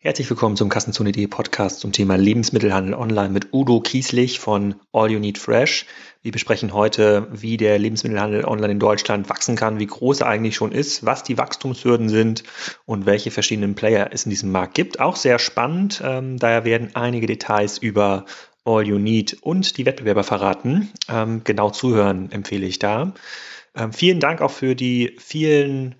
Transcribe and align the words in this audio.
Herzlich 0.00 0.30
willkommen 0.30 0.54
zum 0.54 0.68
Kassenzone.de 0.68 1.26
Podcast 1.26 1.80
zum 1.80 1.90
Thema 1.90 2.14
Lebensmittelhandel 2.16 2.94
online 2.94 3.30
mit 3.30 3.52
Udo 3.52 3.80
Kieslich 3.80 4.38
von 4.38 4.76
All 4.92 5.10
You 5.10 5.18
Need 5.18 5.38
Fresh. 5.38 5.86
Wir 6.22 6.30
besprechen 6.30 6.72
heute, 6.72 7.26
wie 7.32 7.56
der 7.56 7.80
Lebensmittelhandel 7.80 8.44
online 8.44 8.74
in 8.74 8.78
Deutschland 8.78 9.28
wachsen 9.28 9.56
kann, 9.56 9.80
wie 9.80 9.88
groß 9.88 10.20
er 10.20 10.28
eigentlich 10.28 10.54
schon 10.54 10.70
ist, 10.70 11.04
was 11.04 11.24
die 11.24 11.36
Wachstumshürden 11.36 12.08
sind 12.08 12.44
und 12.86 13.06
welche 13.06 13.32
verschiedenen 13.32 13.74
Player 13.74 14.10
es 14.12 14.24
in 14.24 14.30
diesem 14.30 14.52
Markt 14.52 14.74
gibt. 14.74 15.00
Auch 15.00 15.16
sehr 15.16 15.40
spannend, 15.40 16.00
ähm, 16.04 16.38
daher 16.38 16.64
werden 16.64 16.90
einige 16.94 17.26
Details 17.26 17.78
über 17.78 18.24
All 18.64 18.86
You 18.86 19.00
Need 19.00 19.38
und 19.40 19.78
die 19.78 19.84
Wettbewerber 19.84 20.22
verraten. 20.22 20.92
Ähm, 21.08 21.42
genau 21.42 21.70
zuhören 21.70 22.30
empfehle 22.30 22.66
ich 22.66 22.78
da. 22.78 23.14
Ähm, 23.74 23.92
vielen 23.92 24.20
Dank 24.20 24.42
auch 24.42 24.52
für 24.52 24.76
die 24.76 25.16
vielen 25.18 25.96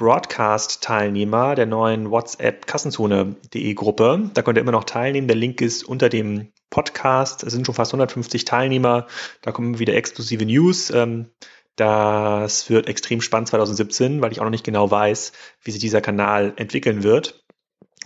Broadcast-Teilnehmer 0.00 1.54
der 1.54 1.66
neuen 1.66 2.10
WhatsApp-Kassenzone.de 2.10 3.74
Gruppe. 3.74 4.30
Da 4.32 4.40
könnt 4.40 4.56
ihr 4.56 4.62
immer 4.62 4.72
noch 4.72 4.84
teilnehmen. 4.84 5.28
Der 5.28 5.36
Link 5.36 5.60
ist 5.60 5.84
unter 5.84 6.08
dem 6.08 6.48
Podcast. 6.70 7.42
Es 7.42 7.52
sind 7.52 7.66
schon 7.66 7.74
fast 7.74 7.92
150 7.92 8.46
Teilnehmer. 8.46 9.06
Da 9.42 9.52
kommen 9.52 9.78
wieder 9.78 9.94
exklusive 9.94 10.46
News. 10.46 10.88
Ähm, 10.88 11.26
das 11.76 12.70
wird 12.70 12.88
extrem 12.88 13.20
spannend 13.20 13.48
2017, 13.48 14.22
weil 14.22 14.32
ich 14.32 14.40
auch 14.40 14.44
noch 14.44 14.50
nicht 14.50 14.64
genau 14.64 14.90
weiß, 14.90 15.32
wie 15.64 15.70
sich 15.70 15.82
dieser 15.82 16.00
Kanal 16.00 16.54
entwickeln 16.56 17.02
wird. 17.02 17.44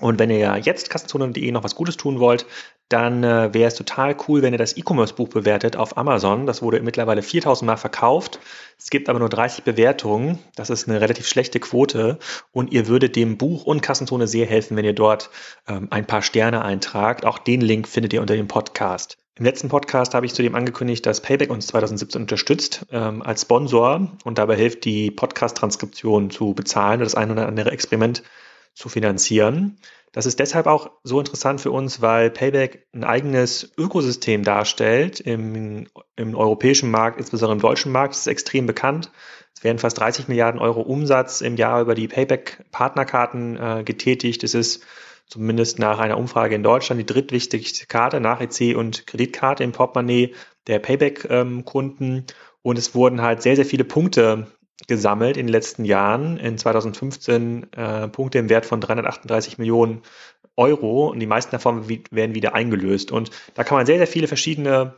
Und 0.01 0.19
wenn 0.19 0.31
ihr 0.31 0.57
jetzt 0.57 0.91
Kassenzone.de 0.91 1.53
noch 1.53 1.63
was 1.63 1.77
Gutes 1.77 1.97
tun 1.97 2.19
wollt, 2.19 2.45
dann 2.89 3.25
äh, 3.25 3.55
wäre 3.55 3.69
es 3.69 3.75
total 3.75 4.17
cool, 4.29 4.43
wenn 4.43 4.53
ihr 4.53 4.59
das 4.59 4.77
E-Commerce-Buch 4.77 5.29
bewertet 5.29 5.77
auf 5.77 5.97
Amazon. 5.97 6.47
Das 6.47 6.61
wurde 6.61 6.81
mittlerweile 6.81 7.23
4000 7.23 7.67
Mal 7.67 7.77
verkauft. 7.77 8.39
Es 8.79 8.91
gibt 8.91 9.09
aber 9.09 9.19
nur 9.19 9.31
30 9.31 9.65
Bewertungen. 9.65 10.39
Das 10.55 10.71
ist 10.71 10.89
eine 10.89 11.01
relativ 11.01 11.27
schlechte 11.27 11.61
Quote. 11.61 12.19
Und 12.53 12.73
ihr 12.73 12.87
würdet 12.87 13.17
dem 13.17 13.39
Buch 13.39 13.65
und 13.65 13.81
Kassenzone 13.81 14.27
sehr 14.27 14.47
helfen, 14.47 14.77
wenn 14.77 14.85
ihr 14.85 14.93
dort 14.93 15.31
ähm, 15.67 15.89
ein 15.91 16.07
paar 16.07 16.23
Sterne 16.23 16.63
eintragt. 16.63 17.25
Auch 17.25 17.39
den 17.39 17.63
Link 17.63 17.89
findet 17.89 18.13
ihr 18.13 18.21
unter 18.21 18.37
dem 18.37 18.49
Podcast. 18.49 19.17
Im 19.37 19.45
letzten 19.45 19.69
Podcast 19.69 20.15
habe 20.15 20.27
ich 20.27 20.35
zudem 20.35 20.55
angekündigt, 20.55 21.05
dass 21.07 21.21
Payback 21.21 21.51
uns 21.51 21.67
2017 21.67 22.23
unterstützt 22.23 22.87
ähm, 22.93 23.21
als 23.23 23.43
Sponsor 23.43 24.13
und 24.23 24.39
dabei 24.39 24.55
hilft, 24.55 24.85
die 24.85 25.11
Podcast-Transkription 25.11 26.31
zu 26.31 26.55
bezahlen 26.55 26.99
oder 26.99 27.05
das 27.05 27.17
ein 27.17 27.33
oder 27.33 27.49
andere 27.49 27.73
Experiment 27.73 28.23
zu 28.75 28.89
finanzieren. 28.89 29.79
Das 30.15 30.27
ist 30.27 30.39
deshalb 30.39 30.69
auch 30.69 30.93
so 31.03 31.19
interessant 31.19 31.61
für 31.61 31.73
uns, 31.73 32.01
weil 32.01 32.31
Payback 32.31 32.87
ein 32.95 33.03
eigenes 33.03 33.73
Ökosystem 33.77 34.45
darstellt 34.45 35.19
im, 35.19 35.89
im 36.15 36.37
europäischen 36.37 36.89
Markt, 36.93 37.19
insbesondere 37.19 37.57
im 37.57 37.61
deutschen 37.61 37.91
Markt. 37.91 38.15
Ist 38.15 38.29
extrem 38.29 38.65
bekannt. 38.65 39.11
Es 39.57 39.65
werden 39.65 39.81
fast 39.81 39.99
30 39.99 40.29
Milliarden 40.29 40.61
Euro 40.61 40.83
Umsatz 40.83 41.41
im 41.41 41.57
Jahr 41.57 41.81
über 41.81 41.97
die 41.97 42.07
Payback-Partnerkarten 42.07 43.57
äh, 43.57 43.83
getätigt. 43.83 44.45
Es 44.45 44.55
ist 44.55 44.85
zumindest 45.27 45.81
nach 45.81 45.99
einer 45.99 46.17
Umfrage 46.17 46.55
in 46.55 46.63
Deutschland 46.63 47.01
die 47.01 47.13
drittwichtigste 47.13 47.87
Karte 47.87 48.21
nach 48.21 48.41
EC 48.41 48.77
und 48.77 49.09
Kreditkarte 49.09 49.65
im 49.65 49.73
Portemonnaie 49.73 50.33
der 50.69 50.79
Payback-Kunden. 50.79 52.13
Ähm, 52.13 52.25
und 52.63 52.79
es 52.79 52.95
wurden 52.95 53.21
halt 53.21 53.43
sehr, 53.43 53.57
sehr 53.57 53.67
viele 53.67 53.85
Punkte 53.85 54.47
gesammelt 54.87 55.37
in 55.37 55.47
den 55.47 55.53
letzten 55.53 55.85
Jahren. 55.85 56.37
In 56.37 56.59
2015 56.59 57.73
äh, 57.73 58.09
Punkte 58.09 58.39
im 58.39 58.49
Wert 58.49 58.67
von 58.67 58.81
338 58.81 59.59
Millionen 59.59 60.03
Euro 60.57 61.09
und 61.09 61.19
die 61.21 61.27
meisten 61.27 61.53
davon 61.53 61.89
werden 61.89 62.35
wieder 62.35 62.55
eingelöst. 62.55 63.11
Und 63.11 63.31
da 63.55 63.65
kann 63.65 63.77
man 63.77 63.87
sehr, 63.87 63.99
sehr 63.99 64.07
viele 64.07 64.29
verschiedene 64.29 64.95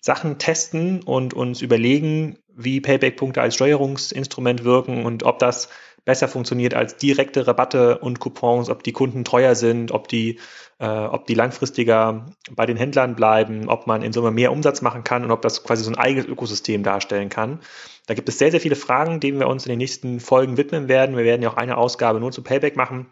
Sachen 0.00 0.38
testen 0.38 1.02
und 1.02 1.34
uns 1.34 1.62
überlegen, 1.62 2.38
wie 2.54 2.80
Payback-Punkte 2.80 3.42
als 3.42 3.54
Steuerungsinstrument 3.54 4.64
wirken 4.64 5.04
und 5.04 5.24
ob 5.24 5.38
das 5.38 5.68
besser 6.04 6.28
funktioniert 6.28 6.74
als 6.74 6.96
direkte 6.96 7.46
Rabatte 7.46 7.98
und 7.98 8.20
Coupons, 8.20 8.70
ob 8.70 8.82
die 8.82 8.92
Kunden 8.92 9.24
treuer 9.24 9.54
sind, 9.54 9.92
ob 9.92 10.08
die, 10.08 10.38
äh, 10.78 10.86
ob 10.86 11.26
die 11.26 11.34
langfristiger 11.34 12.26
bei 12.50 12.66
den 12.66 12.76
Händlern 12.76 13.14
bleiben, 13.14 13.68
ob 13.68 13.86
man 13.86 14.02
in 14.02 14.12
Summe 14.12 14.30
mehr 14.30 14.52
Umsatz 14.52 14.82
machen 14.82 15.04
kann 15.04 15.24
und 15.24 15.30
ob 15.30 15.42
das 15.42 15.64
quasi 15.64 15.84
so 15.84 15.90
ein 15.90 15.98
eigenes 15.98 16.26
Ökosystem 16.26 16.82
darstellen 16.82 17.28
kann. 17.28 17.60
Da 18.06 18.14
gibt 18.14 18.28
es 18.28 18.38
sehr, 18.38 18.50
sehr 18.50 18.60
viele 18.60 18.76
Fragen, 18.76 19.20
denen 19.20 19.38
wir 19.38 19.48
uns 19.48 19.66
in 19.66 19.70
den 19.70 19.78
nächsten 19.78 20.20
Folgen 20.20 20.56
widmen 20.56 20.88
werden. 20.88 21.16
Wir 21.16 21.24
werden 21.24 21.42
ja 21.42 21.50
auch 21.50 21.56
eine 21.56 21.76
Ausgabe 21.76 22.20
nur 22.20 22.32
zu 22.32 22.42
Payback 22.42 22.76
machen. 22.76 23.06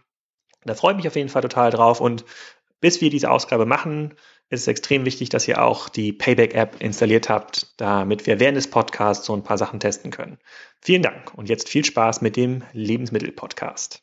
Da 0.65 0.75
freue 0.75 0.93
ich 0.93 0.97
mich 0.97 1.09
auf 1.09 1.17
jeden 1.17 1.29
Fall 1.29 1.43
total 1.43 1.71
drauf 1.71 2.01
und 2.01 2.25
bis 2.81 3.01
wir 3.01 3.11
diese 3.11 3.31
Ausgabe 3.31 3.67
machen, 3.67 4.15
ist 4.51 4.63
es 4.63 4.69
extrem 4.69 5.05
wichtig, 5.05 5.29
dass 5.29 5.47
ihr 5.47 5.63
auch 5.63 5.91
die 5.91 6.13
Payback-App 6.13 6.81
installiert 6.81 7.29
habt, 7.29 7.79
damit 7.79 8.27
wir 8.27 8.41
während 8.41 8.57
des 8.57 8.71
Podcasts 8.71 9.27
so 9.27 9.35
ein 9.35 9.43
paar 9.43 9.59
Sachen 9.59 9.79
testen 9.79 10.11
können. 10.11 10.39
Vielen 10.81 11.03
Dank 11.03 11.35
und 11.37 11.51
jetzt 11.51 11.69
viel 11.69 11.85
Spaß 11.85 12.23
mit 12.23 12.37
dem 12.37 12.63
Lebensmittel-Podcast. 12.73 14.01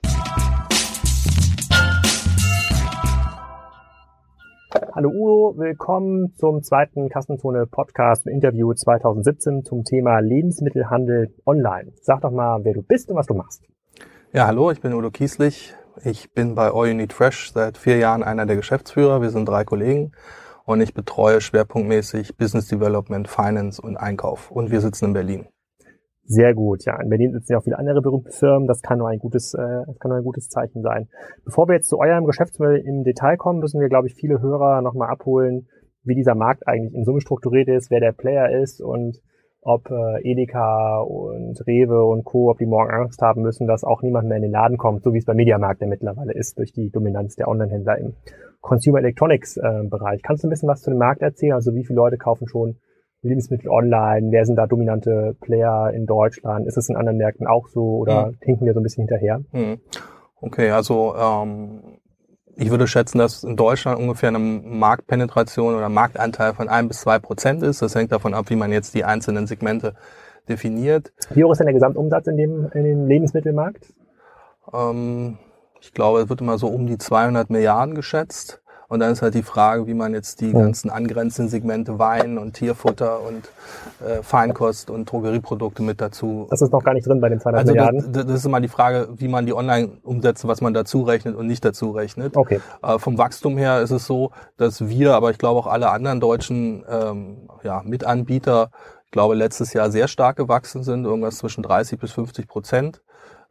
Hallo 4.94 5.10
Udo, 5.10 5.58
willkommen 5.58 6.36
zum 6.36 6.62
zweiten 6.62 7.10
Kassenzone 7.10 7.66
Podcast 7.66 8.28
Interview 8.28 8.72
2017 8.74 9.64
zum 9.64 9.84
Thema 9.84 10.20
Lebensmittelhandel 10.20 11.34
online. 11.46 11.92
Sag 12.02 12.22
doch 12.22 12.32
mal, 12.32 12.64
wer 12.64 12.74
du 12.74 12.84
bist 12.84 13.10
und 13.10 13.16
was 13.16 13.26
du 13.26 13.34
machst. 13.34 13.64
Ja, 14.32 14.46
hallo, 14.46 14.70
ich 14.70 14.80
bin 14.80 14.94
Udo 14.94 15.10
Kieslich, 15.10 15.74
ich 16.04 16.34
bin 16.34 16.56
bei 16.56 16.72
All 16.72 16.88
You 16.88 16.94
Need 16.94 17.14
Fresh 17.14 17.52
seit 17.54 17.78
vier 17.78 17.98
Jahren 17.98 18.24
einer 18.24 18.46
der 18.46 18.56
Geschäftsführer. 18.56 19.22
Wir 19.22 19.30
sind 19.30 19.48
drei 19.48 19.64
Kollegen 19.64 20.12
und 20.66 20.82
ich 20.82 20.94
betreue 20.94 21.42
schwerpunktmäßig 21.42 22.38
Business 22.38 22.68
Development, 22.68 23.28
Finance 23.28 23.82
und 23.82 23.98
Einkauf. 23.98 24.52
Und 24.52 24.72
wir 24.72 24.82
sitzen 24.82 25.06
in 25.06 25.14
Berlin. 25.14 25.48
Sehr 26.28 26.56
gut, 26.56 26.86
ja. 26.86 27.00
In 27.00 27.10
Berlin 27.10 27.34
sitzen 27.34 27.52
ja 27.52 27.60
auch 27.60 27.64
viele 27.64 27.78
andere 27.78 28.02
berühmte 28.02 28.32
Firmen. 28.32 28.68
Das 28.68 28.82
kann 28.82 28.98
nur 28.98 29.10
ein 29.10 29.20
gutes, 29.20 29.54
äh, 29.54 29.84
das 29.86 30.00
kann 30.00 30.10
nur 30.10 30.18
ein 30.18 30.24
gutes 30.24 30.50
Zeichen 30.50 30.82
sein. 30.82 31.08
Bevor 31.46 31.68
wir 31.68 31.76
jetzt 31.76 31.88
zu 31.88 32.00
eurem 32.00 32.26
Geschäftsmodell 32.26 32.82
im 32.84 33.04
Detail 33.04 33.38
kommen, 33.38 33.60
müssen 33.60 33.80
wir, 33.80 33.90
glaube 33.90 34.08
ich, 34.08 34.16
viele 34.16 34.42
Hörer 34.42 34.82
nochmal 34.82 35.10
abholen, 35.10 35.68
wie 36.04 36.16
dieser 36.16 36.34
Markt 36.34 36.68
eigentlich 36.68 36.96
in 36.96 37.06
Summe 37.06 37.22
strukturiert 37.22 37.68
ist, 37.68 37.92
wer 37.92 38.00
der 38.00 38.12
Player 38.12 38.50
ist 38.50 38.82
und 38.82 39.22
ob 39.66 39.90
äh, 39.90 40.22
Edeka 40.22 41.00
und 41.00 41.60
Rewe 41.66 42.06
und 42.06 42.24
Co., 42.24 42.52
ob 42.52 42.60
die 42.60 42.68
morgen 42.68 42.92
Angst 42.92 43.20
haben 43.22 43.42
müssen, 43.42 43.66
dass 43.66 43.84
auch 43.84 44.04
niemand 44.04 44.28
mehr 44.28 44.38
in 44.38 44.44
den 44.44 44.52
Laden 44.52 44.78
kommt, 44.78 45.04
so 45.04 45.12
wie 45.12 45.18
es 45.18 45.26
beim 45.26 45.38
Mediamarkt 45.38 45.82
ja 45.82 45.88
mittlerweile 45.88 46.34
ist, 46.34 46.60
durch 46.60 46.72
die 46.72 46.92
Dominanz 46.92 47.36
der 47.36 47.48
Online-Händler 47.48 47.98
im 47.98 48.14
Consumer 48.62 49.00
Electronics 49.00 49.58
äh, 49.58 49.84
Bereich. 49.90 50.22
Kannst 50.22 50.44
du 50.44 50.48
ein 50.48 50.52
bisschen 50.52 50.70
was 50.70 50.84
zu 50.84 50.92
dem 50.92 51.00
Markt 51.00 51.24
erzählen? 51.24 51.54
Also 51.54 51.74
wie 51.74 51.84
viele 51.84 51.98
Leute 51.98 52.18
kaufen 52.18 52.48
schon 52.48 52.78
Lebensmittel 53.24 53.70
online? 53.72 54.28
Wer 54.30 54.46
sind 54.46 54.56
da 54.56 54.68
dominante 54.68 55.36
Player 55.42 55.92
in 55.92 56.06
Deutschland? 56.06 56.68
Ist 56.68 56.78
es 56.78 56.88
in 56.88 56.96
anderen 56.96 57.18
Märkten 57.18 57.48
auch 57.48 57.68
so 57.68 57.98
oder 57.98 58.28
hm. 58.28 58.38
hinken 58.42 58.68
wir 58.68 58.74
so 58.74 58.82
ein 58.82 58.84
bisschen 58.84 59.08
hinterher? 59.08 59.42
Hm. 59.52 59.80
Okay, 60.42 60.70
also 60.70 61.16
ähm, 61.16 61.82
ich 62.58 62.70
würde 62.70 62.88
schätzen, 62.88 63.18
dass 63.18 63.44
in 63.44 63.56
Deutschland 63.56 64.00
ungefähr 64.00 64.30
eine 64.30 64.40
Marktpenetration 64.40 65.76
oder 65.76 65.90
Marktanteil 65.90 66.54
von 66.54 66.70
ein 66.70 66.88
bis 66.88 67.02
zwei 67.02 67.20
Prozent 67.20 67.64
ist. 67.64 67.82
Das 67.82 67.96
hängt 67.96 68.12
davon 68.12 68.34
ab, 68.34 68.50
wie 68.50 68.56
man 68.56 68.72
jetzt 68.72 68.94
die 68.94 69.04
einzelnen 69.04 69.48
Segmente 69.48 69.96
definiert. 70.48 71.12
Wie 71.32 71.44
hoch 71.44 71.52
ist 71.52 71.60
denn 71.60 71.68
der 71.68 71.74
Gesamtumsatz 71.74 72.28
in 72.28 72.38
dem, 72.38 72.70
in 72.74 72.84
dem 72.84 73.08
Lebensmittelmarkt? 73.08 73.94
Ähm, 74.74 75.38
ich 75.82 75.94
glaube, 75.94 76.22
es 76.22 76.30
wird 76.30 76.42
immer 76.42 76.58
so 76.58 76.68
um 76.68 76.88
die 76.88 76.98
200 76.98 77.50
Milliarden 77.50 77.96
geschätzt. 77.96 78.62
Und 78.88 79.00
dann 79.00 79.12
ist 79.12 79.22
halt 79.22 79.34
die 79.34 79.44
Frage, 79.44 79.88
wie 79.88 79.94
man 79.94 80.14
jetzt 80.14 80.42
die 80.42 80.52
ganzen 80.52 80.90
angrenzenden 80.90 81.50
Segmente 81.50 81.98
Wein 81.98 82.38
und 82.38 82.54
Tierfutter 82.54 83.20
und 83.22 83.50
äh, 84.06 84.22
Feinkost 84.22 84.90
und 84.90 85.12
Drogerieprodukte 85.12 85.82
mit 85.82 86.02
dazu. 86.02 86.48
Das 86.50 86.62
ist 86.62 86.72
noch 86.72 86.84
gar 86.84 86.94
nicht 86.94 87.08
drin 87.08 87.20
bei 87.20 87.30
den 87.30 87.40
200 87.40 87.62
also 87.62 87.74
Milliarden. 87.74 88.14
Das, 88.14 88.26
das 88.26 88.36
ist 88.36 88.46
immer 88.46 88.62
die 88.62 88.68
Frage, 88.68 89.10
wie 89.18 89.28
man 89.28 89.46
die 89.46 89.54
Online-Umsätze, 89.54 90.48
was 90.48 90.62
man 90.62 90.74
dazu 90.74 91.02
rechnet 91.02 91.36
und 91.36 91.48
nicht 91.48 91.66
dazu 91.66 91.92
rechnet. 91.92 92.38
Okay. 92.38 92.60
Äh, 92.84 93.00
vom 93.00 93.18
Wachstum 93.18 93.58
her 93.58 93.82
ist 93.82 93.92
es 93.92 94.06
so, 94.06 94.32
dass 94.58 94.88
wir, 94.88 95.16
aber 95.16 95.32
ich 95.32 95.38
glaube 95.38 95.60
auch 95.60 95.68
alle 95.68 95.90
anderen 95.90 96.20
deutschen 96.20 96.86
ähm, 96.90 97.50
ja, 97.64 97.82
Mitanbieter, 97.84 98.70
ich 99.06 99.12
glaube 99.12 99.34
letztes 99.36 99.74
Jahr 99.74 99.90
sehr 99.90 100.08
stark 100.08 100.36
gewachsen 100.36 100.84
sind, 100.84 101.06
irgendwas 101.06 101.38
zwischen 101.38 101.64
30 101.64 102.00
bis 102.00 102.12
50 102.12 102.48
Prozent. 102.48 103.02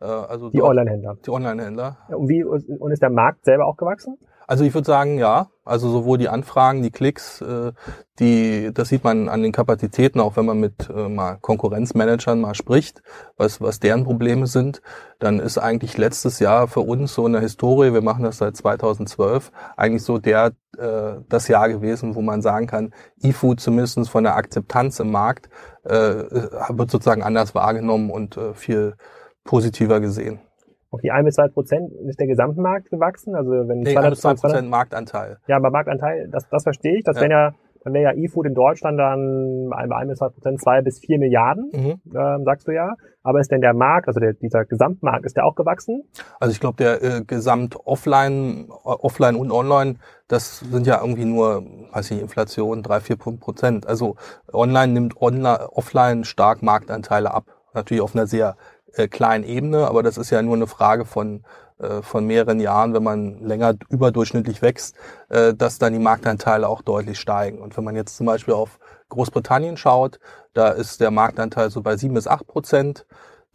Äh, 0.01 0.05
also 0.05 0.51
die 0.51 0.63
Online-Händler. 0.63 1.17
Die 1.25 1.31
Online-Händler. 1.31 1.97
Und 2.09 2.29
wie 2.29 2.45
und 2.45 2.93
ist 2.93 3.03
der 3.03 3.11
Markt 3.11 3.45
selber 3.45 3.67
auch 3.67 3.77
gewachsen? 3.77 4.19
Also 4.47 4.65
ich 4.65 4.75
würde 4.75 4.87
sagen, 4.87 5.19
ja. 5.19 5.49
Also 5.67 5.89
sowohl 5.89 6.19
die 6.19 6.29
Anfragen, 6.29 6.83
die 6.83 6.91
Klicks, 6.91 7.41
äh, 7.41 7.73
die, 8.19 8.71
das 8.75 8.91
sieht 8.91 9.03
man 9.03 9.31
an 9.31 9.43
den 9.43 9.53
Kapazitäten, 9.53 10.21
auch 10.21 10.37
wenn 10.37 10.45
man 10.45 10.61
mit 10.61 10.91
äh, 10.91 11.09
mal 11.09 11.39
Konkurrenzmanagern 11.41 12.39
mal 12.39 12.55
spricht, 12.55 13.03
was, 13.39 13.63
was 13.63 13.81
deren 13.81 14.05
Probleme 14.05 14.47
sind, 14.47 14.83
dann 15.21 15.41
ist 15.41 15.57
eigentlich 15.57 15.97
letztes 15.97 16.39
Jahr 16.39 16.69
für 16.69 16.81
uns 16.81 17.15
so 17.15 17.27
in 17.27 17.33
der 17.33 17.41
Historie, 17.41 17.95
wir 17.95 18.03
machen 18.03 18.25
das 18.25 18.39
seit 18.39 18.57
2012, 18.57 19.53
eigentlich 19.77 20.03
so 20.03 20.19
der 20.19 20.53
äh, 20.77 21.15
das 21.31 21.49
Jahr 21.49 21.69
gewesen, 21.71 22.15
wo 22.15 22.21
man 22.21 22.43
sagen 22.43 22.67
kann, 22.67 22.93
E-Food 23.23 23.61
zumindest 23.61 24.11
von 24.11 24.25
der 24.25 24.37
Akzeptanz 24.37 25.01
im 25.01 25.11
Markt 25.11 25.49
äh, 25.85 25.91
wird 25.91 26.91
sozusagen 26.91 27.23
anders 27.23 27.55
wahrgenommen 27.55 28.11
und 28.11 28.37
äh, 28.37 28.53
viel 28.53 28.97
positiver 29.45 30.01
gesehen. 30.01 30.41
Okay, 30.95 31.11
ein 31.11 31.25
bis 31.25 31.35
zwei 31.35 31.49
Prozent 31.49 31.91
ist 32.07 32.21
der 32.21 32.29
Gesamtmarkt 32.29 32.89
gewachsen. 32.89 33.35
Also 33.35 33.51
wenn 33.51 33.81
nee, 33.81 33.97
ein 33.97 34.11
bis 34.11 34.21
zwei 34.21 34.35
Prozent 34.35 34.71
Marktanteil. 34.71 35.39
Ja, 35.49 35.57
aber 35.57 35.71
Marktanteil, 35.71 36.29
das, 36.31 36.49
das 36.49 36.63
verstehe 36.63 36.99
ich. 36.99 37.05
Das 37.05 37.17
ja. 37.17 37.23
wären 37.23 37.31
ja 37.33 37.55
dann 37.85 37.93
wäre 37.93 38.05
ja 38.05 38.13
E-Food 38.15 38.47
in 38.47 38.55
Deutschland 38.55 38.99
dann 38.99 39.69
bei 39.69 39.97
ein 39.97 40.09
bis 40.09 40.19
zwei 40.19 40.31
Prozent 40.31 40.61
zwei 40.61 40.81
bis 40.81 41.01
vier 41.01 41.19
Milliarden, 41.19 41.71
mhm. 41.71 42.01
ähm, 42.17 42.45
sagst 42.45 42.67
du 42.67 42.73
ja. 42.73 42.95
Aber 43.23 43.41
ist 43.41 43.51
denn 43.51 43.61
der 43.61 43.75
Markt, 43.75 44.09
also 44.09 44.21
der, 44.21 44.33
dieser 44.33 44.65
Gesamtmarkt, 44.65 45.27
ist 45.27 45.37
der 45.37 45.45
auch 45.45 45.55
gewachsen? 45.55 46.03
Also 46.41 46.53
ich 46.53 46.61
glaube, 46.61 46.77
der 46.77 47.03
äh, 47.03 47.23
Gesamt 47.27 47.77
Offline, 47.85 48.69
Offline 48.85 49.37
und 49.37 49.51
Online, 49.51 49.97
das 50.29 50.61
sind 50.61 50.87
ja 50.87 51.01
irgendwie 51.01 51.27
nur, 51.27 51.63
weiß 51.93 52.11
ich, 52.13 52.23
Inflation 52.23 52.83
drei, 52.83 53.01
vier 53.01 53.17
Prozent. 53.17 53.87
Also 53.87 54.17
Online 54.51 54.93
nimmt 54.95 55.21
Online, 55.21 55.69
Offline 55.73 56.25
stark 56.25 56.63
Marktanteile 56.63 57.35
ab. 57.35 57.45
Natürlich 57.75 58.03
auf 58.03 58.15
einer 58.15 58.27
sehr 58.27 58.57
äh, 58.97 59.09
kleinen 59.09 59.45
Ebene, 59.45 59.89
aber 59.89 60.03
das 60.03 60.19
ist 60.19 60.31
ja 60.31 60.43
nur 60.43 60.57
eine 60.57 60.67
Frage 60.67 61.05
von 61.05 61.45
äh, 61.79 62.03
von 62.03 62.25
mehreren 62.25 62.61
Jahren, 62.61 62.95
wenn 62.95 63.03
man 63.03 63.41
länger 63.41 63.75
überdurchschnittlich 63.89 64.63
wächst, 64.63 64.95
äh, 65.29 65.55
dass 65.55 65.79
dann 65.79 65.93
die 65.93 65.99
Marktanteile 65.99 66.69
auch 66.69 66.83
deutlich 66.83 67.19
steigen. 67.19 67.59
Und 67.59 67.77
wenn 67.77 67.83
man 67.83 67.97
jetzt 67.97 68.17
zum 68.17 68.27
Beispiel 68.27 68.55
auf 68.55 68.79
Großbritannien 69.09 69.77
schaut, 69.77 70.21
da 70.53 70.69
ist 70.69 71.01
der 71.01 71.11
Marktanteil 71.11 71.71
so 71.71 71.83
bei 71.83 71.97
sieben 71.97 72.15
bis 72.15 72.29
acht 72.29 72.47
Prozent. 72.47 73.07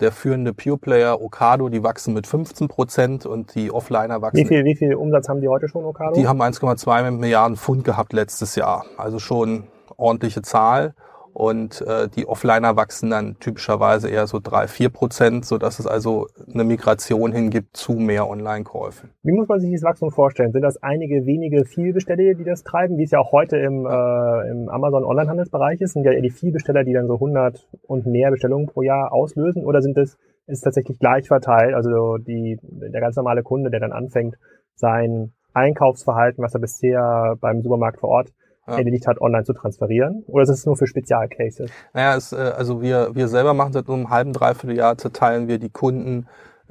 Der 0.01 0.11
führende 0.13 0.53
Pure 0.53 0.77
Player 0.77 1.21
Okado, 1.21 1.67
die 1.67 1.83
wachsen 1.83 2.13
mit 2.13 2.25
15 2.25 2.69
Prozent 2.69 3.25
und 3.25 3.55
die 3.55 3.69
Offliner 3.69 4.21
wachsen. 4.21 4.37
Wie 4.37 4.45
viel, 4.45 4.63
wie 4.63 4.75
viel 4.75 4.95
Umsatz 4.95 5.27
haben 5.27 5.41
die 5.41 5.49
heute 5.49 5.67
schon, 5.67 5.83
Okado? 5.83 6.13
Die 6.13 6.27
haben 6.27 6.41
1,2 6.41 7.11
Milliarden 7.11 7.57
Pfund 7.57 7.83
gehabt 7.83 8.13
letztes 8.13 8.55
Jahr. 8.55 8.85
Also 8.97 9.19
schon 9.19 9.67
ordentliche 9.97 10.41
Zahl 10.41 10.93
und 11.39 11.81
äh, 11.87 12.09
die 12.09 12.27
Offliner 12.27 12.75
wachsen 12.75 13.11
dann 13.11 13.39
typischerweise 13.39 14.09
eher 14.09 14.27
so 14.27 14.39
drei, 14.43 14.67
vier 14.67 14.89
Prozent, 14.89 15.45
so 15.45 15.57
dass 15.57 15.79
es 15.79 15.87
also 15.87 16.27
eine 16.53 16.65
Migration 16.65 17.31
hingibt 17.31 17.77
zu 17.77 17.93
mehr 17.93 18.29
Online-Käufen. 18.29 19.11
Wie 19.23 19.31
muss 19.31 19.47
man 19.47 19.61
sich 19.61 19.69
dieses 19.69 19.85
Wachstum 19.85 20.11
vorstellen? 20.11 20.51
Sind 20.51 20.63
das 20.63 20.83
einige 20.83 21.25
wenige 21.25 21.63
Vielbesteller, 21.63 22.33
die 22.33 22.43
das 22.43 22.63
treiben, 22.63 22.97
wie 22.97 23.03
es 23.03 23.11
ja 23.11 23.19
auch 23.19 23.31
heute 23.31 23.55
im, 23.55 23.85
äh, 23.85 24.51
im 24.51 24.67
Amazon 24.67 25.05
Online-Handelsbereich 25.05 25.79
ist? 25.79 25.93
Sind 25.93 26.03
ja 26.03 26.11
eher 26.11 26.21
die 26.21 26.29
Vielbesteller, 26.29 26.83
die 26.83 26.91
dann 26.91 27.07
so 27.07 27.13
100 27.13 27.69
und 27.87 28.05
mehr 28.05 28.31
Bestellungen 28.31 28.67
pro 28.67 28.81
Jahr 28.81 29.13
auslösen? 29.13 29.63
Oder 29.63 29.81
sind 29.81 29.97
es 29.97 30.17
ist 30.45 30.61
tatsächlich 30.61 30.99
gleich 30.99 31.29
verteilt? 31.29 31.73
Also 31.73 32.17
die, 32.17 32.59
der 32.61 32.99
ganz 32.99 33.15
normale 33.15 33.43
Kunde, 33.43 33.69
der 33.69 33.79
dann 33.79 33.93
anfängt, 33.93 34.35
sein 34.75 35.31
Einkaufsverhalten, 35.53 36.43
was 36.43 36.53
er 36.53 36.59
bisher 36.59 37.37
beim 37.39 37.61
Supermarkt 37.61 38.01
vor 38.01 38.09
Ort 38.09 38.33
ja. 38.71 38.77
erledigt 38.77 39.07
hat, 39.07 39.21
online 39.21 39.43
zu 39.43 39.53
transferieren? 39.53 40.23
Oder 40.27 40.43
ist 40.43 40.49
es 40.49 40.65
nur 40.65 40.77
für 40.77 40.87
Spezialcases? 40.87 41.71
Naja, 41.93 42.15
es, 42.15 42.31
äh, 42.31 42.37
also 42.37 42.81
wir, 42.81 43.15
wir 43.15 43.27
selber 43.27 43.53
machen 43.53 43.73
seit 43.73 43.89
einem 43.89 44.09
halben, 44.09 44.33
dreiviertel 44.33 44.77
Jahr, 44.77 44.97
zerteilen 44.97 45.47
wir 45.47 45.59
die 45.59 45.69
Kunden 45.69 46.27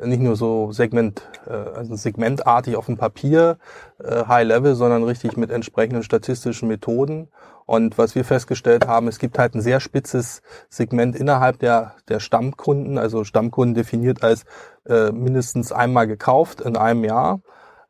nicht 0.06 0.20
nur 0.20 0.36
so 0.36 0.70
Segment, 0.72 1.22
äh, 1.46 1.52
also 1.52 1.96
segmentartig 1.96 2.76
auf 2.76 2.86
dem 2.86 2.96
Papier, 2.96 3.58
äh, 4.02 4.24
High 4.26 4.46
Level, 4.46 4.74
sondern 4.74 5.02
richtig 5.02 5.36
mit 5.36 5.50
entsprechenden 5.50 6.02
statistischen 6.02 6.68
Methoden. 6.68 7.28
Und 7.66 7.98
was 7.98 8.14
wir 8.14 8.24
festgestellt 8.24 8.86
haben, 8.86 9.08
es 9.08 9.18
gibt 9.18 9.38
halt 9.38 9.54
ein 9.54 9.60
sehr 9.60 9.80
spitzes 9.80 10.40
Segment 10.70 11.16
innerhalb 11.16 11.58
der, 11.58 11.94
der 12.08 12.20
Stammkunden, 12.20 12.96
also 12.96 13.24
Stammkunden 13.24 13.74
definiert 13.74 14.22
als 14.22 14.44
äh, 14.88 15.10
mindestens 15.10 15.72
einmal 15.72 16.06
gekauft 16.06 16.60
in 16.60 16.76
einem 16.76 17.04
Jahr 17.04 17.40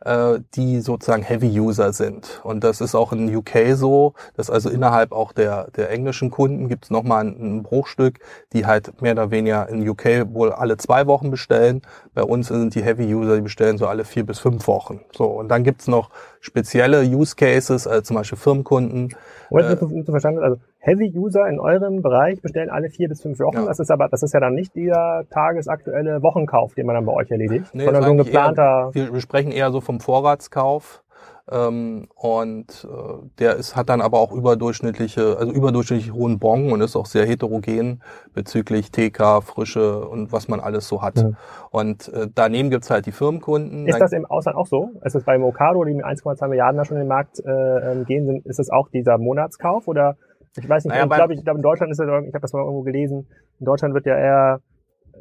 äh, 0.05 0.39
die 0.55 0.81
sozusagen 0.81 1.23
Heavy-User 1.23 1.93
sind. 1.93 2.41
Und 2.45 2.65
das 2.65 2.81
ist 2.81 2.95
auch 2.95 3.13
in 3.13 3.35
UK 3.35 3.75
so, 3.75 4.15
dass 4.37 4.51
also 4.51 4.71
innerhalb 4.71 5.13
auch 5.13 5.33
der, 5.33 5.71
der 5.73 5.91
englischen 5.91 6.31
Kunden 6.31 6.69
gibt 6.69 6.85
es 6.85 6.91
nochmal 6.91 7.25
ein, 7.25 7.59
ein 7.59 7.63
Bruchstück, 7.63 8.21
die 8.53 8.67
halt 8.67 9.01
mehr 9.03 9.13
oder 9.13 9.31
weniger 9.31 9.69
in 9.69 9.89
UK 9.89 10.33
wohl 10.33 10.53
alle 10.53 10.77
zwei 10.77 11.07
Wochen 11.07 11.31
bestellen. 11.31 11.83
Bei 12.15 12.23
uns 12.23 12.49
sind 12.49 12.75
die 12.75 12.83
Heavy-User, 12.83 13.37
die 13.37 13.43
bestellen 13.43 13.79
so 13.79 13.87
alle 13.87 14.05
vier 14.05 14.25
bis 14.25 14.39
fünf 14.39 14.67
Wochen. 14.69 15.01
So, 15.17 15.25
und 15.25 15.49
dann 15.49 15.65
gibt's 15.65 15.89
noch 15.89 16.11
spezielle 16.41 17.03
Use 17.03 17.35
Cases, 17.35 17.87
also 17.87 18.03
zum 18.03 18.17
Beispiel 18.17 18.39
Firmenkunden. 18.39 19.15
Moment, 19.51 19.83
äh, 19.83 20.05
verstanden, 20.05 20.43
also 20.43 20.59
Heavy-User 20.81 21.49
in 21.49 21.59
eurem 21.59 22.03
Bereich 22.03 22.41
bestellen 22.41 22.71
alle 22.71 22.89
vier 22.89 23.09
bis 23.09 23.21
fünf 23.21 23.39
Wochen. 23.41 23.57
Ja. 23.57 23.67
Das 23.67 23.81
ist 23.81 23.91
aber, 23.91 24.09
das 24.09 24.23
ist 24.23 24.33
ja 24.33 24.41
dann 24.41 24.55
nicht 24.55 24.77
der 24.77 25.25
tagesaktuelle 25.31 26.23
Wochenkauf, 26.23 26.75
den 26.75 26.87
man 26.87 26.95
dann 26.95 27.05
bei 27.05 27.13
euch 27.13 27.31
erledigt, 27.31 27.67
nee, 27.75 27.85
sondern 27.85 28.05
so 28.05 28.11
ein 28.11 28.19
geplanter. 28.19 28.91
Eher, 28.95 29.13
wir 29.13 29.21
sprechen 29.21 29.51
eher 29.51 29.71
so 29.71 29.81
vom 29.81 30.01
Vorratskauf. 30.01 31.03
Ähm, 31.51 32.09
und 32.15 32.87
äh, 32.91 33.27
der 33.39 33.57
ist, 33.57 33.75
hat 33.75 33.89
dann 33.89 34.03
aber 34.03 34.19
auch 34.19 34.33
überdurchschnittliche, 34.33 35.39
also 35.39 35.51
überdurchschnittlich 35.51 36.13
hohen 36.13 36.39
Bon 36.39 36.71
und 36.73 36.83
ist 36.83 36.95
auch 36.95 37.07
sehr 37.07 37.25
heterogen 37.25 38.03
bezüglich 38.35 38.91
TK, 38.91 39.43
Frische 39.43 40.07
und 40.07 40.31
was 40.31 40.49
man 40.49 40.61
alles 40.61 40.87
so 40.89 41.01
hat. 41.01 41.17
Mhm. 41.17 41.37
Und 41.71 42.13
äh, 42.13 42.29
daneben 42.35 42.69
gibt's 42.69 42.91
halt 42.91 43.07
die 43.07 43.13
Firmenkunden. 43.13 43.87
Ist 43.87 43.99
das 43.99 44.13
im 44.13 44.27
Ausland 44.27 44.59
auch 44.59 44.67
so? 44.67 44.91
Ist 45.03 45.15
es 45.15 45.25
bei 45.25 45.39
Mokado, 45.39 45.85
die 45.85 45.95
mit 45.95 46.05
1,2 46.05 46.49
Milliarden 46.49 46.77
da 46.77 46.85
schon 46.85 46.99
in 46.99 47.05
den 47.05 47.09
Markt 47.09 47.41
äh, 47.41 47.93
ähm, 47.93 48.05
gehen, 48.05 48.27
sind, 48.27 48.45
ist 48.45 48.61
es 48.61 48.69
auch 48.69 48.91
dieser 48.91 49.17
Monatskauf 49.17 49.89
oder 49.89 50.19
ich 50.57 50.69
weiß 50.69 50.85
nicht, 50.85 50.95
naja, 50.95 51.05
ich 51.05 51.11
glaube, 51.11 51.35
ich 51.35 51.45
glaube 51.45 51.59
in 51.59 51.63
Deutschland 51.63 51.93
ist 51.93 52.01
es, 52.01 52.07
ich 52.07 52.35
habe 52.35 52.41
das 52.41 52.53
mal 52.53 52.61
irgendwo 52.61 52.83
gelesen, 52.83 53.29
in 53.59 53.67
Deutschland 53.67 53.95
wird 53.95 54.07
ja 54.07 54.17
eher 54.17 54.61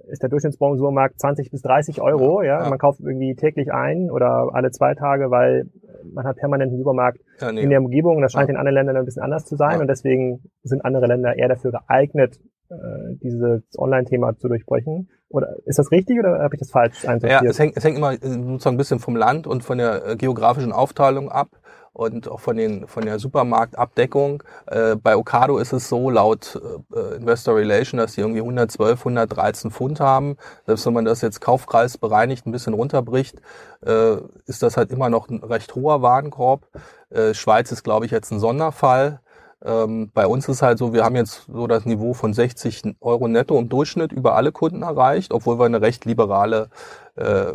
ist 0.10 0.22
der 0.22 0.30
Durchschnittsbon 0.30 0.78
20 1.18 1.52
bis 1.52 1.62
30 1.62 2.02
Euro, 2.02 2.42
ja, 2.42 2.64
ja. 2.64 2.70
Man 2.70 2.80
kauft 2.80 3.00
irgendwie 3.00 3.36
täglich 3.36 3.74
ein 3.74 4.10
oder 4.10 4.50
alle 4.54 4.72
zwei 4.72 4.94
Tage, 4.94 5.32
weil 5.32 5.70
man 6.14 6.26
hat 6.26 6.38
permanent 6.38 6.70
einen 6.72 6.80
Supermarkt 6.80 7.20
ja, 7.42 7.52
nee. 7.52 7.62
in 7.62 7.70
der 7.70 7.80
Umgebung. 7.80 8.22
Das 8.22 8.32
scheint 8.32 8.48
ja. 8.48 8.54
in 8.54 8.58
anderen 8.58 8.76
Ländern 8.76 8.98
ein 8.98 9.06
bisschen 9.06 9.24
anders 9.24 9.46
zu 9.46 9.56
sein 9.56 9.82
und 9.82 9.88
deswegen 9.88 10.44
sind 10.64 10.86
andere 10.86 11.08
Länder 11.08 11.38
eher 11.38 11.50
dafür 11.50 11.72
geeignet, 11.72 12.40
äh, 12.70 12.76
dieses 13.22 13.64
Online-Thema 13.78 14.38
zu 14.38 14.48
durchbrechen. 14.48 15.10
Oder 15.30 15.58
ist 15.66 15.78
das 15.78 15.92
richtig 15.92 16.20
oder 16.20 16.40
habe 16.40 16.56
ich 16.56 16.60
das 16.60 16.72
falsch 16.72 17.06
einsortiert? 17.06 17.44
Ja, 17.44 17.50
es 17.50 17.60
hängt, 17.60 17.76
es 17.76 17.84
hängt 17.84 17.98
immer 17.98 18.14
sozusagen 18.14 18.76
ein 18.76 18.78
bisschen 18.78 19.00
vom 19.00 19.16
Land 19.16 19.46
und 19.46 19.64
von 19.64 19.78
der 19.78 20.08
äh, 20.08 20.16
geografischen 20.16 20.72
Aufteilung 20.72 21.30
ab 21.30 21.50
und 21.98 22.30
auch 22.30 22.40
von 22.40 22.56
den 22.56 22.88
von 22.88 23.06
der 23.06 23.18
Supermarktabdeckung. 23.18 24.44
Äh, 24.68 24.96
bei 24.96 25.18
Ocado 25.18 25.58
ist 25.58 25.74
es 25.74 25.90
so 25.90 26.12
laut 26.12 26.62
äh, 26.94 27.16
Investor 27.16 27.56
Relation, 27.56 27.98
dass 27.98 28.14
die 28.14 28.22
irgendwie 28.22 28.42
112, 28.42 29.00
113 29.00 29.72
Pfund 29.72 30.00
haben. 30.00 30.38
Selbst 30.68 30.86
wenn 30.86 30.94
man 30.94 31.06
das 31.06 31.22
jetzt 31.22 31.42
Kaufkreis 31.42 31.98
bereinigt 31.98 32.46
ein 32.46 32.52
bisschen 32.52 32.76
runterbricht, 32.76 33.42
äh, 33.84 34.18
ist 34.46 34.62
das 34.62 34.78
halt 34.78 34.92
immer 34.92 35.10
noch 35.10 35.28
ein 35.30 35.44
recht 35.44 35.74
hoher 35.74 36.04
Warenkorb. 36.04 36.68
Äh, 37.10 37.34
Schweiz 37.34 37.72
ist, 37.72 37.84
glaube 37.84 38.06
ich, 38.06 38.12
jetzt 38.12 38.32
ein 38.32 38.40
Sonderfall. 38.40 39.20
Ähm, 39.66 40.12
bei 40.14 40.28
uns 40.28 40.48
ist 40.48 40.62
halt 40.62 40.78
so, 40.78 40.94
wir 40.94 41.04
haben 41.04 41.16
jetzt 41.16 41.48
so 41.52 41.66
das 41.66 41.86
Niveau 41.86 42.14
von 42.14 42.32
60 42.32 42.96
Euro 43.02 43.28
netto 43.28 43.58
im 43.58 43.70
Durchschnitt 43.70 44.12
über 44.12 44.36
alle 44.36 44.52
Kunden 44.52 44.84
erreicht, 44.84 45.34
obwohl 45.34 45.58
wir 45.58 45.66
eine 45.66 45.82
recht 45.82 46.06
liberale 46.06 46.70
äh, 47.16 47.54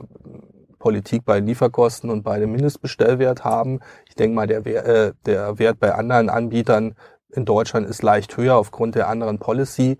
Politik 0.83 1.25
bei 1.25 1.39
Lieferkosten 1.39 2.11
und 2.11 2.25
bei 2.25 2.41
dem 2.41 2.51
Mindestbestellwert 2.51 3.45
haben. 3.45 3.79
Ich 4.09 4.17
denke 4.17 4.35
mal, 4.35 4.49
der, 4.49 4.67
äh, 4.67 5.13
der 5.27 5.61
Wert 5.61 5.79
bei 5.79 5.95
anderen 5.95 6.29
Anbietern 6.29 6.97
in 7.31 7.45
Deutschland 7.45 7.87
ist 7.89 8.03
leicht 8.03 8.37
höher 8.37 8.57
aufgrund 8.57 8.97
der 8.97 9.09
anderen 9.09 9.39
Policy. 9.39 9.97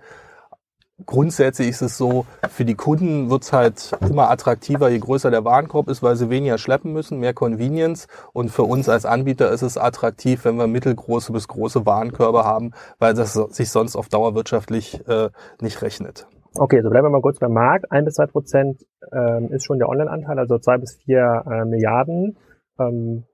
Grundsätzlich 1.07 1.69
ist 1.69 1.83
es 1.83 1.97
so, 1.97 2.27
für 2.51 2.65
die 2.65 2.75
Kunden 2.75 3.31
wird 3.31 3.45
es 3.45 3.53
halt 3.53 3.93
immer 4.01 4.29
attraktiver, 4.29 4.89
je 4.89 4.99
größer 4.99 5.31
der 5.31 5.45
Warenkorb 5.45 5.89
ist, 5.89 6.03
weil 6.03 6.17
sie 6.17 6.31
weniger 6.31 6.59
schleppen 6.59 6.93
müssen, 6.93 7.21
mehr 7.21 7.33
Convenience. 7.33 8.09
Und 8.33 8.51
für 8.51 8.65
uns 8.65 8.89
als 8.89 9.07
Anbieter 9.07 9.51
ist 9.53 9.63
es 9.63 9.79
attraktiv, 9.79 10.45
wenn 10.45 10.57
wir 10.57 10.67
mittelgroße 10.67 11.33
bis 11.33 11.47
große 11.47 11.87
Warenkörbe 11.87 12.45
haben, 12.45 12.73
weil 12.99 13.15
das 13.15 13.35
sich 13.35 13.71
sonst 13.71 13.95
auf 13.95 14.09
Dauer 14.09 14.35
wirtschaftlich 14.35 15.07
äh, 15.07 15.31
nicht 15.61 15.81
rechnet. 15.81 16.27
Okay, 16.55 16.83
so 16.83 16.91
bleiben 16.91 17.07
wir 17.07 17.11
mal 17.11 17.23
kurz 17.23 17.39
beim 17.39 17.55
Markt. 17.55 17.91
Ein 17.91 18.05
bis 18.05 18.15
zwei 18.15 18.27
Prozent 18.27 18.85
ähm, 19.11 19.51
ist 19.53 19.65
schon 19.65 19.79
der 19.79 19.89
Online-Anteil, 19.89 20.39
also 20.39 20.59
zwei 20.59 20.77
bis 20.77 20.97
vier 20.97 21.45
äh, 21.47 21.65
Milliarden. 21.65 22.37
Ähm, 22.79 23.25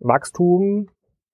Wachstum 0.00 0.88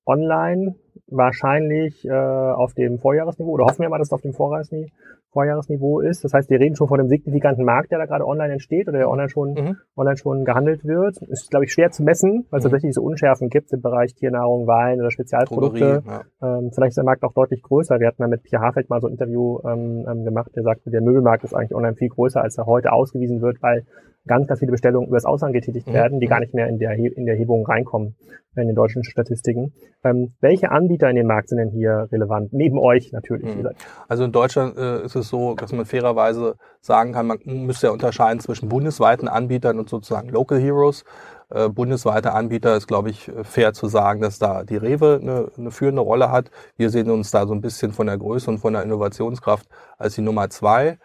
online 0.04 0.74
wahrscheinlich 1.06 2.04
äh, 2.04 2.10
auf 2.12 2.74
dem 2.74 2.98
Vorjahresniveau 2.98 3.52
oder 3.52 3.64
hoffen 3.64 3.80
wir 3.80 3.88
mal, 3.88 3.98
dass 3.98 4.08
es 4.08 4.12
auf 4.12 4.20
dem 4.20 4.34
Vorjahresniveau, 4.34 4.92
Vorjahresniveau 5.32 6.00
ist. 6.00 6.24
Das 6.24 6.32
heißt, 6.34 6.50
wir 6.50 6.60
reden 6.60 6.76
schon 6.76 6.88
von 6.88 7.00
einem 7.00 7.08
signifikanten 7.08 7.64
Markt, 7.64 7.90
der 7.90 7.98
da 7.98 8.06
gerade 8.06 8.26
online 8.26 8.52
entsteht 8.52 8.88
oder 8.88 8.98
der 8.98 9.10
online 9.10 9.28
schon, 9.28 9.54
mhm. 9.54 9.76
online 9.96 10.16
schon 10.16 10.44
gehandelt 10.44 10.84
wird. 10.84 11.16
Ist, 11.22 11.50
glaube 11.50 11.64
ich, 11.64 11.72
schwer 11.72 11.90
zu 11.90 12.02
messen, 12.02 12.46
weil 12.50 12.58
es 12.58 12.64
mhm. 12.64 12.70
tatsächlich 12.70 12.94
so 12.94 13.02
Unschärfen 13.02 13.48
gibt 13.48 13.72
im 13.72 13.80
Bereich 13.80 14.14
Tiernahrung, 14.14 14.66
Wein 14.66 15.00
oder 15.00 15.10
Spezialprodukte. 15.10 16.02
Drogerie, 16.02 16.24
ja. 16.40 16.58
ähm, 16.58 16.70
vielleicht 16.72 16.90
ist 16.90 16.98
der 16.98 17.04
Markt 17.04 17.22
auch 17.24 17.32
deutlich 17.32 17.62
größer. 17.62 17.98
Wir 17.98 18.08
hatten 18.08 18.22
da 18.22 18.28
mit 18.28 18.42
Pierre 18.42 18.62
Hafeld 18.62 18.90
mal 18.90 19.00
so 19.00 19.06
ein 19.06 19.12
Interview 19.12 19.58
ähm, 19.64 20.06
ähm 20.08 20.24
gemacht, 20.24 20.50
der 20.54 20.62
sagte, 20.62 20.90
der 20.90 21.00
Möbelmarkt 21.00 21.44
ist 21.44 21.54
eigentlich 21.54 21.74
online 21.74 21.96
viel 21.96 22.08
größer, 22.08 22.42
als 22.42 22.58
er 22.58 22.66
heute 22.66 22.92
ausgewiesen 22.92 23.40
wird, 23.40 23.62
weil 23.62 23.84
ganz, 24.26 24.46
ganz 24.46 24.60
viele 24.60 24.72
Bestellungen 24.72 25.08
übers 25.08 25.24
Ausland 25.24 25.54
getätigt 25.54 25.88
mhm. 25.88 25.92
werden, 25.92 26.20
die 26.20 26.26
gar 26.26 26.40
nicht 26.40 26.54
mehr 26.54 26.68
in 26.68 26.78
der, 26.78 26.92
in 26.92 27.26
der 27.26 27.36
Hebung 27.36 27.66
reinkommen 27.66 28.16
in 28.54 28.66
den 28.66 28.76
deutschen 28.76 29.02
Statistiken. 29.02 29.72
Ähm, 30.04 30.34
welche 30.40 30.70
Anbieter 30.70 31.08
in 31.08 31.16
dem 31.16 31.26
Markt 31.26 31.48
sind 31.48 31.58
denn 31.58 31.70
hier 31.70 32.08
relevant? 32.12 32.52
Neben 32.52 32.78
euch 32.78 33.10
natürlich. 33.12 33.56
Mhm. 33.56 33.70
Also 34.08 34.24
in 34.24 34.32
Deutschland 34.32 34.76
äh, 34.76 35.04
ist 35.04 35.16
es 35.16 35.28
so, 35.28 35.54
dass 35.54 35.72
man 35.72 35.86
fairerweise 35.86 36.56
sagen 36.80 37.12
kann, 37.12 37.26
man 37.26 37.38
müsste 37.46 37.86
ja 37.86 37.92
unterscheiden 37.92 38.40
zwischen 38.40 38.68
bundesweiten 38.68 39.28
Anbietern 39.28 39.78
und 39.78 39.88
sozusagen 39.88 40.28
Local 40.28 40.60
Heroes. 40.60 41.04
Äh, 41.48 41.70
bundesweite 41.70 42.32
Anbieter 42.32 42.76
ist, 42.76 42.86
glaube 42.86 43.10
ich, 43.10 43.30
fair 43.42 43.72
zu 43.72 43.86
sagen, 43.86 44.20
dass 44.20 44.38
da 44.38 44.64
die 44.64 44.76
Rewe 44.76 45.18
eine, 45.22 45.48
eine 45.56 45.70
führende 45.70 46.02
Rolle 46.02 46.30
hat. 46.30 46.50
Wir 46.76 46.90
sehen 46.90 47.10
uns 47.10 47.30
da 47.30 47.46
so 47.46 47.54
ein 47.54 47.62
bisschen 47.62 47.92
von 47.92 48.06
der 48.06 48.18
Größe 48.18 48.50
und 48.50 48.58
von 48.58 48.74
der 48.74 48.82
Innovationskraft 48.82 49.66
als 49.96 50.14
die 50.14 50.22
Nummer 50.22 50.50
zwei. 50.50 50.98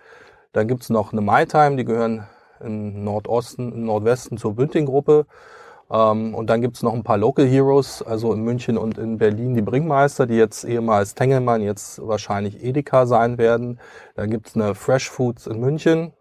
Dann 0.52 0.68
gibt's 0.68 0.90
noch 0.90 1.14
eine 1.14 1.22
MyTime, 1.22 1.78
die 1.78 1.86
gehören 1.86 2.28
im 2.62 3.04
Nordosten, 3.04 3.72
im 3.72 3.86
Nordwesten 3.86 4.38
zur 4.38 4.56
Bünding-Gruppe. 4.56 5.26
Ähm, 5.90 6.36
und 6.36 6.50
dann 6.50 6.62
gibt's 6.62 6.84
noch 6.84 6.94
ein 6.94 7.04
paar 7.04 7.18
Local 7.18 7.46
Heroes, 7.46 8.02
also 8.02 8.34
in 8.34 8.42
München 8.42 8.78
und 8.78 8.98
in 8.98 9.18
Berlin 9.18 9.56
die 9.56 9.62
Bringmeister, 9.62 10.28
die 10.28 10.36
jetzt 10.36 10.64
ehemals 10.64 11.16
Tengelmann, 11.16 11.62
jetzt 11.62 12.06
wahrscheinlich 12.06 12.64
Edeka 12.64 13.06
sein 13.06 13.38
werden. 13.38 13.80
Dann 14.16 14.30
gibt's 14.30 14.56
eine 14.56 14.76
Fresh 14.76 15.10
Foods 15.10 15.48
in 15.48 15.60
München. 15.60 16.14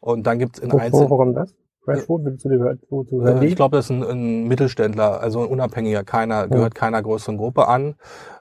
Und 0.00 0.26
dann 0.26 0.38
gibt's 0.38 0.58
in 0.58 0.72
Wo, 0.72 0.78
einzelnen... 0.78 1.08
kommt 1.08 1.36
das? 1.36 1.54
Fresh 1.86 2.04
Food, 2.04 2.24
würdest 2.24 2.44
du 2.44 2.48
dir 2.48 2.78
zu 3.08 3.22
hören 3.22 3.42
Äh? 3.42 3.46
Ich 3.46 3.56
glaube, 3.56 3.76
das 3.76 3.86
ist 3.86 3.90
ein, 3.90 4.02
ein 4.02 4.48
Mittelständler, 4.48 5.20
also 5.20 5.40
ein 5.40 5.48
Unabhängiger, 5.48 6.02
keiner, 6.04 6.48
gehört 6.48 6.74
keiner 6.74 7.00
größeren 7.00 7.38
Gruppe 7.38 7.68
an. 7.68 7.94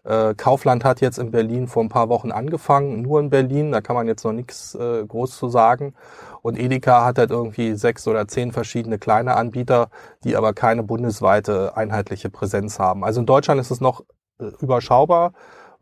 Äh, 0.03 0.33
Kaufland 0.33 0.83
hat 0.83 0.99
jetzt 0.99 1.19
in 1.19 1.31
Berlin 1.31 1.67
vor 1.67 1.83
ein 1.83 1.89
paar 1.89 2.09
Wochen 2.09 2.31
angefangen, 2.31 3.03
nur 3.03 3.19
in 3.19 3.29
Berlin, 3.29 3.71
da 3.71 3.81
kann 3.81 3.95
man 3.95 4.07
jetzt 4.07 4.25
noch 4.25 4.33
nichts 4.33 4.75
äh, 4.75 5.05
groß 5.05 5.37
zu 5.37 5.47
sagen. 5.47 5.93
Und 6.41 6.59
Edeka 6.59 7.05
hat 7.05 7.19
halt 7.19 7.31
irgendwie 7.31 7.75
sechs 7.75 8.07
oder 8.07 8.27
zehn 8.27 8.51
verschiedene 8.51 8.97
kleine 8.97 9.35
Anbieter, 9.35 9.89
die 10.23 10.35
aber 10.35 10.53
keine 10.53 10.83
bundesweite 10.83 11.77
einheitliche 11.77 12.29
Präsenz 12.29 12.79
haben. 12.79 13.03
Also 13.03 13.19
in 13.19 13.25
Deutschland 13.27 13.61
ist 13.61 13.71
es 13.71 13.79
noch 13.79 14.01
äh, 14.39 14.45
überschaubar. 14.59 15.33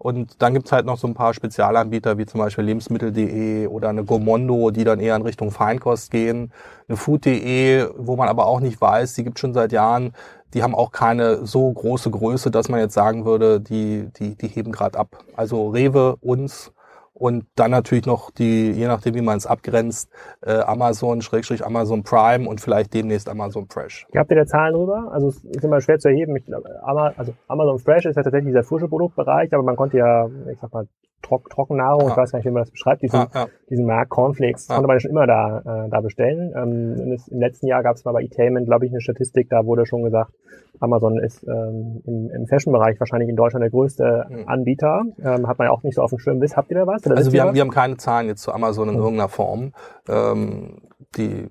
Und 0.04 0.42
dann 0.42 0.54
gibt's 0.54 0.74
halt 0.74 0.86
noch 0.86 0.98
so 0.98 1.08
ein 1.08 1.14
paar 1.14 1.34
Spezialanbieter, 1.34 2.18
wie 2.18 2.26
zum 2.26 2.42
Beispiel 2.42 2.66
Lebensmittel.de 2.66 3.68
oder 3.68 3.88
eine 3.88 4.04
Gomondo, 4.04 4.70
die 4.70 4.84
dann 4.84 5.00
eher 5.00 5.16
in 5.16 5.22
Richtung 5.22 5.50
Feinkost 5.50 6.12
gehen. 6.12 6.52
Eine 6.90 6.98
Food.de, 6.98 7.88
wo 7.96 8.18
man 8.18 8.28
aber 8.28 8.46
auch 8.46 8.60
nicht 8.60 8.82
weiß, 8.82 9.14
die 9.14 9.24
gibt 9.24 9.40
schon 9.40 9.54
seit 9.54 9.72
Jahren, 9.72 10.12
die 10.54 10.62
haben 10.62 10.76
auch 10.76 10.92
keine 10.92 11.46
so 11.46 11.72
große 11.72 12.12
Größe, 12.12 12.52
dass 12.52 12.68
man 12.68 12.82
jetzt 12.82 12.94
sagen 12.94 13.24
würde, 13.24 13.62
die, 13.62 14.10
die, 14.20 14.36
die 14.36 14.50
heben 14.50 14.74
gerade 14.74 15.00
ab. 15.00 15.24
Also 15.38 15.70
Rewe, 15.70 16.18
uns 16.20 16.74
und 17.14 17.46
dann 17.56 17.72
natürlich 17.72 18.06
noch 18.06 18.32
die, 18.32 18.72
je 18.72 18.88
nachdem 18.88 19.14
wie 19.16 19.22
man 19.22 19.38
es 19.38 19.46
abgrenzt, 19.46 20.10
äh, 20.42 20.60
Amazon, 20.60 21.22
Schrägstrich 21.22 21.66
Amazon 21.66 22.04
Prime 22.04 22.50
und 22.50 22.60
vielleicht 22.60 22.94
demnächst 22.94 23.30
Amazon 23.30 23.68
Fresh. 23.68 24.08
Habt 24.16 24.32
ihr 24.32 24.38
da 24.38 24.46
Zahlen 24.46 24.74
drüber? 24.74 25.10
Also 25.12 25.28
es 25.28 25.44
ist 25.44 25.64
immer 25.64 25.80
schwer 25.82 26.00
zu 26.00 26.10
erheben. 26.10 26.36
Ich 26.36 26.44
also 26.84 27.34
Amazon 27.48 27.80
Fresh 27.80 28.06
ist 28.06 28.16
ja 28.16 28.24
tatsächlich 28.24 28.50
dieser 28.50 28.64
frische 28.64 28.88
Produktbereich, 28.88 29.54
aber 29.54 29.64
man 29.64 29.76
konnte 29.76 29.98
ja, 29.98 30.28
ich 30.52 30.60
sag 30.60 30.74
mal, 30.74 30.88
Trock 31.24 31.50
Trockennahrung, 31.50 32.10
ich 32.12 32.18
weiß 32.18 32.32
gar 32.32 32.40
nicht, 32.40 32.46
wie 32.46 32.52
man 32.52 32.62
das 32.64 32.72
beschreibt, 32.72 33.02
diesen, 33.02 33.26
diesen 33.70 33.86
Markt 33.86 34.10
Cornflakes, 34.12 34.68
konnte 34.68 34.88
man 34.88 34.98
ja 34.98 35.00
schon 35.00 35.12
immer 35.12 35.26
da, 35.26 35.86
äh, 35.86 35.90
da 35.90 36.02
bestellen. 36.02 36.54
Ähm, 36.56 37.18
Im 37.32 37.40
letzten 37.40 37.66
Jahr 37.68 37.82
gab 37.82 37.96
es 37.96 38.06
mal 38.06 38.12
bei 38.12 38.22
Etainment, 38.24 38.68
glaube 38.68 38.86
ich, 38.86 38.92
eine 38.92 39.02
Statistik, 39.02 39.50
da 39.50 39.66
wurde 39.66 39.86
schon 39.86 40.04
gesagt, 40.04 40.32
Amazon 40.80 41.18
ist 41.18 41.44
ähm, 41.48 42.02
im, 42.06 42.30
im 42.30 42.46
Fashion-Bereich 42.48 43.00
wahrscheinlich 43.00 43.30
in 43.30 43.36
Deutschland 43.38 43.64
der 43.64 43.70
größte 43.70 44.26
Mhm. 44.30 44.48
Anbieter. 44.48 45.04
Ähm, 45.24 45.48
hat 45.48 45.58
man 45.58 45.68
ja 45.68 45.72
auch 45.72 45.84
nicht 45.84 45.96
so 45.96 46.02
auf 46.02 46.10
dem 46.10 46.20
Schirm. 46.20 46.42
Wisst, 46.42 46.58
habt 46.58 46.70
ihr 46.72 46.78
da 46.78 46.86
was? 46.88 47.06
Oder 47.06 47.16
Also 47.16 47.32
wir 47.32 47.42
haben, 47.42 47.50
was? 47.50 47.56
wir 47.56 47.62
haben 47.62 47.72
keine 47.72 47.96
Zahlen 47.98 48.28
jetzt 48.28 48.42
zu 48.42 48.52
Amazon 48.52 48.90
in 48.90 48.96
Mhm. 48.96 49.02
irgendeiner 49.02 49.30
Form. 49.30 49.72
Ähm, 50.10 50.82
die, 51.16 51.48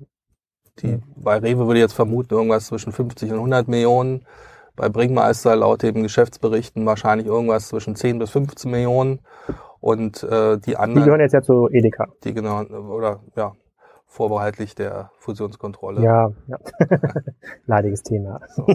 die, 0.80 0.88
Mhm. 0.88 1.02
bei 1.16 1.38
Rewe 1.38 1.66
würde 1.66 1.78
ich 1.78 1.82
jetzt 1.82 1.94
vermuten, 1.94 2.34
irgendwas 2.34 2.66
zwischen 2.66 2.92
50 2.92 3.30
und 3.32 3.38
100 3.38 3.68
Millionen. 3.68 4.26
Bei 4.76 4.88
Bringmeister 4.88 5.54
laut 5.56 5.82
den 5.82 6.02
Geschäftsberichten 6.02 6.86
wahrscheinlich 6.86 7.26
irgendwas 7.26 7.68
zwischen 7.68 7.94
10 7.96 8.18
bis 8.18 8.30
15 8.30 8.70
Millionen. 8.70 9.20
Und 9.80 10.22
äh, 10.22 10.56
die 10.58 10.70
Die 10.70 10.76
anderen, 10.76 11.04
gehören 11.04 11.20
jetzt 11.20 11.32
ja 11.32 11.42
zu 11.42 11.68
Edeka. 11.70 12.06
die 12.24 12.32
genau, 12.32 12.62
oder 12.62 13.20
ja, 13.36 13.52
vorbehaltlich 14.06 14.74
der 14.74 15.10
Fusionskontrolle. 15.18 16.02
Ja, 16.02 16.30
ja. 16.46 16.58
Leidiges 17.66 18.02
Thema. 18.02 18.40
So. 18.54 18.66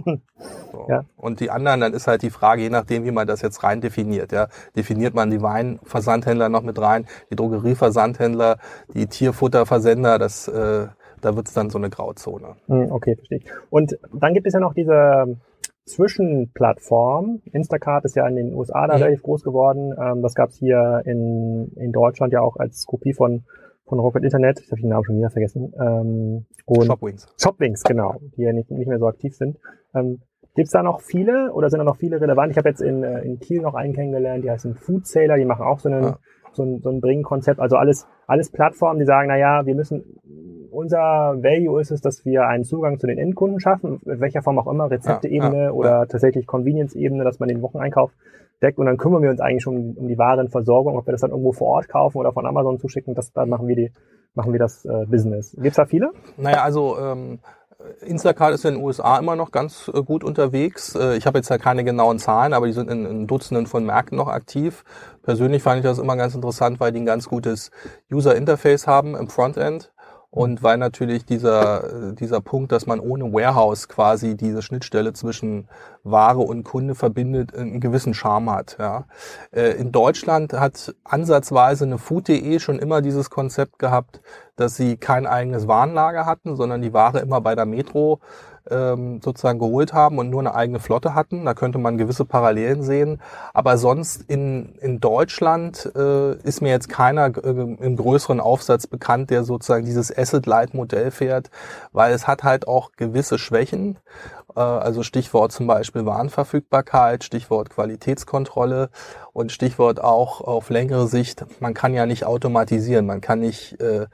So. 0.71 0.85
Ja. 0.89 1.03
Und 1.15 1.39
die 1.39 1.49
anderen, 1.51 1.79
dann 1.79 1.93
ist 1.93 2.07
halt 2.07 2.23
die 2.23 2.29
Frage, 2.29 2.61
je 2.63 2.69
nachdem, 2.69 3.05
wie 3.05 3.11
man 3.11 3.25
das 3.27 3.41
jetzt 3.41 3.63
rein 3.63 3.79
definiert. 3.81 4.31
Ja. 4.31 4.47
Definiert 4.75 5.13
man 5.13 5.29
die 5.29 5.41
Weinversandhändler 5.41 6.49
noch 6.49 6.63
mit 6.63 6.79
rein, 6.81 7.05
die 7.31 7.35
Drogerieversandhändler, 7.35 8.57
die 8.93 9.07
Tierfutterversender, 9.07 10.17
das, 10.19 10.47
äh, 10.47 10.87
da 11.21 11.35
wird's 11.35 11.53
dann 11.53 11.69
so 11.69 11.77
eine 11.77 11.89
Grauzone. 11.89 12.55
Hm, 12.67 12.91
Okay, 12.91 13.15
verstehe 13.15 13.39
ich. 13.39 13.45
Und 13.69 13.97
dann 14.13 14.33
gibt 14.33 14.45
es 14.47 14.53
ja 14.53 14.59
noch 14.59 14.73
diese 14.73 15.37
Zwischenplattform. 15.87 17.41
Instacart 17.51 18.05
ist 18.05 18.15
ja 18.15 18.27
in 18.27 18.35
den 18.35 18.53
USA 18.53 18.87
da 18.87 18.95
Mhm. 18.97 19.03
relativ 19.03 19.23
groß 19.23 19.43
geworden. 19.43 19.93
Ähm, 19.99 20.21
das 20.21 20.35
gab 20.35 20.49
es 20.49 20.55
hier 20.57 21.01
in, 21.05 21.71
in 21.75 21.91
Deutschland 21.91 22.33
ja 22.33 22.41
auch 22.41 22.57
als 22.57 22.85
Kopie 22.85 23.13
von, 23.13 23.43
von 23.85 23.99
Rocket 23.99 24.23
Internet. 24.23 24.59
Ich 24.59 24.71
habe 24.71 24.81
den 24.81 24.89
Namen 24.89 25.05
schon 25.05 25.17
wieder 25.17 25.29
vergessen. 25.29 25.73
Ähm, 25.79 26.45
und 26.65 26.85
Shopwings. 26.85 27.27
Shopwings, 27.41 27.83
genau, 27.83 28.15
die 28.35 28.43
ja 28.43 28.53
nicht, 28.53 28.69
nicht 28.71 28.87
mehr 28.87 28.99
so 28.99 29.07
aktiv 29.07 29.35
sind. 29.35 29.57
Ähm, 29.95 30.19
Gibt 30.55 30.67
es 30.67 30.71
da 30.71 30.81
noch 30.81 31.01
viele 31.01 31.53
oder 31.53 31.69
sind 31.69 31.77
da 31.79 31.83
noch 31.83 31.97
viele 31.97 32.19
relevant? 32.19 32.51
Ich 32.51 32.57
habe 32.57 32.69
jetzt 32.69 32.81
in, 32.81 33.03
äh, 33.03 33.21
in 33.21 33.39
Kiel 33.39 33.61
noch 33.61 33.75
einen 33.75 33.93
kennengelernt, 33.93 34.43
die 34.43 34.49
heißen 34.51 34.75
Food 34.75 35.05
Sailor, 35.05 35.37
die 35.37 35.45
machen 35.45 35.63
auch 35.65 35.79
so, 35.79 35.87
einen, 35.89 36.03
Ja. 36.03 36.17
so 36.51 36.63
ein, 36.63 36.81
so 36.81 36.89
ein 36.89 36.99
Bringen-Konzept. 36.99 37.59
Also 37.59 37.75
alles, 37.77 38.07
alles 38.27 38.51
Plattformen, 38.51 38.99
die 38.99 39.05
sagen, 39.05 39.29
na 39.29 39.37
ja, 39.37 39.65
wir 39.65 39.73
müssen, 39.73 40.03
unser 40.69 40.97
Value 41.41 41.81
ist 41.81 41.91
es, 41.91 42.01
dass 42.01 42.25
wir 42.25 42.45
einen 42.45 42.65
Zugang 42.65 42.99
zu 42.99 43.07
den 43.07 43.17
Endkunden 43.17 43.59
schaffen, 43.59 44.01
in 44.05 44.19
welcher 44.19 44.43
Form 44.43 44.59
auch 44.59 44.67
immer, 44.67 44.91
Rezepte-Ebene 44.91 45.57
Ja, 45.57 45.63
ja, 45.63 45.71
oder 45.71 46.07
tatsächlich 46.07 46.45
Convenience-Ebene, 46.45 47.23
dass 47.23 47.39
man 47.39 47.49
den 47.49 47.61
Wocheneinkauf 47.61 48.11
deckt 48.61 48.77
und 48.77 48.85
dann 48.85 48.97
kümmern 48.97 49.23
wir 49.23 49.29
uns 49.29 49.39
eigentlich 49.39 49.63
schon 49.63 49.77
um, 49.77 49.97
um 49.97 50.07
die 50.07 50.17
Warenversorgung, 50.17 50.97
ob 50.97 51.07
wir 51.07 51.13
das 51.13 51.21
dann 51.21 51.31
irgendwo 51.31 51.53
vor 51.53 51.67
Ort 51.67 51.87
kaufen 51.87 52.17
oder 52.17 52.33
von 52.33 52.45
Amazon 52.45 52.79
zuschicken, 52.79 53.15
das, 53.15 53.31
dann 53.31 53.49
machen 53.49 53.67
wir 53.67 53.75
die, 53.75 53.91
machen 54.35 54.51
wir 54.51 54.59
das 54.59 54.83
äh, 54.85 55.05
Business. 55.07 55.55
Gibt's 55.59 55.77
da 55.77 55.85
viele? 55.85 56.11
Naja, 56.37 56.63
also 56.63 56.97
ähm, 56.99 57.39
Instacart 58.01 58.53
ist 58.53 58.65
in 58.65 58.75
den 58.75 58.83
USA 58.83 59.17
immer 59.19 59.35
noch 59.35 59.51
ganz 59.51 59.89
äh, 59.93 60.01
gut 60.01 60.23
unterwegs. 60.23 60.95
Äh, 60.95 61.17
ich 61.17 61.27
habe 61.27 61.37
jetzt 61.37 61.49
ja 61.49 61.57
keine 61.57 61.83
genauen 61.83 62.17
Zahlen, 62.19 62.53
aber 62.53 62.65
die 62.65 62.73
sind 62.73 62.89
in, 62.89 63.05
in 63.05 63.27
Dutzenden 63.27 63.67
von 63.67 63.85
Märkten 63.85 64.17
noch 64.17 64.29
aktiv. 64.29 64.83
Persönlich 65.21 65.61
fand 65.61 65.77
ich 65.77 65.83
das 65.83 65.99
immer 65.99 66.15
ganz 66.15 66.33
interessant, 66.33 66.79
weil 66.79 66.91
die 66.91 66.99
ein 66.99 67.05
ganz 67.05 67.27
gutes 67.29 67.69
User 68.11 68.35
Interface 68.35 68.87
haben 68.87 69.15
im 69.15 69.29
Frontend. 69.29 69.91
Und 70.29 70.61
weil 70.61 70.77
natürlich 70.77 71.25
dieser, 71.25 72.09
äh, 72.09 72.13
dieser 72.13 72.41
Punkt, 72.41 72.71
dass 72.71 72.85
man 72.85 72.99
ohne 72.99 73.31
Warehouse 73.31 73.87
quasi 73.87 74.35
diese 74.35 74.61
Schnittstelle 74.61 75.13
zwischen 75.13 75.69
Ware 76.03 76.39
und 76.41 76.63
Kunde 76.63 76.95
verbindet, 76.95 77.55
einen 77.55 77.79
gewissen 77.79 78.13
Charme 78.13 78.51
hat. 78.51 78.75
Ja. 78.77 79.05
Äh, 79.51 79.71
In 79.79 79.91
Deutschland 79.91 80.51
hat 80.53 80.93
ansatzweise 81.05 81.85
eine 81.85 81.97
Food.de 81.97 82.59
schon 82.59 82.77
immer 82.77 83.01
dieses 83.01 83.29
Konzept 83.29 83.79
gehabt, 83.79 84.21
dass 84.57 84.75
sie 84.75 84.97
kein 84.97 85.25
eigenes 85.25 85.67
Warenlager 85.67 86.25
hatten, 86.25 86.55
sondern 86.55 86.81
die 86.81 86.93
Ware 86.93 87.19
immer 87.19 87.41
bei 87.41 87.55
der 87.55 87.65
Metro 87.65 88.19
ähm, 88.69 89.21
sozusagen 89.23 89.59
geholt 89.59 89.93
haben 89.93 90.17
und 90.17 90.29
nur 90.29 90.39
eine 90.39 90.55
eigene 90.55 90.79
Flotte 90.79 91.15
hatten. 91.15 91.45
Da 91.45 91.53
könnte 91.53 91.77
man 91.77 91.97
gewisse 91.97 92.25
Parallelen 92.25 92.83
sehen. 92.83 93.21
Aber 93.53 93.77
sonst 93.77 94.23
in, 94.27 94.75
in 94.79 94.99
Deutschland 94.99 95.89
äh, 95.95 96.35
ist 96.37 96.61
mir 96.61 96.69
jetzt 96.69 96.89
keiner 96.89 97.27
äh, 97.43 97.49
im 97.49 97.95
größeren 97.95 98.39
Aufsatz 98.39 98.87
bekannt, 98.87 99.29
der 99.29 99.43
sozusagen 99.43 99.85
dieses 99.85 100.15
Asset-Light-Modell 100.15 101.11
fährt, 101.11 101.49
weil 101.91 102.13
es 102.13 102.27
hat 102.27 102.43
halt 102.43 102.67
auch 102.67 102.91
gewisse 102.97 103.37
Schwächen. 103.37 103.97
Äh, 104.55 104.59
also 104.59 105.03
Stichwort 105.03 105.51
zum 105.51 105.67
Beispiel 105.67 106.05
Warenverfügbarkeit, 106.05 107.23
Stichwort 107.23 107.69
Qualitätskontrolle 107.69 108.89
und 109.33 109.51
Stichwort 109.51 110.03
auch 110.03 110.41
auf 110.41 110.69
längere 110.69 111.07
Sicht, 111.07 111.45
man 111.59 111.73
kann 111.73 111.93
ja 111.93 112.05
nicht 112.05 112.25
automatisieren, 112.25 113.05
man 113.05 113.21
kann 113.21 113.39
nicht 113.39 113.79
äh, 113.79 114.07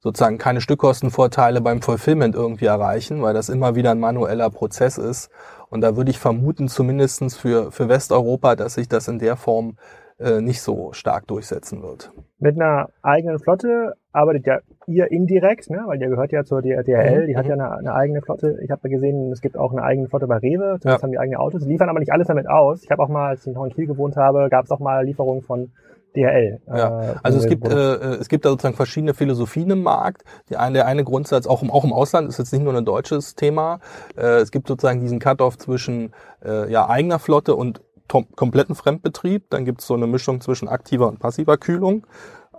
sozusagen 0.00 0.38
keine 0.38 0.60
Stückkostenvorteile 0.60 1.60
beim 1.60 1.82
Fulfillment 1.82 2.34
irgendwie 2.34 2.66
erreichen, 2.66 3.22
weil 3.22 3.34
das 3.34 3.48
immer 3.48 3.74
wieder 3.74 3.90
ein 3.92 4.00
manueller 4.00 4.50
Prozess 4.50 4.98
ist. 4.98 5.30
Und 5.68 5.82
da 5.82 5.96
würde 5.96 6.10
ich 6.10 6.18
vermuten, 6.18 6.68
zumindestens 6.68 7.36
für, 7.36 7.70
für 7.70 7.88
Westeuropa, 7.88 8.56
dass 8.56 8.74
sich 8.74 8.88
das 8.88 9.08
in 9.08 9.18
der 9.18 9.36
Form 9.36 9.76
äh, 10.18 10.40
nicht 10.40 10.60
so 10.62 10.92
stark 10.92 11.26
durchsetzen 11.28 11.82
wird. 11.82 12.10
Mit 12.38 12.56
einer 12.60 12.88
eigenen 13.02 13.38
Flotte 13.38 13.94
arbeitet 14.12 14.46
ja 14.46 14.58
ihr 14.86 15.10
indirekt, 15.10 15.70
ne? 15.70 15.82
weil 15.86 16.00
ihr 16.00 16.08
gehört 16.08 16.32
ja 16.32 16.44
zur 16.44 16.60
DHL, 16.62 17.22
Mhm, 17.22 17.26
die 17.26 17.36
hat 17.36 17.46
ja 17.46 17.54
eine, 17.54 17.70
eine 17.70 17.94
eigene 17.94 18.20
Flotte. 18.22 18.58
Ich 18.62 18.70
habe 18.70 18.88
gesehen, 18.88 19.30
es 19.32 19.40
gibt 19.40 19.56
auch 19.56 19.72
eine 19.72 19.82
eigene 19.82 20.08
Flotte 20.08 20.26
bei 20.26 20.38
Rewe, 20.38 20.78
zumindest 20.80 20.84
Ja. 20.84 21.02
haben 21.02 21.12
die 21.12 21.18
eigene 21.18 21.38
Autos, 21.38 21.64
liefern 21.64 21.88
aber 21.88 22.00
nicht 22.00 22.12
alles 22.12 22.26
damit 22.26 22.48
aus. 22.48 22.82
Ich 22.82 22.90
habe 22.90 23.02
auch 23.02 23.08
mal, 23.08 23.28
als 23.28 23.46
ich 23.46 23.54
noch 23.54 23.64
in 23.64 23.70
Kiel 23.72 23.86
gewohnt 23.86 24.16
habe, 24.16 24.48
gab 24.50 24.64
es 24.64 24.70
auch 24.70 24.80
mal 24.80 25.04
Lieferungen 25.04 25.42
von 25.42 25.70
DHL. 26.14 26.60
Ja, 26.66 27.12
äh, 27.12 27.14
Also 27.22 27.38
es 27.38 27.46
gibt, 27.46 27.62
Produkten. 27.62 28.02
äh, 28.02 28.14
es 28.16 28.28
gibt 28.28 28.44
da 28.44 28.50
sozusagen 28.50 28.76
verschiedene 28.76 29.14
Philosophien 29.14 29.70
im 29.70 29.82
Markt. 29.82 30.24
Die 30.48 30.56
eine, 30.56 30.74
der 30.74 30.86
eine 30.86 31.04
Grundsatz, 31.04 31.46
auch 31.46 31.62
im, 31.62 31.70
auch 31.70 31.84
im 31.84 31.92
Ausland, 31.92 32.28
ist 32.28 32.38
jetzt 32.38 32.52
nicht 32.52 32.62
nur 32.62 32.74
ein 32.74 32.84
deutsches 32.84 33.34
Thema. 33.34 33.80
Äh, 34.16 34.38
es 34.40 34.50
gibt 34.50 34.68
sozusagen 34.68 35.00
diesen 35.00 35.18
Cut-off 35.18 35.58
zwischen 35.58 36.12
äh, 36.44 36.70
ja, 36.70 36.88
eigener 36.88 37.18
Flotte 37.18 37.54
und 37.54 37.80
kompletten 38.34 38.74
Fremdbetrieb. 38.74 39.50
Dann 39.50 39.64
gibt 39.64 39.80
es 39.82 39.86
so 39.86 39.94
eine 39.94 40.06
Mischung 40.08 40.40
zwischen 40.40 40.68
aktiver 40.68 41.08
und 41.08 41.20
passiver 41.20 41.56
Kühlung. 41.56 42.06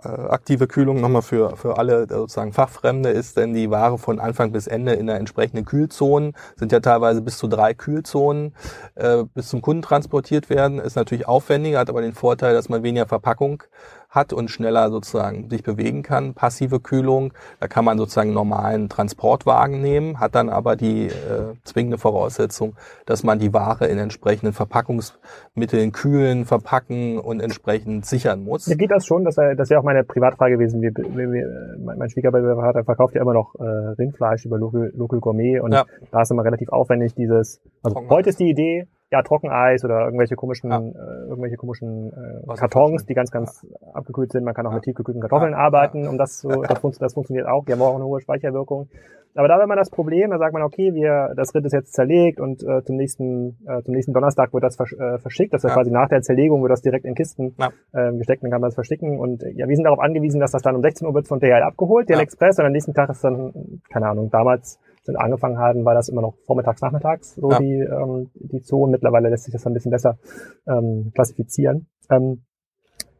Äh, 0.04 0.08
aktive 0.08 0.66
Kühlung 0.66 1.00
nochmal 1.00 1.22
für, 1.22 1.56
für 1.56 1.78
alle 1.78 2.06
sozusagen 2.08 2.52
Fachfremde 2.52 3.10
ist 3.10 3.36
denn 3.36 3.54
die 3.54 3.70
Ware 3.70 3.98
von 3.98 4.18
Anfang 4.18 4.52
bis 4.52 4.66
Ende 4.66 4.94
in 4.94 5.06
der 5.06 5.16
entsprechenden 5.16 5.64
Kühlzonen, 5.64 6.34
sind 6.56 6.72
ja 6.72 6.80
teilweise 6.80 7.22
bis 7.22 7.38
zu 7.38 7.46
drei 7.46 7.74
Kühlzonen, 7.74 8.54
äh, 8.96 9.24
bis 9.34 9.48
zum 9.48 9.62
Kunden 9.62 9.82
transportiert 9.82 10.50
werden. 10.50 10.78
Ist 10.78 10.96
natürlich 10.96 11.28
aufwendiger, 11.28 11.78
hat 11.78 11.88
aber 11.88 12.02
den 12.02 12.14
Vorteil, 12.14 12.54
dass 12.54 12.68
man 12.68 12.82
weniger 12.82 13.06
Verpackung 13.06 13.62
hat 14.12 14.32
und 14.32 14.50
schneller 14.50 14.90
sozusagen 14.90 15.48
sich 15.50 15.62
bewegen 15.62 16.02
kann. 16.02 16.34
Passive 16.34 16.80
Kühlung, 16.80 17.32
da 17.60 17.66
kann 17.66 17.84
man 17.84 17.98
sozusagen 17.98 18.28
einen 18.28 18.34
normalen 18.34 18.88
Transportwagen 18.88 19.80
nehmen, 19.80 20.20
hat 20.20 20.34
dann 20.34 20.50
aber 20.50 20.76
die 20.76 21.06
äh, 21.06 21.54
zwingende 21.64 21.98
Voraussetzung, 21.98 22.76
dass 23.06 23.24
man 23.24 23.38
die 23.38 23.52
Ware 23.52 23.86
in 23.86 23.98
entsprechenden 23.98 24.52
Verpackungsmitteln 24.52 25.92
kühlen, 25.92 26.44
verpacken 26.44 27.18
und 27.18 27.40
entsprechend 27.40 28.04
sichern 28.04 28.44
muss. 28.44 28.66
Ja, 28.66 28.76
geht 28.76 28.90
das 28.90 29.06
schon? 29.06 29.24
Das 29.24 29.36
wäre 29.38 29.56
das 29.56 29.70
wär 29.70 29.80
auch 29.80 29.84
meine 29.84 30.04
Privatfrage 30.04 30.56
gewesen. 30.56 30.82
Wir, 30.82 30.92
wir, 30.94 31.32
wir, 31.32 31.76
mein 31.78 32.10
Schwiegervater 32.10 32.84
verkauft 32.84 33.14
ja 33.14 33.22
immer 33.22 33.34
noch 33.34 33.54
äh, 33.58 33.64
Rindfleisch 33.64 34.44
über 34.44 34.58
Local, 34.58 34.92
Local 34.94 35.20
Gourmet 35.20 35.60
und 35.60 35.72
ja. 35.72 35.84
da 36.10 36.20
ist 36.20 36.30
immer 36.30 36.44
relativ 36.44 36.68
aufwendig 36.68 37.14
dieses, 37.14 37.62
also 37.82 37.96
heute 38.10 38.28
ist 38.28 38.38
die 38.40 38.50
Idee, 38.50 38.88
ja, 39.12 39.22
Trockeneis 39.22 39.84
oder 39.84 40.06
irgendwelche 40.06 40.36
komischen, 40.36 40.70
ja. 40.70 40.78
äh, 40.78 41.28
irgendwelche 41.28 41.56
komischen 41.56 42.12
äh, 42.12 42.54
Kartons, 42.56 43.04
die 43.04 43.12
ganz, 43.12 43.30
ganz 43.30 43.64
ja. 43.68 43.88
abgekühlt 43.92 44.32
sind. 44.32 44.42
Man 44.42 44.54
kann 44.54 44.66
auch 44.66 44.72
mit 44.72 44.84
tiefgekühlten 44.84 45.20
Kartoffeln 45.20 45.52
ja. 45.52 45.58
arbeiten, 45.58 46.08
um 46.08 46.16
das 46.16 46.40
so, 46.40 46.48
das, 46.62 46.78
fun 46.78 46.94
das 46.98 47.12
funktioniert 47.12 47.46
auch. 47.46 47.66
Die 47.66 47.72
haben 47.72 47.82
auch 47.82 47.94
eine 47.94 48.06
hohe 48.06 48.20
Speicherwirkung. 48.20 48.88
Aber 49.34 49.48
da 49.48 49.56
wäre 49.56 49.66
man 49.66 49.78
das 49.78 49.90
Problem, 49.90 50.30
da 50.30 50.38
sagt 50.38 50.52
man, 50.52 50.62
okay, 50.62 50.92
wir, 50.94 51.32
das 51.36 51.54
Rind 51.54 51.66
ist 51.66 51.72
jetzt 51.72 51.92
zerlegt 51.92 52.38
und 52.38 52.62
äh, 52.62 52.82
zum 52.84 52.96
nächsten, 52.96 53.58
äh, 53.66 53.82
zum 53.82 53.94
nächsten 53.94 54.12
Donnerstag 54.12 54.52
wird 54.52 54.62
das 54.62 54.76
versch 54.76 54.94
äh, 54.94 55.18
verschickt. 55.18 55.54
Das 55.54 55.62
ja. 55.62 55.70
quasi 55.70 55.90
nach 55.90 56.08
der 56.08 56.22
Zerlegung 56.22 56.62
wird 56.62 56.72
das 56.72 56.82
direkt 56.82 57.04
in 57.04 57.14
Kisten 57.14 57.54
ja. 57.58 57.70
äh, 57.92 58.12
gesteckt, 58.16 58.42
dann 58.42 58.50
kann 58.50 58.60
man 58.60 58.68
das 58.68 58.74
verschicken. 58.74 59.18
Und 59.18 59.42
ja, 59.54 59.68
wir 59.68 59.76
sind 59.76 59.84
darauf 59.84 60.00
angewiesen, 60.00 60.40
dass 60.40 60.52
das 60.52 60.62
dann 60.62 60.74
um 60.74 60.82
16 60.82 61.06
Uhr 61.06 61.14
wird 61.14 61.28
von 61.28 61.38
DHL 61.38 61.62
abgeholt, 61.62 62.08
DHL 62.08 62.16
ja. 62.16 62.20
Express, 62.22 62.58
und 62.58 62.66
am 62.66 62.72
nächsten 62.72 62.92
Tag 62.92 63.08
ist 63.10 63.24
dann, 63.24 63.80
keine 63.90 64.08
Ahnung, 64.08 64.30
damals 64.30 64.78
sind 65.02 65.16
angefangen 65.16 65.58
haben, 65.58 65.84
war 65.84 65.94
das 65.94 66.08
immer 66.08 66.22
noch 66.22 66.34
vormittags, 66.46 66.80
nachmittags, 66.80 67.34
so 67.34 67.50
ja. 67.50 67.58
die, 67.58 67.80
ähm, 67.80 68.30
die 68.34 68.60
Zonen. 68.60 68.92
Mittlerweile 68.92 69.28
lässt 69.28 69.44
sich 69.44 69.52
das 69.52 69.66
ein 69.66 69.74
bisschen 69.74 69.90
besser 69.90 70.18
ähm, 70.66 71.10
klassifizieren. 71.14 71.88
Ähm, 72.10 72.42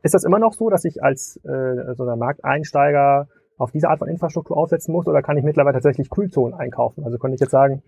ist 0.03 0.15
das 0.15 0.25
immer 0.25 0.39
noch 0.39 0.53
so, 0.53 0.69
dass 0.71 0.85
ich 0.85 1.03
als 1.03 1.41
äh, 1.45 1.95
so 1.95 2.05
ein 2.05 2.19
Markteinsteiger 2.19 3.29
auf 3.59 3.71
diese 3.71 3.89
Art 3.89 3.99
von 3.99 4.09
Infrastruktur 4.09 4.57
aufsetzen 4.57 4.93
muss 4.93 5.07
oder 5.07 5.23
kann 5.23 5.37
ich 5.37 5.45
mittlerweile 5.45 5.75
tatsächlich 5.75 6.11
Kühlzonen 6.11 6.55
einkaufen? 6.55 7.05
Also 7.05 7.19
könnte 7.19 7.37
ich 7.37 7.41
jetzt 7.41 7.53
sagen, 7.53 7.83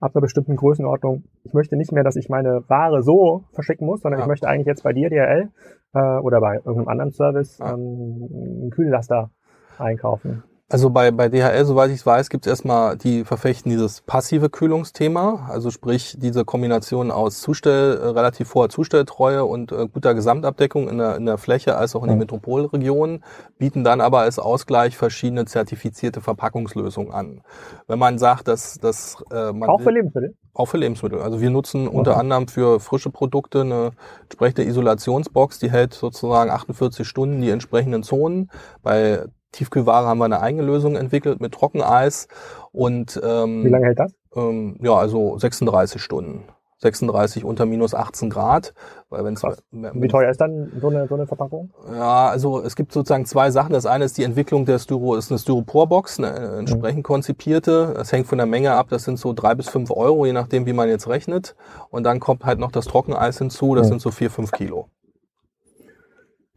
ab 0.00 0.12
einer 0.14 0.22
bestimmten 0.22 0.56
Größenordnung, 0.56 1.24
ich 1.44 1.52
möchte 1.52 1.76
nicht 1.76 1.92
mehr, 1.92 2.04
dass 2.04 2.16
ich 2.16 2.28
meine 2.28 2.62
Ware 2.68 3.02
so 3.02 3.44
verschicken 3.52 3.86
muss, 3.86 4.00
sondern 4.00 4.20
ja. 4.20 4.24
ich 4.24 4.28
möchte 4.28 4.48
eigentlich 4.48 4.66
jetzt 4.66 4.82
bei 4.82 4.92
dir, 4.92 5.10
DRL, 5.10 5.50
äh, 5.92 6.18
oder 6.20 6.40
bei 6.40 6.56
irgendeinem 6.56 6.88
anderen 6.88 7.12
Service 7.12 7.60
ähm, 7.60 8.28
einen 8.30 8.70
Kühllaster 8.70 9.30
einkaufen. 9.78 10.42
Also 10.72 10.88
bei, 10.88 11.10
bei 11.10 11.28
DHL, 11.28 11.64
soweit 11.64 11.90
ich 11.90 12.06
weiß, 12.06 12.30
gibt 12.30 12.46
es 12.46 12.50
erstmal, 12.50 12.96
die 12.96 13.24
verfechten 13.24 13.70
dieses 13.70 14.02
passive 14.02 14.50
Kühlungsthema, 14.50 15.48
also 15.50 15.72
sprich 15.72 16.14
diese 16.16 16.44
Kombination 16.44 17.10
aus 17.10 17.40
Zustell, 17.40 17.98
äh, 17.98 18.06
relativ 18.06 18.54
hoher 18.54 18.68
Zustelltreue 18.68 19.44
und 19.44 19.72
äh, 19.72 19.88
guter 19.92 20.14
Gesamtabdeckung 20.14 20.88
in 20.88 20.98
der, 20.98 21.16
in 21.16 21.26
der 21.26 21.38
Fläche 21.38 21.76
als 21.76 21.96
auch 21.96 22.04
in 22.04 22.10
den 22.10 22.18
Metropolregionen, 22.18 23.24
bieten 23.58 23.82
dann 23.82 24.00
aber 24.00 24.20
als 24.20 24.38
Ausgleich 24.38 24.96
verschiedene 24.96 25.44
zertifizierte 25.44 26.20
Verpackungslösungen 26.20 27.12
an. 27.12 27.42
Wenn 27.88 27.98
man 27.98 28.20
sagt, 28.20 28.46
dass, 28.46 28.78
dass 28.78 29.16
äh, 29.32 29.52
man... 29.52 29.68
Auch 29.68 29.80
für 29.80 29.90
Lebensmittel? 29.90 30.36
Auch 30.54 30.66
für 30.66 30.78
Lebensmittel. 30.78 31.20
Also 31.20 31.40
wir 31.40 31.50
nutzen 31.50 31.88
okay. 31.88 31.96
unter 31.96 32.16
anderem 32.16 32.46
für 32.46 32.78
frische 32.78 33.10
Produkte 33.10 33.62
eine 33.62 33.90
entsprechende 34.22 34.62
Isolationsbox, 34.62 35.58
die 35.58 35.70
hält 35.72 35.94
sozusagen 35.94 36.48
48 36.48 37.08
Stunden 37.08 37.40
die 37.40 37.50
entsprechenden 37.50 38.04
Zonen. 38.04 38.52
Bei 38.84 39.26
Tiefkühlware 39.52 40.06
haben 40.06 40.18
wir 40.18 40.24
eine 40.26 40.40
eigene 40.40 40.62
Lösung 40.62 40.96
entwickelt 40.96 41.40
mit 41.40 41.52
Trockeneis 41.52 42.28
und 42.72 43.20
ähm, 43.22 43.64
wie 43.64 43.68
lange 43.68 43.86
hält 43.86 43.98
das? 43.98 44.14
Ähm, 44.34 44.76
ja, 44.80 44.94
also 44.94 45.38
36 45.38 46.00
Stunden. 46.00 46.44
36 46.80 47.44
unter 47.44 47.66
minus 47.66 47.94
18 47.94 48.30
Grad. 48.30 48.72
Weil 49.10 49.24
wenn's, 49.24 49.42
Wie 49.42 50.08
teuer 50.08 50.30
ist 50.30 50.40
dann 50.40 50.72
so 50.80 50.88
eine, 50.88 51.06
so 51.08 51.14
eine 51.14 51.26
Verpackung? 51.26 51.70
Ja, 51.92 52.28
also 52.28 52.62
es 52.62 52.74
gibt 52.74 52.92
sozusagen 52.92 53.26
zwei 53.26 53.50
Sachen. 53.50 53.72
Das 53.72 53.86
eine 53.86 54.04
ist 54.04 54.16
die 54.16 54.24
Entwicklung 54.24 54.64
der 54.64 54.78
Styro, 54.78 55.16
ist 55.16 55.30
eine 55.30 55.38
Styroporbox, 55.38 56.18
eine 56.18 56.28
äh, 56.28 56.58
entsprechend 56.58 57.00
mhm. 57.00 57.04
konzipierte. 57.04 57.92
Das 57.96 58.12
hängt 58.12 58.26
von 58.26 58.38
der 58.38 58.46
Menge 58.46 58.72
ab. 58.72 58.86
Das 58.88 59.04
sind 59.04 59.18
so 59.18 59.32
drei 59.32 59.54
bis 59.54 59.68
fünf 59.68 59.90
Euro, 59.90 60.26
je 60.26 60.32
nachdem, 60.32 60.64
wie 60.66 60.72
man 60.72 60.88
jetzt 60.88 61.08
rechnet. 61.08 61.54
Und 61.90 62.04
dann 62.04 62.20
kommt 62.20 62.44
halt 62.44 62.58
noch 62.58 62.72
das 62.72 62.86
Trockeneis 62.86 63.38
hinzu. 63.38 63.74
Das 63.74 63.86
mhm. 63.86 63.90
sind 63.90 64.02
so 64.02 64.10
vier, 64.10 64.30
fünf 64.30 64.52
Kilo. 64.52 64.88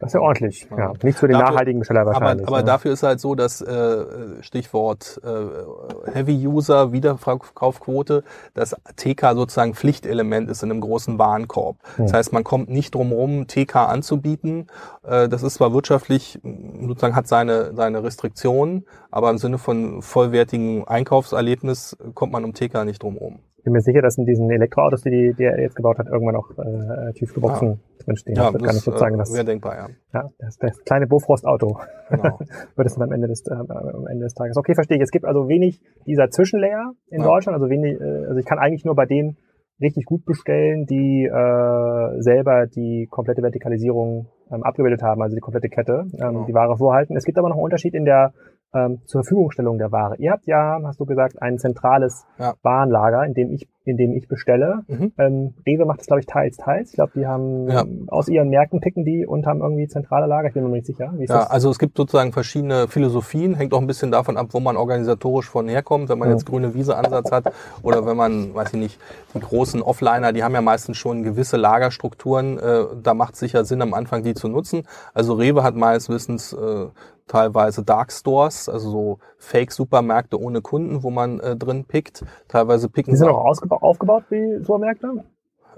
Das 0.00 0.10
ist 0.10 0.14
ja 0.14 0.20
ordentlich. 0.20 0.66
Ja. 0.76 0.92
Nicht 1.02 1.18
für 1.18 1.28
den 1.28 1.38
dafür, 1.38 1.50
nachhaltigen 1.52 1.78
Besteller 1.78 2.04
wahrscheinlich. 2.04 2.46
Aber, 2.46 2.56
aber 2.56 2.62
ne? 2.62 2.64
dafür 2.64 2.92
ist 2.92 3.04
halt 3.04 3.20
so, 3.20 3.36
dass 3.36 3.60
äh, 3.60 4.42
Stichwort 4.42 5.20
äh, 5.24 6.10
Heavy 6.12 6.46
User 6.46 6.92
Wiederverkaufquote, 6.92 8.24
das 8.54 8.74
TK 8.96 9.34
sozusagen 9.34 9.74
Pflichtelement 9.74 10.50
ist 10.50 10.64
in 10.64 10.72
einem 10.72 10.80
großen 10.80 11.18
Warenkorb. 11.18 11.76
Hm. 11.96 12.06
Das 12.06 12.12
heißt, 12.12 12.32
man 12.32 12.42
kommt 12.42 12.68
nicht 12.68 12.94
drum 12.94 13.12
rum, 13.12 13.46
TK 13.46 13.76
anzubieten. 13.76 14.66
Äh, 15.04 15.28
das 15.28 15.44
ist 15.44 15.54
zwar 15.54 15.72
wirtschaftlich 15.72 16.40
sozusagen 16.42 17.14
hat 17.14 17.28
seine 17.28 17.74
seine 17.74 18.02
Restriktionen, 18.02 18.86
aber 19.12 19.30
im 19.30 19.38
Sinne 19.38 19.58
von 19.58 20.02
vollwertigen 20.02 20.86
Einkaufserlebnis 20.88 21.96
kommt 22.14 22.32
man 22.32 22.44
um 22.44 22.52
TK 22.52 22.84
nicht 22.84 23.02
drum 23.02 23.16
rum 23.16 23.38
bin 23.64 23.72
mir 23.72 23.80
sicher, 23.80 24.02
dass 24.02 24.18
in 24.18 24.26
diesen 24.26 24.50
Elektroautos, 24.50 25.02
die, 25.02 25.34
die 25.36 25.42
er 25.42 25.60
jetzt 25.60 25.74
gebaut 25.74 25.98
hat, 25.98 26.06
irgendwann 26.06 26.36
auch 26.36 26.50
äh, 26.50 27.12
Tiefkühlboxen 27.14 27.68
ja. 27.68 28.04
drinstehen. 28.04 28.36
Ja, 28.36 28.52
das, 28.52 28.52
das 28.52 28.62
kann 28.62 28.76
ich 28.76 28.82
sozusagen, 28.82 29.18
das 29.18 29.34
wäre 29.34 29.44
denkbar, 29.44 29.74
ja. 29.76 29.88
Ja, 30.12 30.30
das, 30.38 30.58
das 30.58 30.84
kleine 30.84 31.06
Bofrost-Auto 31.06 31.78
genau. 32.10 32.38
wird 32.76 32.86
es 32.86 32.94
dann 32.94 33.02
am 33.02 33.12
Ende 33.12 33.28
des 33.28 33.46
äh, 33.46 33.54
am 33.54 34.06
Ende 34.06 34.24
des 34.24 34.34
Tages. 34.34 34.56
Okay, 34.56 34.74
verstehe 34.74 34.98
ich. 34.98 35.02
Es 35.02 35.10
gibt 35.10 35.24
also 35.24 35.48
wenig 35.48 35.80
dieser 36.06 36.30
Zwischenlayer 36.30 36.92
in 37.08 37.20
ja. 37.20 37.26
Deutschland, 37.26 37.54
also 37.54 37.70
wenig, 37.70 38.00
äh, 38.00 38.26
also 38.26 38.36
ich 38.38 38.46
kann 38.46 38.58
eigentlich 38.58 38.84
nur 38.84 38.94
bei 38.94 39.06
denen 39.06 39.38
richtig 39.80 40.04
gut 40.04 40.24
bestellen, 40.24 40.86
die 40.86 41.24
äh, 41.24 42.20
selber 42.20 42.66
die 42.66 43.08
komplette 43.10 43.42
Vertikalisierung 43.42 44.28
ähm, 44.50 44.62
abgebildet 44.62 45.02
haben, 45.02 45.22
also 45.22 45.34
die 45.34 45.40
komplette 45.40 45.68
Kette, 45.68 46.04
ähm, 46.12 46.18
genau. 46.18 46.44
die 46.46 46.54
Ware 46.54 46.76
vorhalten. 46.76 47.16
Es 47.16 47.24
gibt 47.24 47.38
aber 47.38 47.48
noch 47.48 47.56
einen 47.56 47.64
Unterschied 47.64 47.94
in 47.94 48.04
der 48.04 48.34
ähm, 48.74 49.00
zur 49.04 49.22
Verfügungstellung 49.22 49.78
der 49.78 49.92
Ware. 49.92 50.16
Ihr 50.18 50.32
habt 50.32 50.46
ja, 50.46 50.80
hast 50.84 51.00
du 51.00 51.06
gesagt, 51.06 51.40
ein 51.40 51.58
zentrales 51.58 52.26
ja. 52.38 52.54
Warenlager, 52.62 53.24
in 53.24 53.34
dem 53.34 53.50
ich, 53.50 53.68
in 53.84 53.96
dem 53.96 54.12
ich 54.12 54.28
bestelle. 54.28 54.84
Mhm. 54.88 55.12
Ähm, 55.18 55.54
Rewe 55.66 55.84
macht 55.84 56.00
das, 56.00 56.06
glaube 56.06 56.20
ich, 56.20 56.26
teils, 56.26 56.56
teils. 56.56 56.90
Ich 56.90 56.94
glaube, 56.94 57.12
die 57.14 57.26
haben 57.26 57.68
ja. 57.68 57.84
aus 58.08 58.28
ihren 58.28 58.48
Märkten 58.48 58.80
picken 58.80 59.04
die 59.04 59.26
und 59.26 59.46
haben 59.46 59.60
irgendwie 59.60 59.86
zentrale 59.86 60.26
Lager. 60.26 60.48
Ich 60.48 60.54
bin 60.54 60.62
mir 60.62 60.70
nicht 60.70 60.86
sicher. 60.86 61.12
Wie 61.16 61.24
ist 61.24 61.30
ja, 61.30 61.40
das? 61.40 61.50
also 61.50 61.70
es 61.70 61.78
gibt 61.78 61.96
sozusagen 61.96 62.32
verschiedene 62.32 62.88
Philosophien, 62.88 63.54
hängt 63.54 63.74
auch 63.74 63.80
ein 63.80 63.86
bisschen 63.86 64.10
davon 64.10 64.36
ab, 64.36 64.48
wo 64.50 64.60
man 64.60 64.76
organisatorisch 64.76 65.48
von 65.48 65.68
herkommt. 65.68 66.08
Wenn 66.08 66.18
man 66.18 66.30
jetzt 66.30 66.46
grüne 66.46 66.74
Wiese-Ansatz 66.74 67.30
hat 67.30 67.52
oder 67.82 68.06
wenn 68.06 68.16
man, 68.16 68.54
weiß 68.54 68.72
ich 68.72 68.80
nicht, 68.80 69.00
die 69.34 69.40
großen 69.40 69.82
Offliner, 69.82 70.32
die 70.32 70.42
haben 70.42 70.54
ja 70.54 70.62
meistens 70.62 70.96
schon 70.96 71.22
gewisse 71.22 71.58
Lagerstrukturen. 71.58 72.58
Äh, 72.58 72.84
da 73.02 73.12
macht 73.12 73.34
es 73.34 73.40
sicher 73.40 73.64
Sinn, 73.64 73.82
am 73.82 73.92
Anfang 73.92 74.22
die 74.22 74.34
zu 74.34 74.48
nutzen. 74.48 74.84
Also 75.12 75.34
Rewe 75.34 75.62
hat 75.62 75.76
meines 75.76 76.08
Wissens 76.08 76.54
äh, 76.54 76.86
teilweise 77.26 77.82
Dark 77.82 78.12
Stores, 78.12 78.68
also 78.68 78.90
so 78.90 79.18
Fake-Supermärkte 79.44 80.40
ohne 80.40 80.60
Kunden, 80.60 81.02
wo 81.02 81.10
man 81.10 81.40
äh, 81.40 81.56
drin 81.56 81.84
pickt. 81.84 82.24
Teilweise 82.48 82.88
picken 82.88 83.12
Die 83.12 83.18
sind 83.18 83.28
auch 83.28 83.44
aufgebaut 83.44 84.24
wie 84.30 84.62
Supermärkte? 84.62 85.24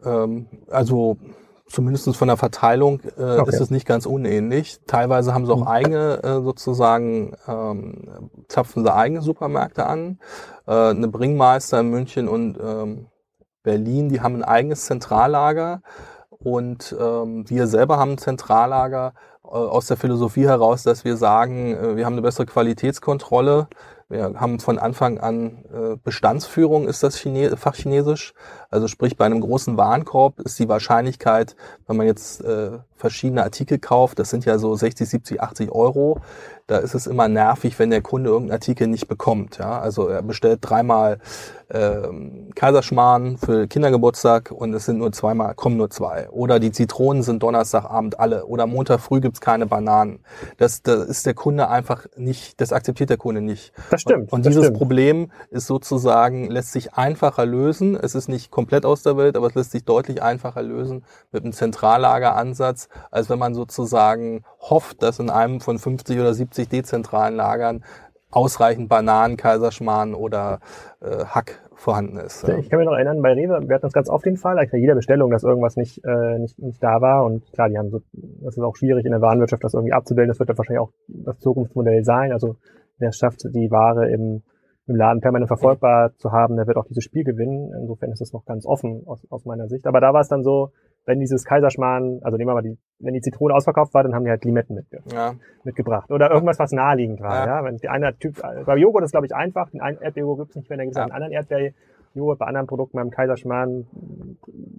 Ähm, 0.05 0.47
also 0.71 1.17
zumindest 1.69 2.17
von 2.17 2.29
der 2.29 2.37
Verteilung 2.37 3.01
äh, 3.19 3.39
okay. 3.39 3.51
ist 3.51 3.61
es 3.61 3.71
nicht 3.71 3.87
ganz 3.87 4.07
unähnlich. 4.07 4.79
Teilweise 4.87 5.35
haben 5.35 5.47
sie 5.47 5.53
auch 5.53 5.63
mhm. 5.63 5.69
eigene, 5.69 6.23
äh, 6.23 6.43
sozusagen, 6.43 7.35
ähm, 7.49 8.31
zapfen 8.49 8.85
sie 8.85 8.95
eigene 8.95 9.21
Supermärkte 9.21 9.87
an. 9.87 10.19
Äh, 10.67 10.91
eine 10.91 11.09
Bringmeister 11.09 11.81
in 11.81 11.91
München 11.91 12.29
und 12.29 12.59
ähm, 12.63 13.07
Berlin, 13.63 14.09
die 14.09 14.21
haben 14.21 14.37
ein 14.37 14.45
eigenes 14.45 14.87
Zentrallager. 14.87 15.83
Und 16.39 16.95
ähm, 16.99 17.49
wir 17.49 17.67
selber 17.67 17.99
haben 17.99 18.13
ein 18.13 18.19
Zentrallager 18.19 19.15
äh, 19.45 19.49
aus 19.49 19.87
der 19.87 19.97
Philosophie 19.97 20.47
heraus, 20.47 20.83
dass 20.83 21.05
wir 21.05 21.17
sagen, 21.17 21.75
äh, 21.75 21.97
wir 21.97 22.05
haben 22.05 22.15
eine 22.15 22.23
bessere 22.23 22.47
Qualitätskontrolle. 22.47 23.69
Wir 24.09 24.35
haben 24.37 24.61
von 24.61 24.79
Anfang 24.79 25.19
an 25.19 25.65
äh, 25.73 25.97
Bestandsführung, 26.03 26.87
ist 26.87 27.03
das 27.03 27.17
Chine 27.17 27.57
Fachchinesisch. 27.57 28.35
Also 28.71 28.87
sprich, 28.87 29.17
bei 29.17 29.25
einem 29.25 29.41
großen 29.41 29.77
Warenkorb 29.77 30.41
ist 30.41 30.59
die 30.61 30.69
Wahrscheinlichkeit, 30.69 31.57
wenn 31.87 31.97
man 31.97 32.07
jetzt 32.07 32.45
verschiedene 32.97 33.43
Artikel 33.43 33.79
kauft, 33.79 34.19
das 34.19 34.31
sind 34.31 34.45
ja 34.45 34.59
so 34.59 34.75
60, 34.75 35.09
70, 35.09 35.41
80 35.41 35.71
Euro, 35.71 36.21
da 36.67 36.79
ist 36.79 36.95
es 36.95 37.07
immer 37.07 37.29
nervig, 37.29 37.79
wenn 37.79 37.91
der 37.91 38.03
Kunde 38.03 38.31
irgendeinen 38.31 38.57
Artikel 38.57 38.89
nicht 38.89 39.07
bekommt. 39.07 39.59
Ja? 39.59 39.79
Also 39.79 40.09
er 40.09 40.23
bestellt 40.23 40.59
dreimal 40.63 41.19
ähm, 41.71 42.51
Kaiserschmarrn 42.55 43.39
für 43.39 43.69
Kindergeburtstag 43.69 44.51
und 44.51 44.75
es 44.75 44.85
sind 44.85 44.99
nur 44.99 45.13
zweimal, 45.13 45.55
kommen 45.55 45.77
nur 45.77 45.91
zwei. 45.91 46.29
Oder 46.31 46.59
die 46.59 46.73
Zitronen 46.73 47.23
sind 47.23 47.43
Donnerstagabend 47.43 48.19
alle. 48.19 48.47
Oder 48.47 48.67
Montag 48.67 49.01
früh 49.01 49.21
gibt's 49.21 49.41
keine 49.41 49.67
Bananen. 49.67 50.21
Das, 50.59 50.83
das 50.83 51.07
ist 51.07 51.27
der 51.27 51.35
Kunde 51.35 51.69
einfach 51.69 52.07
nicht, 52.17 52.61
das 52.61 52.73
akzeptiert 52.73 53.11
der 53.11 53.17
Kunde 53.17 53.41
nicht. 53.41 53.73
Das 53.91 54.01
stimmt. 54.01 54.33
Und, 54.33 54.39
und 54.39 54.47
dieses 54.47 54.65
stimmt. 54.65 54.79
Problem 54.79 55.33
ist 55.51 55.67
sozusagen, 55.69 56.51
lässt 56.51 56.73
sich 56.73 56.95
einfacher 56.95 57.47
lösen. 57.47 57.97
Es 57.97 58.17
ist 58.17 58.29
nicht 58.29 58.51
komplett 58.51 58.85
aus 58.85 59.03
der 59.05 59.17
Welt, 59.17 59.37
aber 59.37 59.47
es 59.47 59.55
lässt 59.55 59.71
sich 59.71 59.85
deutlich 59.85 60.21
einfacher 60.21 60.63
lösen 60.63 61.05
mit 61.31 61.45
einem 61.45 61.53
Zentrallageransatz, 61.53 62.86
als 63.11 63.31
wenn 63.31 63.39
man 63.39 63.55
sozusagen 63.55 64.45
hofft, 64.61 65.03
dass 65.03 65.19
in 65.19 65.31
einem 65.31 65.61
von 65.61 65.79
50 65.79 66.19
oder 66.19 66.35
70 66.35 66.69
dezentralen 66.69 67.37
Lagern 67.37 67.85
ausreichend 68.31 68.89
Bananen, 68.89 69.37
Kaiserschmarrn 69.37 70.15
oder 70.15 70.61
äh, 71.01 71.25
Hack 71.25 71.61
vorhanden 71.75 72.19
ist. 72.19 72.49
Ich 72.49 72.71
kann 72.71 72.79
mich 72.79 72.87
noch 72.87 72.95
erinnern, 72.95 73.23
bei 73.23 73.33
Rewe, 73.33 73.61
wir 73.69 73.75
hatten 73.75 73.87
das 73.87 73.93
ganz 73.93 74.09
oft 74.09 74.25
den 74.25 74.37
Fall, 74.37 74.57
bei 74.57 74.79
jeder 74.79 74.95
Bestellung, 74.95 75.31
dass 75.31 75.45
irgendwas 75.45 75.77
nicht, 75.77 76.03
äh, 76.05 76.39
nicht, 76.39 76.59
nicht 76.59 76.83
da 76.83 77.01
war. 77.01 77.25
Und 77.25 77.51
klar, 77.53 77.69
die 77.69 77.79
haben 77.79 77.91
so, 77.91 78.01
das 78.13 78.57
ist 78.57 78.63
auch 78.63 78.77
schwierig 78.77 79.05
in 79.05 79.13
der 79.13 79.21
Warenwirtschaft, 79.21 79.63
das 79.63 79.75
irgendwie 79.75 79.93
abzubilden. 79.93 80.29
Das 80.29 80.39
wird 80.39 80.49
dann 80.49 80.59
wahrscheinlich 80.59 80.81
auch 80.81 80.93
das 81.09 81.39
Zukunftsmodell 81.39 82.05
sein. 82.05 82.33
Also 82.33 82.57
wer 82.99 83.11
es 83.11 83.17
schafft, 83.17 83.45
die 83.45 83.71
Ware 83.71 84.11
im, 84.11 84.43
im 84.87 84.97
Laden 84.97 85.21
permanent 85.21 85.49
verfolgbar 85.49 86.13
zu 86.17 86.33
haben, 86.33 86.57
der 86.57 86.67
wird 86.67 86.79
auch 86.79 86.87
dieses 86.87 87.05
Spiel 87.05 87.25
gewinnen. 87.25 87.73
Insofern 87.79 88.11
ist 88.11 88.21
das 88.21 88.33
noch 88.33 88.45
ganz 88.45 88.67
offen 88.67 89.03
aus, 89.07 89.27
aus 89.31 89.45
meiner 89.45 89.69
Sicht. 89.69 89.87
Aber 89.87 90.01
da 90.01 90.13
war 90.13 90.21
es 90.21 90.29
dann 90.29 90.43
so, 90.43 90.73
wenn 91.07 91.21
dieses 91.21 91.45
Kaiserschmarrn, 91.45 92.21
also 92.23 92.37
nehmen 92.37 92.51
wir 92.51 92.55
mal 92.55 92.63
die, 92.63 92.77
wenn 92.99 93.15
die 93.15 93.21
Zitrone 93.21 93.55
ausverkauft 93.55 93.95
war, 93.95 94.03
dann 94.03 94.15
haben 94.15 94.25
die 94.25 94.31
halt 94.31 94.45
Limetten 94.45 94.75
mitge 94.75 95.03
ja. 95.13 95.35
mitgebracht. 95.65 96.11
Oder 96.11 96.31
irgendwas, 96.31 96.59
was 96.59 96.73
naheliegend 96.73 97.21
war. 97.21 97.47
Ja. 97.47 97.59
ja? 97.59 97.65
Wenn 97.65 97.77
die 97.77 97.89
eine 97.89 98.17
Typ, 98.19 98.43
bei 98.67 98.77
Joghurt 98.77 99.05
ist 99.05 99.13
glaube 99.13 99.27
ich 99.27 99.35
einfach, 99.35 99.71
den 99.71 99.81
einen 99.81 99.99
Erdbeerjoghurt 99.99 100.49
gibt's 100.49 100.57
nicht 100.57 100.69
mehr, 100.69 100.79
dann 100.79 100.87
gibt's 100.87 100.99
ja. 100.99 101.05
einen 101.05 101.13
anderen 101.13 101.33
Erdbeerjoghurt, 101.33 102.39
bei 102.39 102.47
anderen 102.47 102.67
Produkten 102.67 102.97
beim 102.97 103.11
Kaiserschmarrn 103.11 103.87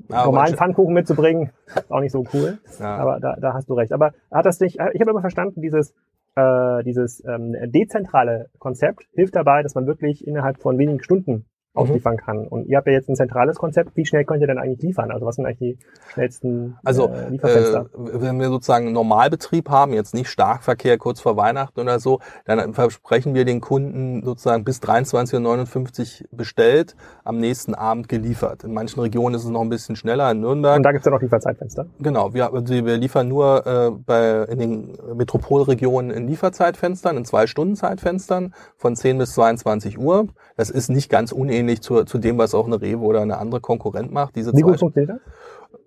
ja, 0.10 0.26
normalen 0.26 0.56
Pfannkuchen 0.56 0.94
mitzubringen, 0.94 1.52
ist 1.68 1.92
auch 1.92 2.02
nicht 2.02 2.12
so 2.12 2.26
cool. 2.34 2.60
Ja. 2.80 2.98
Aber 2.98 3.20
da, 3.20 3.36
da 3.40 3.54
hast 3.54 3.70
du 3.70 3.74
recht. 3.74 3.94
Aber 3.94 4.12
hat 4.32 4.46
das 4.46 4.60
nicht, 4.60 4.76
ich 4.76 5.02
habe 5.02 5.12
immer 5.12 5.22
verstanden, 5.22 5.62
dieses 5.62 5.96
äh, 6.36 6.84
dieses 6.84 7.24
ähm, 7.26 7.56
dezentrale 7.72 8.50
Konzept 8.60 9.08
hilft 9.14 9.36
dabei, 9.36 9.64
dass 9.64 9.76
man 9.76 9.88
wirklich 9.88 10.26
innerhalb 10.28 10.62
von 10.62 10.78
wenigen 10.78 11.02
Stunden 11.02 11.46
ausliefern 11.78 12.16
mhm. 12.16 12.18
kann. 12.18 12.48
Und 12.48 12.68
ihr 12.68 12.78
habt 12.78 12.88
ja 12.88 12.94
jetzt 12.94 13.10
ein 13.10 13.16
zentrales 13.16 13.58
Konzept. 13.58 13.96
Wie 13.96 14.06
schnell 14.06 14.26
könnt 14.26 14.42
ihr 14.42 14.48
denn 14.48 14.58
eigentlich 14.58 14.82
liefern? 14.82 15.12
Also 15.12 15.26
was 15.26 15.36
sind 15.36 15.46
eigentlich 15.46 15.78
die 15.78 15.78
schnellsten 16.14 16.78
also, 16.84 17.10
äh, 17.10 17.30
Lieferfenster? 17.30 17.90
Äh, 17.94 18.22
wenn 18.22 18.40
wir 18.40 18.48
sozusagen 18.50 18.86
einen 18.86 18.94
Normalbetrieb 18.94 19.70
haben, 19.70 19.94
jetzt 19.94 20.14
nicht 20.14 20.30
Starkverkehr 20.30 20.98
kurz 20.98 21.22
vor 21.22 21.38
Weihnachten 21.38 21.80
oder 21.80 22.00
so, 22.00 22.20
dann 22.46 22.74
versprechen 22.74 23.34
wir 23.34 23.46
den 23.46 23.62
Kunden 23.62 24.24
sozusagen 24.24 24.64
bis 24.64 24.82
23.59 24.82 26.22
Uhr 26.22 26.28
bestellt, 26.32 26.96
am 27.24 27.38
nächsten 27.38 27.76
Abend 27.76 28.10
geliefert. 28.10 28.64
In 28.64 28.74
manchen 28.74 29.00
Regionen 29.00 29.36
ist 29.36 29.44
es 29.44 29.50
noch 29.50 29.62
ein 29.62 29.70
bisschen 29.70 29.96
schneller, 29.96 30.32
in 30.32 30.42
Nürnberg. 30.42 30.78
Und 30.78 30.84
da 30.84 30.92
gibt 30.92 31.02
es 31.02 31.06
ja 31.06 31.12
noch 31.12 31.22
Lieferzeitfenster? 31.22 31.86
Genau, 32.00 32.34
wir, 32.34 32.54
also 32.54 32.74
wir 32.74 32.98
liefern 32.98 33.28
nur 33.28 33.66
äh, 33.66 33.92
bei, 33.92 34.44
in 34.44 34.60
den 34.60 34.98
Metropolregionen 35.16 36.12
in 36.12 36.28
Lieferzeitfenstern, 36.28 37.18
in 37.18 37.26
zwei 37.26 37.48
Stunden 37.48 37.76
Zeitfenstern 37.76 38.54
von 38.76 38.96
10 38.96 39.18
bis 39.18 39.34
22 39.34 40.00
Uhr. 40.00 40.28
Das 40.56 40.70
ist 40.70 40.90
nicht 40.90 41.10
ganz 41.10 41.32
unähnlich 41.32 41.67
zu, 41.76 42.04
zu 42.04 42.18
dem, 42.18 42.38
was 42.38 42.56
auch 42.56 42.66
eine 42.66 42.82
Rewe 42.82 43.04
oder 43.04 43.22
eine 43.22 43.38
andere 43.38 43.62
Konkurrent 43.62 44.12
macht. 44.12 44.36
Diese 44.36 44.54
Wie 44.54 44.62
gut 44.62 44.80
funktioniert 44.80 45.18
das? 45.18 45.34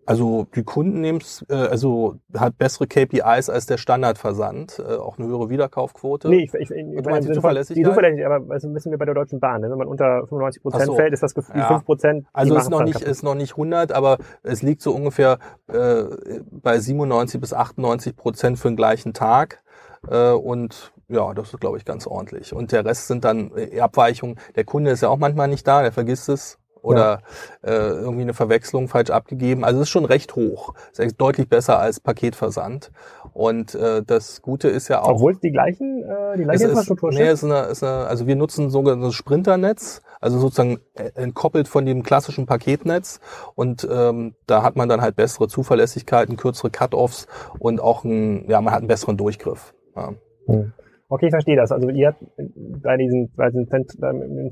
Also 0.06 0.46
die 0.56 0.64
Kunden 0.64 1.00
nehmen 1.00 1.20
äh, 1.48 1.54
also 1.54 2.16
hat 2.36 2.58
bessere 2.58 2.88
KPIs 2.88 3.48
als 3.48 3.66
der 3.66 3.78
Standardversand, 3.78 4.82
äh, 4.84 4.96
auch 4.96 5.18
eine 5.18 5.28
höhere 5.28 5.50
Wiederkaufquote. 5.50 6.28
Nee, 6.28 6.44
ich, 6.44 6.54
ich, 6.54 6.70
ich 6.70 7.04
meine 7.04 7.20
die 7.20 7.32
Zuverlässigkeit. 7.32 7.84
Die 7.84 7.88
Zuverlässigkeit, 7.88 8.26
aber 8.26 8.52
also 8.52 8.74
wissen 8.74 8.90
wir 8.90 8.98
bei 8.98 9.04
der 9.04 9.14
Deutschen 9.14 9.38
Bahn, 9.38 9.60
ne? 9.60 9.70
wenn 9.70 9.78
man 9.78 9.86
unter 9.86 10.26
95 10.26 10.62
Prozent 10.62 10.86
so. 10.86 10.96
fällt, 10.96 11.12
ist 11.12 11.22
das 11.22 11.34
Gefühl 11.34 11.58
ja. 11.58 11.68
5 11.68 11.84
Prozent. 11.84 12.26
Also 12.32 12.56
ist 12.56 12.70
noch 12.70 12.82
nicht 12.82 13.00
ist 13.00 13.22
noch 13.22 13.36
nicht 13.36 13.52
100, 13.52 13.92
aber 13.92 14.18
es 14.42 14.62
liegt 14.62 14.82
so 14.82 14.92
ungefähr 14.92 15.38
äh, 15.68 16.02
bei 16.50 16.80
97 16.80 17.40
bis 17.40 17.52
98 17.52 18.16
Prozent 18.16 18.58
für 18.58 18.68
den 18.68 18.76
gleichen 18.76 19.12
Tag 19.12 19.62
äh, 20.08 20.32
und 20.32 20.92
ja, 21.10 21.34
das 21.34 21.52
ist, 21.52 21.60
glaube 21.60 21.78
ich, 21.78 21.84
ganz 21.84 22.06
ordentlich. 22.06 22.54
Und 22.54 22.72
der 22.72 22.84
Rest 22.84 23.08
sind 23.08 23.24
dann 23.24 23.50
äh, 23.56 23.80
Abweichungen. 23.80 24.38
Der 24.56 24.64
Kunde 24.64 24.90
ist 24.90 25.02
ja 25.02 25.08
auch 25.08 25.18
manchmal 25.18 25.48
nicht 25.48 25.66
da, 25.66 25.82
der 25.82 25.92
vergisst 25.92 26.28
es 26.28 26.58
oder 26.82 27.20
ja. 27.62 27.70
äh, 27.70 27.88
irgendwie 27.90 28.22
eine 28.22 28.34
Verwechslung 28.34 28.88
falsch 28.88 29.10
abgegeben. 29.10 29.64
Also 29.64 29.80
es 29.80 29.84
ist 29.84 29.90
schon 29.90 30.04
recht 30.04 30.34
hoch. 30.36 30.74
Ist 30.96 31.20
deutlich 31.20 31.48
besser 31.48 31.78
als 31.78 32.00
Paketversand. 32.00 32.90
Und 33.32 33.74
äh, 33.74 34.02
das 34.02 34.42
Gute 34.42 34.68
ist 34.68 34.88
ja 34.88 35.02
auch. 35.02 35.14
Obwohl 35.16 35.32
es 35.32 35.40
die 35.40 35.52
gleichen, 35.52 36.02
äh, 36.04 36.36
die 36.36 36.44
gleiche 36.44 36.64
Infrastruktur 36.64 37.10
ist. 37.10 37.18
Nee, 37.18 37.30
ist 37.30 37.44
eine, 37.44 37.62
ist 37.64 37.84
eine, 37.84 38.06
also 38.06 38.26
wir 38.26 38.36
nutzen 38.36 38.70
sogenanntes 38.70 39.14
Sprinternetz, 39.14 40.02
also 40.20 40.38
sozusagen 40.38 40.80
äh, 40.94 41.10
entkoppelt 41.14 41.68
von 41.68 41.86
dem 41.86 42.02
klassischen 42.02 42.46
Paketnetz. 42.46 43.20
Und 43.54 43.86
ähm, 43.90 44.34
da 44.46 44.62
hat 44.62 44.76
man 44.76 44.88
dann 44.88 45.00
halt 45.00 45.16
bessere 45.16 45.48
Zuverlässigkeiten, 45.48 46.36
kürzere 46.36 46.70
Cut-offs 46.70 47.26
und 47.58 47.80
auch 47.80 48.04
ein, 48.04 48.48
ja, 48.48 48.60
man 48.60 48.72
hat 48.72 48.80
einen 48.80 48.88
besseren 48.88 49.16
Durchgriff. 49.16 49.74
Ja. 49.94 50.14
Hm. 50.46 50.72
Okay, 51.12 51.26
ich 51.26 51.32
verstehe 51.32 51.56
das. 51.56 51.72
Also 51.72 51.88
ihr 51.88 52.06
habt 52.06 52.22
bei 52.82 52.96
diesem, 52.96 53.30
bei 53.34 53.50
diesem 53.50 53.66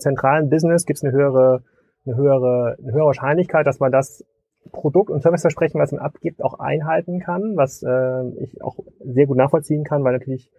zentralen 0.00 0.50
Business 0.50 0.84
gibt 0.86 0.96
es 0.98 1.04
eine 1.04 1.12
höhere, 1.12 1.62
eine 2.04 2.16
höhere, 2.16 2.76
eine 2.82 2.92
höhere 2.92 3.06
Wahrscheinlichkeit, 3.06 3.64
dass 3.64 3.78
man 3.78 3.92
das 3.92 4.24
Produkt- 4.72 5.10
und 5.10 5.22
Serviceversprechen, 5.22 5.80
was 5.80 5.92
man 5.92 6.00
abgibt, 6.00 6.42
auch 6.42 6.58
einhalten 6.58 7.20
kann, 7.20 7.54
was 7.54 7.84
äh, 7.84 8.42
ich 8.42 8.60
auch 8.60 8.76
sehr 9.04 9.26
gut 9.26 9.36
nachvollziehen 9.36 9.84
kann, 9.84 10.02
weil 10.02 10.14
natürlich 10.14 10.50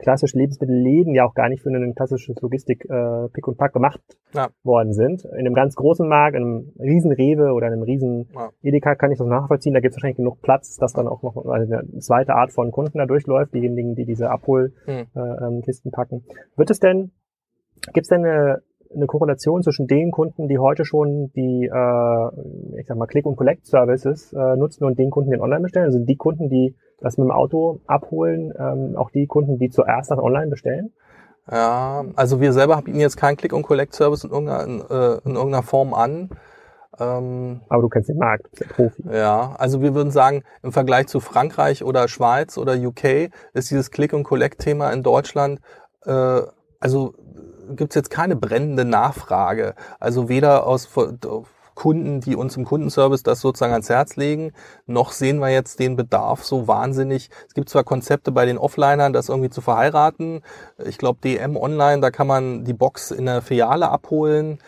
klassische 0.00 0.38
Lebensmittelläden 0.38 1.14
ja 1.14 1.24
auch 1.24 1.34
gar 1.34 1.48
nicht 1.48 1.62
für 1.62 1.70
ein 1.70 1.94
klassisches 1.94 2.40
Logistik 2.40 2.84
äh, 2.88 3.28
Pick 3.32 3.46
und 3.46 3.58
Pack 3.58 3.72
gemacht 3.72 4.00
ja. 4.34 4.48
worden 4.64 4.92
sind. 4.92 5.24
In 5.24 5.46
einem 5.46 5.54
ganz 5.54 5.74
großen 5.76 6.08
Markt, 6.08 6.36
in 6.36 6.42
einem 6.42 6.72
riesen 6.80 7.12
Rewe 7.12 7.52
oder 7.52 7.66
einem 7.66 7.82
riesen 7.82 8.28
ja. 8.34 8.50
Edeka 8.62 8.94
kann 8.94 9.12
ich 9.12 9.18
das 9.18 9.26
nachvollziehen. 9.26 9.74
Da 9.74 9.80
gibt 9.80 9.92
es 9.92 9.96
wahrscheinlich 9.96 10.16
genug 10.16 10.40
Platz, 10.42 10.76
dass 10.76 10.92
dann 10.92 11.06
auch 11.06 11.22
noch 11.22 11.36
also 11.46 11.72
eine 11.72 11.98
zweite 12.00 12.34
Art 12.34 12.52
von 12.52 12.70
Kunden 12.70 12.98
da 12.98 13.06
durchläuft, 13.06 13.54
diejenigen, 13.54 13.94
die 13.94 14.04
diese 14.04 14.30
Abholkisten 14.30 15.06
hm. 15.14 15.62
äh, 15.64 15.86
ähm, 15.86 15.92
packen. 15.92 16.24
Wird 16.56 16.70
es 16.70 16.80
denn, 16.80 17.12
gibt 17.92 18.06
es 18.06 18.08
denn 18.08 18.24
eine, 18.24 18.62
eine 18.94 19.06
Korrelation 19.06 19.62
zwischen 19.62 19.86
den 19.86 20.10
Kunden, 20.10 20.48
die 20.48 20.58
heute 20.58 20.84
schon 20.84 21.30
die, 21.36 21.70
äh, 21.72 22.80
ich 22.80 22.86
sag 22.86 22.96
mal, 22.96 23.06
Click- 23.06 23.26
und 23.26 23.36
Collect-Services 23.36 24.32
äh, 24.32 24.56
nutzen 24.56 24.84
und 24.84 24.98
den 24.98 25.10
Kunden, 25.10 25.30
die 25.30 25.40
online 25.40 25.62
bestellen? 25.62 25.86
Also 25.86 26.00
die 26.04 26.16
Kunden, 26.16 26.48
die 26.48 26.74
das 27.00 27.18
mit 27.18 27.26
dem 27.26 27.30
Auto 27.30 27.80
abholen, 27.86 28.52
ähm, 28.58 28.96
auch 28.96 29.10
die 29.10 29.26
Kunden, 29.26 29.58
die 29.58 29.70
zuerst 29.70 30.10
das 30.10 30.18
online 30.18 30.48
bestellen? 30.48 30.92
Ja, 31.50 32.04
also 32.16 32.40
wir 32.40 32.52
selber 32.52 32.80
bieten 32.82 33.00
jetzt 33.00 33.16
keinen 33.16 33.36
Click- 33.36 33.52
und 33.52 33.62
Collect-Service 33.62 34.24
in 34.24 34.30
irgendeiner, 34.30 34.64
in, 34.64 34.80
äh, 34.80 35.14
in 35.24 35.34
irgendeiner 35.34 35.62
Form 35.62 35.94
an. 35.94 36.30
Ähm, 36.98 37.62
Aber 37.68 37.82
du 37.82 37.88
kennst 37.88 38.08
den 38.08 38.18
Markt, 38.18 38.50
bist 38.50 38.60
der 38.60 38.66
Profi. 38.66 39.02
Ja, 39.10 39.54
also 39.58 39.80
wir 39.80 39.94
würden 39.94 40.10
sagen, 40.10 40.42
im 40.62 40.72
Vergleich 40.72 41.06
zu 41.06 41.20
Frankreich 41.20 41.82
oder 41.82 42.08
Schweiz 42.08 42.58
oder 42.58 42.74
UK 42.74 43.30
ist 43.54 43.70
dieses 43.70 43.90
Click- 43.90 44.12
und 44.12 44.24
Collect-Thema 44.24 44.90
in 44.92 45.02
Deutschland, 45.02 45.60
äh, 46.04 46.42
also 46.78 47.14
gibt's 47.70 47.94
jetzt 47.94 48.10
keine 48.10 48.36
brennende 48.36 48.84
Nachfrage. 48.84 49.74
Also 49.98 50.28
weder 50.28 50.66
aus 50.66 50.86
Kunden, 51.80 52.20
die 52.20 52.36
uns 52.36 52.58
im 52.58 52.66
Kundenservice 52.66 53.22
das 53.22 53.40
sozusagen 53.40 53.72
ans 53.72 53.88
Herz 53.88 54.16
legen. 54.16 54.52
Noch 54.86 55.12
sehen 55.12 55.38
wir 55.38 55.48
jetzt 55.48 55.80
den 55.80 55.96
Bedarf 55.96 56.44
so 56.44 56.68
wahnsinnig. 56.68 57.30
Es 57.48 57.54
gibt 57.54 57.70
zwar 57.70 57.84
Konzepte 57.84 58.32
bei 58.32 58.44
den 58.44 58.58
Offlinern, 58.58 59.14
das 59.14 59.30
irgendwie 59.30 59.48
zu 59.48 59.62
verheiraten. 59.62 60.42
Ich 60.84 60.98
glaube, 60.98 61.20
DM 61.24 61.56
Online, 61.56 62.02
da 62.02 62.10
kann 62.10 62.26
man 62.26 62.64
die 62.64 62.74
Box 62.74 63.10
in 63.10 63.24
der 63.24 63.40
Filiale 63.40 63.88
abholen 63.88 64.58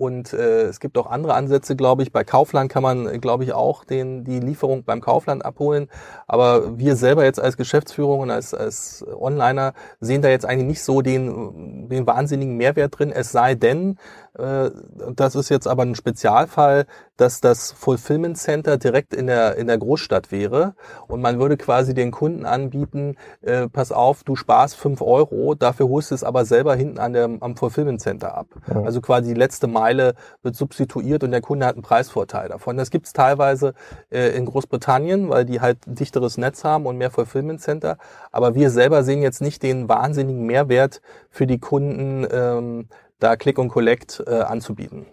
und 0.00 0.32
äh, 0.32 0.62
es 0.62 0.80
gibt 0.80 0.96
auch 0.96 1.10
andere 1.10 1.34
Ansätze, 1.34 1.76
glaube 1.76 2.02
ich. 2.02 2.10
Bei 2.10 2.24
Kaufland 2.24 2.72
kann 2.72 2.82
man, 2.82 3.20
glaube 3.20 3.44
ich, 3.44 3.52
auch 3.52 3.84
den, 3.84 4.24
die 4.24 4.40
Lieferung 4.40 4.82
beim 4.82 5.02
Kaufland 5.02 5.44
abholen. 5.44 5.88
Aber 6.26 6.78
wir 6.78 6.96
selber 6.96 7.24
jetzt 7.24 7.38
als 7.38 7.58
Geschäftsführung 7.58 8.20
und 8.20 8.30
als, 8.30 8.54
als 8.54 9.04
Onliner 9.14 9.74
sehen 10.00 10.22
da 10.22 10.30
jetzt 10.30 10.46
eigentlich 10.46 10.68
nicht 10.68 10.82
so 10.82 11.02
den, 11.02 11.90
den 11.90 12.06
wahnsinnigen 12.06 12.56
Mehrwert 12.56 12.98
drin. 12.98 13.12
Es 13.12 13.30
sei 13.30 13.54
denn, 13.54 13.98
das 14.34 15.34
ist 15.34 15.48
jetzt 15.48 15.66
aber 15.66 15.82
ein 15.82 15.94
Spezialfall, 15.94 16.86
dass 17.16 17.40
das 17.40 17.72
Fulfillment 17.72 18.38
Center 18.38 18.78
direkt 18.78 19.12
in 19.12 19.26
der, 19.26 19.56
in 19.56 19.66
der 19.66 19.76
Großstadt 19.76 20.32
wäre 20.32 20.74
und 21.06 21.20
man 21.20 21.38
würde 21.38 21.56
quasi 21.56 21.92
den 21.92 22.10
Kunden 22.10 22.46
anbieten, 22.46 23.16
äh, 23.42 23.68
pass 23.68 23.92
auf, 23.92 24.24
du 24.24 24.36
sparst 24.36 24.76
fünf 24.76 25.02
Euro, 25.02 25.54
dafür 25.54 25.88
holst 25.88 26.12
du 26.12 26.14
es 26.14 26.24
aber 26.24 26.44
selber 26.44 26.74
hinten 26.74 26.98
an 26.98 27.12
der, 27.12 27.28
am 27.40 27.56
Fulfillment 27.56 28.00
Center 28.00 28.34
ab. 28.36 28.46
Ja. 28.68 28.82
Also 28.82 29.00
quasi 29.00 29.34
die 29.34 29.38
letzte 29.38 29.66
Meile 29.66 30.14
wird 30.42 30.56
substituiert 30.56 31.22
und 31.24 31.32
der 31.32 31.42
Kunde 31.42 31.66
hat 31.66 31.74
einen 31.74 31.82
Preisvorteil 31.82 32.48
davon. 32.48 32.76
Das 32.76 32.90
gibt 32.90 33.06
es 33.06 33.12
teilweise 33.12 33.74
äh, 34.10 34.30
in 34.36 34.46
Großbritannien, 34.46 35.28
weil 35.28 35.44
die 35.44 35.60
halt 35.60 35.78
dichteres 35.86 36.38
Netz 36.38 36.64
haben 36.64 36.86
und 36.86 36.96
mehr 36.96 37.10
Fulfillment 37.10 37.60
Center. 37.60 37.98
Aber 38.32 38.54
wir 38.54 38.70
selber 38.70 39.02
sehen 39.02 39.22
jetzt 39.22 39.42
nicht 39.42 39.62
den 39.62 39.88
wahnsinnigen 39.88 40.46
Mehrwert 40.46 41.02
für 41.28 41.46
die 41.46 41.58
Kunden, 41.58 42.26
ähm, 42.32 42.88
da 43.20 43.36
Click 43.36 43.58
und 43.58 43.68
Collect 43.68 44.22
äh, 44.26 44.40
anzubieten. 44.40 45.06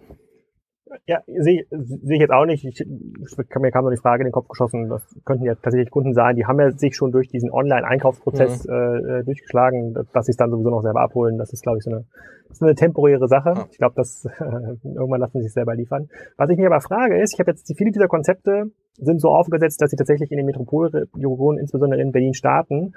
Ja, 1.06 1.22
sehe 1.26 1.66
seh 1.70 2.16
ich 2.16 2.20
jetzt 2.20 2.32
auch 2.32 2.46
nicht. 2.46 2.66
Ich, 2.66 2.86
mir 2.86 3.72
kam 3.72 3.84
noch 3.84 3.92
die 3.92 4.02
Frage 4.02 4.24
in 4.24 4.28
den 4.28 4.32
Kopf 4.32 4.48
geschossen, 4.48 4.90
das 4.90 5.04
könnten 5.26 5.46
ja 5.46 5.56
tatsächlich 5.56 5.92
Kunden 5.92 6.14
sein, 6.14 6.36
die 6.36 6.46
haben 6.46 6.60
ja 6.60 6.72
sich 6.72 6.96
schon 6.96 7.12
durch 7.12 7.28
diesen 7.28 7.52
Online-Einkaufsprozess 7.52 8.66
mhm. 8.66 8.74
äh, 8.74 9.24
durchgeschlagen, 9.24 9.94
dass 10.14 10.26
sie 10.26 10.32
es 10.32 10.38
dann 10.38 10.50
sowieso 10.50 10.70
noch 10.70 10.82
selber 10.82 11.02
abholen. 11.02 11.38
Das 11.38 11.52
ist, 11.54 11.64
glaube 11.64 11.78
ich, 11.78 11.84
so 11.84 11.92
eine, 11.92 12.06
ist 12.50 12.64
eine 12.64 12.76
temporäre 12.76 13.28
Sache. 13.28 13.54
Ja. 13.56 13.68
Ich 13.72 13.78
glaube, 13.78 13.96
dass 13.96 14.26
äh, 14.40 14.78
irgendwann 14.84 15.20
lassen 15.20 15.40
sie 15.40 15.44
sich 15.44 15.54
selber 15.54 15.76
liefern. 15.76 16.10
Was 16.38 16.50
ich 16.50 16.58
mir 16.58 16.68
aber 16.68 16.82
frage 16.82 17.22
ist, 17.22 17.34
ich 17.34 17.40
habe 17.40 17.52
jetzt 17.52 17.72
viele 17.78 17.92
dieser 17.92 18.08
Konzepte 18.08 18.72
sind 18.94 19.22
so 19.22 19.30
aufgesetzt, 19.30 19.82
dass 19.82 19.92
sie 19.92 19.98
tatsächlich 19.98 20.32
in 20.32 20.38
den 20.38 20.46
Metropolregionen, 20.46 21.60
insbesondere 21.60 22.02
in 22.02 22.12
Berlin, 22.12 22.34
starten. 22.34 22.94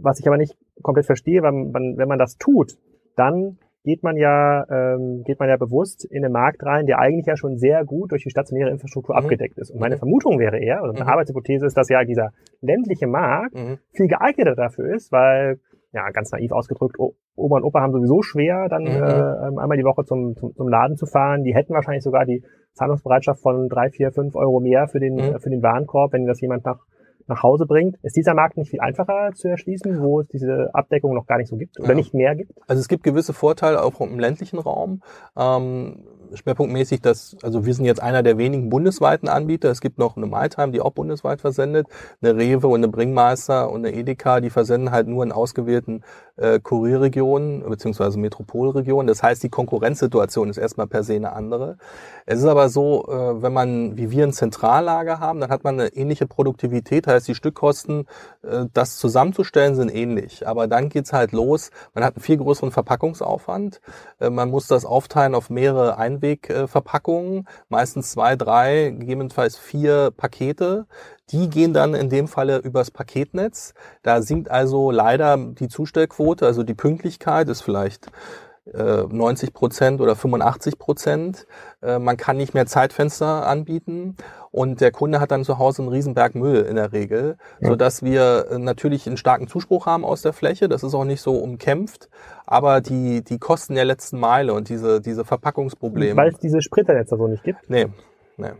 Was 0.00 0.18
ich 0.18 0.26
aber 0.26 0.36
nicht 0.36 0.56
komplett 0.82 1.06
verstehe, 1.06 1.42
wenn, 1.42 1.96
wenn 1.96 2.08
man 2.08 2.18
das 2.18 2.36
tut, 2.36 2.76
dann 3.16 3.58
geht 3.84 4.02
man 4.02 4.16
ja, 4.16 4.64
ähm, 4.70 5.22
geht 5.24 5.38
man 5.38 5.48
ja 5.48 5.56
bewusst 5.56 6.04
in 6.04 6.22
den 6.22 6.32
Markt 6.32 6.64
rein, 6.64 6.86
der 6.86 6.98
eigentlich 6.98 7.26
ja 7.26 7.36
schon 7.36 7.58
sehr 7.58 7.84
gut 7.84 8.12
durch 8.12 8.24
die 8.24 8.30
stationäre 8.30 8.70
Infrastruktur 8.70 9.14
mhm. 9.14 9.24
abgedeckt 9.24 9.58
ist. 9.58 9.70
Und 9.70 9.80
meine 9.80 9.96
mhm. 9.96 10.00
Vermutung 10.00 10.38
wäre 10.38 10.58
eher, 10.58 10.82
oder 10.82 10.92
meine 10.92 11.04
mhm. 11.04 11.10
Arbeitshypothese 11.10 11.66
ist, 11.66 11.76
dass 11.76 11.90
ja 11.90 12.02
dieser 12.04 12.32
ländliche 12.62 13.06
Markt 13.06 13.54
mhm. 13.54 13.78
viel 13.92 14.08
geeigneter 14.08 14.54
dafür 14.54 14.94
ist, 14.94 15.12
weil 15.12 15.60
ja, 15.92 16.10
ganz 16.10 16.32
naiv 16.32 16.50
ausgedrückt, 16.50 16.96
Oma 17.36 17.56
und 17.58 17.64
Opa 17.64 17.80
haben 17.80 17.92
sowieso 17.92 18.22
schwer, 18.22 18.68
dann 18.68 18.82
mhm. 18.82 18.88
äh, 18.88 19.48
ähm, 19.48 19.58
einmal 19.58 19.76
die 19.76 19.84
Woche 19.84 20.04
zum, 20.04 20.34
zum, 20.34 20.54
zum 20.54 20.68
Laden 20.68 20.96
zu 20.96 21.06
fahren. 21.06 21.44
Die 21.44 21.54
hätten 21.54 21.74
wahrscheinlich 21.74 22.02
sogar 22.02 22.24
die 22.24 22.42
Zahlungsbereitschaft 22.72 23.40
von 23.40 23.68
drei, 23.68 23.90
vier, 23.90 24.10
fünf 24.10 24.34
Euro 24.34 24.60
mehr 24.60 24.88
für 24.88 24.98
den, 24.98 25.14
mhm. 25.14 25.38
für 25.38 25.50
den 25.50 25.62
Warenkorb, 25.62 26.12
wenn 26.12 26.26
das 26.26 26.40
jemand 26.40 26.64
nach, 26.64 26.80
nach 27.26 27.42
Hause 27.42 27.66
bringt. 27.66 27.96
Ist 28.02 28.16
dieser 28.16 28.34
Markt 28.34 28.56
nicht 28.56 28.70
viel 28.70 28.80
einfacher 28.80 29.32
zu 29.34 29.48
erschließen, 29.48 30.00
wo 30.00 30.20
es 30.20 30.28
diese 30.28 30.70
Abdeckung 30.74 31.14
noch 31.14 31.26
gar 31.26 31.38
nicht 31.38 31.48
so 31.48 31.56
gibt 31.56 31.78
oder 31.78 31.90
ja. 31.90 31.94
nicht 31.94 32.14
mehr 32.14 32.34
gibt? 32.34 32.52
Also 32.66 32.80
es 32.80 32.88
gibt 32.88 33.02
gewisse 33.02 33.32
Vorteile 33.32 33.82
auch 33.82 34.00
im 34.00 34.18
ländlichen 34.18 34.58
Raum. 34.58 35.02
Ähm, 35.36 36.04
schwerpunktmäßig, 36.36 37.00
dass, 37.00 37.36
also 37.42 37.64
wir 37.64 37.74
sind 37.74 37.84
jetzt 37.84 38.02
einer 38.02 38.22
der 38.22 38.38
wenigen 38.38 38.68
bundesweiten 38.70 39.28
Anbieter. 39.28 39.70
Es 39.70 39.80
gibt 39.80 39.98
noch 39.98 40.16
eine 40.16 40.26
MyTime, 40.26 40.72
die 40.72 40.80
auch 40.80 40.92
bundesweit 40.92 41.40
versendet, 41.40 41.86
eine 42.22 42.36
Rewe 42.36 42.66
und 42.66 42.76
eine 42.76 42.88
Bringmeister 42.88 43.70
und 43.70 43.84
eine 43.84 43.94
Edeka, 43.94 44.40
die 44.40 44.50
versenden 44.50 44.90
halt 44.90 45.06
nur 45.06 45.22
in 45.24 45.32
ausgewählten 45.32 46.02
äh, 46.36 46.58
Kurierregionen 46.60 47.68
beziehungsweise 47.68 48.18
Metropolregionen. 48.18 49.06
Das 49.06 49.22
heißt, 49.22 49.42
die 49.42 49.48
Konkurrenzsituation 49.48 50.50
ist 50.50 50.58
erstmal 50.58 50.86
per 50.86 51.02
se 51.02 51.14
eine 51.14 51.32
andere. 51.32 51.78
Es 52.26 52.38
ist 52.38 52.46
aber 52.46 52.70
so, 52.70 53.06
äh, 53.06 53.42
wenn 53.42 53.52
man, 53.52 53.98
wie 53.98 54.10
wir 54.10 54.24
ein 54.24 54.32
Zentrallager 54.32 55.20
haben, 55.20 55.40
dann 55.40 55.50
hat 55.50 55.62
man 55.62 55.78
eine 55.78 55.88
ähnliche 55.90 56.26
Produktivität, 56.26 57.06
heißt 57.06 57.28
die 57.28 57.34
Stückkosten, 57.34 58.06
äh, 58.42 58.64
das 58.72 58.96
zusammenzustellen, 58.96 59.74
sind 59.74 59.94
ähnlich. 59.94 60.46
Aber 60.48 60.66
dann 60.66 60.88
geht's 60.88 61.12
halt 61.12 61.32
los, 61.32 61.70
man 61.92 62.02
hat 62.02 62.16
einen 62.16 62.22
viel 62.22 62.38
größeren 62.38 62.70
Verpackungsaufwand, 62.70 63.82
äh, 64.20 64.30
man 64.30 64.50
muss 64.50 64.68
das 64.68 64.86
aufteilen 64.86 65.34
auf 65.34 65.50
mehrere 65.50 65.98
Einwegverpackungen, 65.98 67.46
meistens 67.68 68.12
zwei, 68.12 68.36
drei, 68.36 68.94
gegebenenfalls 68.98 69.58
vier 69.58 70.10
Pakete. 70.16 70.86
Die 71.30 71.48
gehen 71.48 71.72
dann 71.72 71.94
in 71.94 72.10
dem 72.10 72.28
Falle 72.28 72.58
übers 72.58 72.90
Paketnetz. 72.90 73.72
Da 74.02 74.20
sinkt 74.20 74.50
also 74.50 74.90
leider 74.90 75.38
die 75.38 75.68
Zustellquote, 75.68 76.44
also 76.46 76.62
die 76.62 76.74
Pünktlichkeit 76.74 77.48
ist 77.48 77.62
vielleicht 77.62 78.08
90 78.72 79.48
äh, 79.48 79.52
Prozent 79.52 80.00
oder 80.00 80.16
85 80.16 80.78
Prozent. 80.78 81.46
Äh, 81.82 81.98
man 81.98 82.16
kann 82.16 82.36
nicht 82.36 82.54
mehr 82.54 82.66
Zeitfenster 82.66 83.46
anbieten 83.46 84.16
und 84.50 84.80
der 84.80 84.90
Kunde 84.90 85.20
hat 85.20 85.30
dann 85.30 85.44
zu 85.44 85.58
Hause 85.58 85.82
einen 85.82 85.90
Riesenberg 85.90 86.34
Müll 86.34 86.62
in 86.62 86.76
der 86.76 86.92
Regel, 86.92 87.36
ja. 87.60 87.68
so 87.68 87.76
dass 87.76 88.02
wir 88.02 88.46
äh, 88.50 88.58
natürlich 88.58 89.06
einen 89.06 89.18
starken 89.18 89.48
Zuspruch 89.48 89.84
haben 89.84 90.04
aus 90.04 90.22
der 90.22 90.32
Fläche. 90.32 90.68
Das 90.68 90.82
ist 90.82 90.94
auch 90.94 91.04
nicht 91.04 91.20
so 91.20 91.36
umkämpft, 91.36 92.08
aber 92.46 92.80
die 92.80 93.22
die 93.22 93.38
Kosten 93.38 93.74
der 93.74 93.84
letzten 93.84 94.18
Meile 94.18 94.54
und 94.54 94.70
diese 94.70 95.00
diese 95.00 95.24
Verpackungsprobleme. 95.24 96.16
Weil 96.16 96.30
es 96.30 96.38
diese 96.38 96.62
Spritternetze 96.62 97.16
so 97.16 97.28
nicht 97.28 97.44
gibt. 97.44 97.68
Nee, 97.68 97.88
nee. 98.38 98.52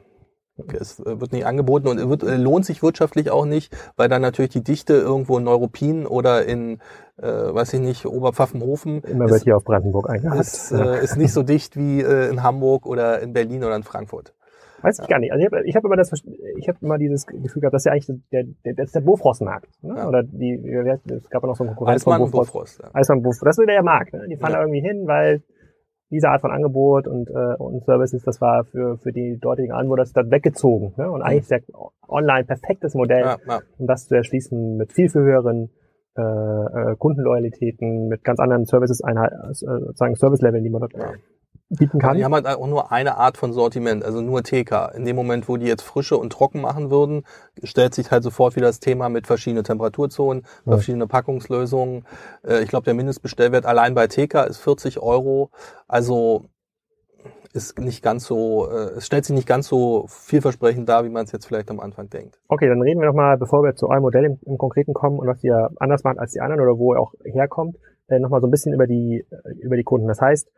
Es 0.73 1.01
äh, 1.01 1.21
wird 1.21 1.33
nicht 1.33 1.47
angeboten 1.47 1.89
und 1.89 2.09
wird, 2.09 2.23
äh, 2.23 2.37
lohnt 2.37 2.65
sich 2.65 2.83
wirtschaftlich 2.83 3.31
auch 3.31 3.45
nicht, 3.45 3.77
weil 3.97 4.09
dann 4.09 4.23
natürlich 4.23 4.53
die 4.53 4.63
Dichte 4.63 4.95
irgendwo 4.95 5.39
in 5.39 5.45
Neuruppin 5.45 6.07
oder 6.07 6.45
in, 6.45 6.79
äh, 7.17 7.27
weiß 7.27 7.75
ich 7.75 7.81
nicht, 7.81 8.07
Oberpfaffenhofen. 8.07 9.03
Immer 9.03 9.29
wird 9.29 9.43
hier 9.43 9.57
auf 9.57 9.65
Brandenburg 9.65 10.09
eingehakt. 10.09 10.41
Ist, 10.41 10.71
äh, 10.71 11.03
ist 11.03 11.17
nicht 11.17 11.33
so 11.33 11.43
dicht 11.43 11.77
wie 11.77 12.01
äh, 12.01 12.31
in 12.31 12.43
Hamburg 12.43 12.87
oder 12.87 13.21
in 13.21 13.33
Berlin 13.33 13.65
oder 13.65 13.75
in 13.75 13.83
Frankfurt. 13.83 14.33
Weiß 14.83 14.99
ich 14.99 15.09
gar 15.09 15.19
nicht. 15.19 15.33
Also 15.33 15.41
ich 15.41 15.51
habe 15.51 15.67
ich 15.67 15.77
hab 15.77 15.85
immer 15.85 15.97
das, 15.97 16.13
ich 16.13 16.69
habe 16.69 16.79
immer 16.83 16.99
dieses 16.99 17.27
Gefühl 17.27 17.61
gehabt, 17.61 17.73
das 17.73 17.83
ist 17.83 17.87
ja 17.87 17.93
eigentlich 17.93 18.21
der, 18.31 18.45
der, 18.67 18.75
das 18.75 18.87
ist 18.87 18.95
der 18.95 19.01
Bofrostmarkt. 19.01 19.83
Ne? 19.83 19.95
Ja. 19.97 20.07
Oder 20.07 20.23
die, 20.23 20.53
es 20.53 21.31
gab 21.31 21.43
ja 21.43 21.49
noch 21.49 21.57
so 21.57 21.65
einen 21.65 21.71
Konkurrenz 21.75 22.03
Eismann 22.03 22.21
Bofrost. 22.21 22.53
Bofrost 22.53 22.81
ja. 22.83 22.91
Eismann 22.93 23.23
Bofrost. 23.23 23.47
Das 23.47 23.59
ist 23.59 23.67
der 23.67 23.83
Markt. 23.83 24.13
Ne? 24.13 24.27
Die 24.29 24.37
fahren 24.37 24.53
ja. 24.53 24.59
da 24.59 24.63
irgendwie 24.63 24.83
hin, 24.83 25.07
weil 25.07 25.43
diese 26.11 26.29
Art 26.29 26.41
von 26.41 26.51
Angebot 26.51 27.09
und, 27.09 27.29
äh, 27.31 27.57
und 27.59 27.85
Services, 27.85 28.23
das 28.23 28.41
war 28.41 28.65
für, 28.65 28.99
für 28.99 29.13
die 29.13 29.39
dortigen 29.41 29.73
Anwohner 29.73 30.03
das 30.03 30.11
ist 30.11 30.31
weggezogen. 30.31 30.95
Ne? 30.97 31.11
Und 31.11 31.23
eigentlich 31.23 31.43
ist 31.43 31.51
der 31.51 31.63
online 32.09 32.45
perfektes 32.45 32.95
Modell, 32.95 33.25
ja, 33.25 33.37
ja. 33.47 33.61
um 33.79 33.87
das 33.87 34.07
zu 34.07 34.15
erschließen 34.15 34.77
mit 34.77 34.93
viel, 34.93 35.09
viel 35.09 35.23
höheren 35.23 35.71
äh, 36.17 36.23
äh, 36.23 36.97
Kundenloyalitäten, 36.97 38.09
mit 38.09 38.23
ganz 38.23 38.39
anderen 38.39 38.65
Services, 38.67 39.03
Einheit, 39.03 39.33
äh, 39.33 39.55
sozusagen 39.55 40.15
Service-Leveln, 40.15 40.63
die 40.63 40.71
man 40.71 40.81
dort 40.81 40.95
ja 40.95 41.13
bieten 41.77 41.99
kann. 41.99 42.17
Die 42.17 42.25
haben 42.25 42.35
halt 42.35 42.47
auch 42.47 42.67
nur 42.67 42.93
eine 42.93 43.17
Art 43.17 43.37
von 43.37 43.53
Sortiment, 43.53 44.05
also 44.05 44.21
nur 44.21 44.43
TK. 44.43 44.93
In 44.95 45.05
dem 45.05 45.17
Moment, 45.17 45.49
wo 45.49 45.57
die 45.57 45.67
jetzt 45.67 45.83
frische 45.83 46.17
und 46.17 46.33
trocken 46.33 46.61
machen 46.61 46.91
würden, 46.91 47.25
stellt 47.63 47.95
sich 47.95 48.11
halt 48.11 48.23
sofort 48.23 48.57
wieder 48.57 48.67
das 48.67 48.81
Thema 48.81 49.09
mit 49.09 49.27
verschiedenen 49.27 49.65
Temperaturzonen, 49.65 50.45
ja. 50.65 50.73
verschiedene 50.73 51.07
Packungslösungen. 51.07 52.05
Äh, 52.47 52.63
ich 52.63 52.69
glaube, 52.69 52.85
der 52.85 52.95
Mindestbestellwert 52.95 53.67
allein 53.67 53.95
bei 53.95 54.07
TK 54.07 54.45
ist 54.45 54.59
40 54.59 55.01
Euro. 55.01 55.51
Also 55.89 56.49
ist 57.55 57.79
nicht 57.79 58.03
ganz 58.03 58.25
so, 58.25 58.69
äh, 58.69 58.97
es 58.97 59.07
stellt 59.07 59.25
sich 59.25 59.35
nicht 59.35 59.47
ganz 59.47 59.69
so 59.69 60.07
vielversprechend 60.09 60.89
dar, 60.89 61.05
wie 61.05 61.09
man 61.09 61.25
es 61.25 61.33
jetzt 61.33 61.47
vielleicht 61.47 61.71
am 61.71 61.79
Anfang 61.79 62.11
denkt. 62.11 62.41
Okay, 62.49 62.69
dann 62.69 62.83
reden 62.83 63.01
wir 63.01 63.07
nochmal, 63.07 63.39
bevor 63.39 63.63
wir 63.63 63.77
zu 63.77 63.89
eurem 63.89 64.03
Modell 64.03 64.25
im, 64.25 64.39
im 64.45 64.59
Konkreten 64.59 64.93
kommen 64.93 65.19
und 65.19 65.29
was 65.29 65.43
ihr 65.45 65.71
anders 65.77 66.03
macht 66.03 66.19
als 66.19 66.33
die 66.33 66.41
anderen 66.41 66.61
oder 66.61 66.79
wo 66.79 66.95
ihr 66.95 67.01
auch 67.01 67.15
herkommt, 67.25 67.77
äh, 68.09 68.19
nochmal 68.19 68.41
so 68.41 68.49
ein 68.49 68.51
bisschen 68.51 68.75
über 68.75 68.87
die, 68.87 69.25
über 69.61 69.77
die 69.77 69.85
Kunden. 69.85 70.09
Das 70.09 70.21
heißt, 70.21 70.49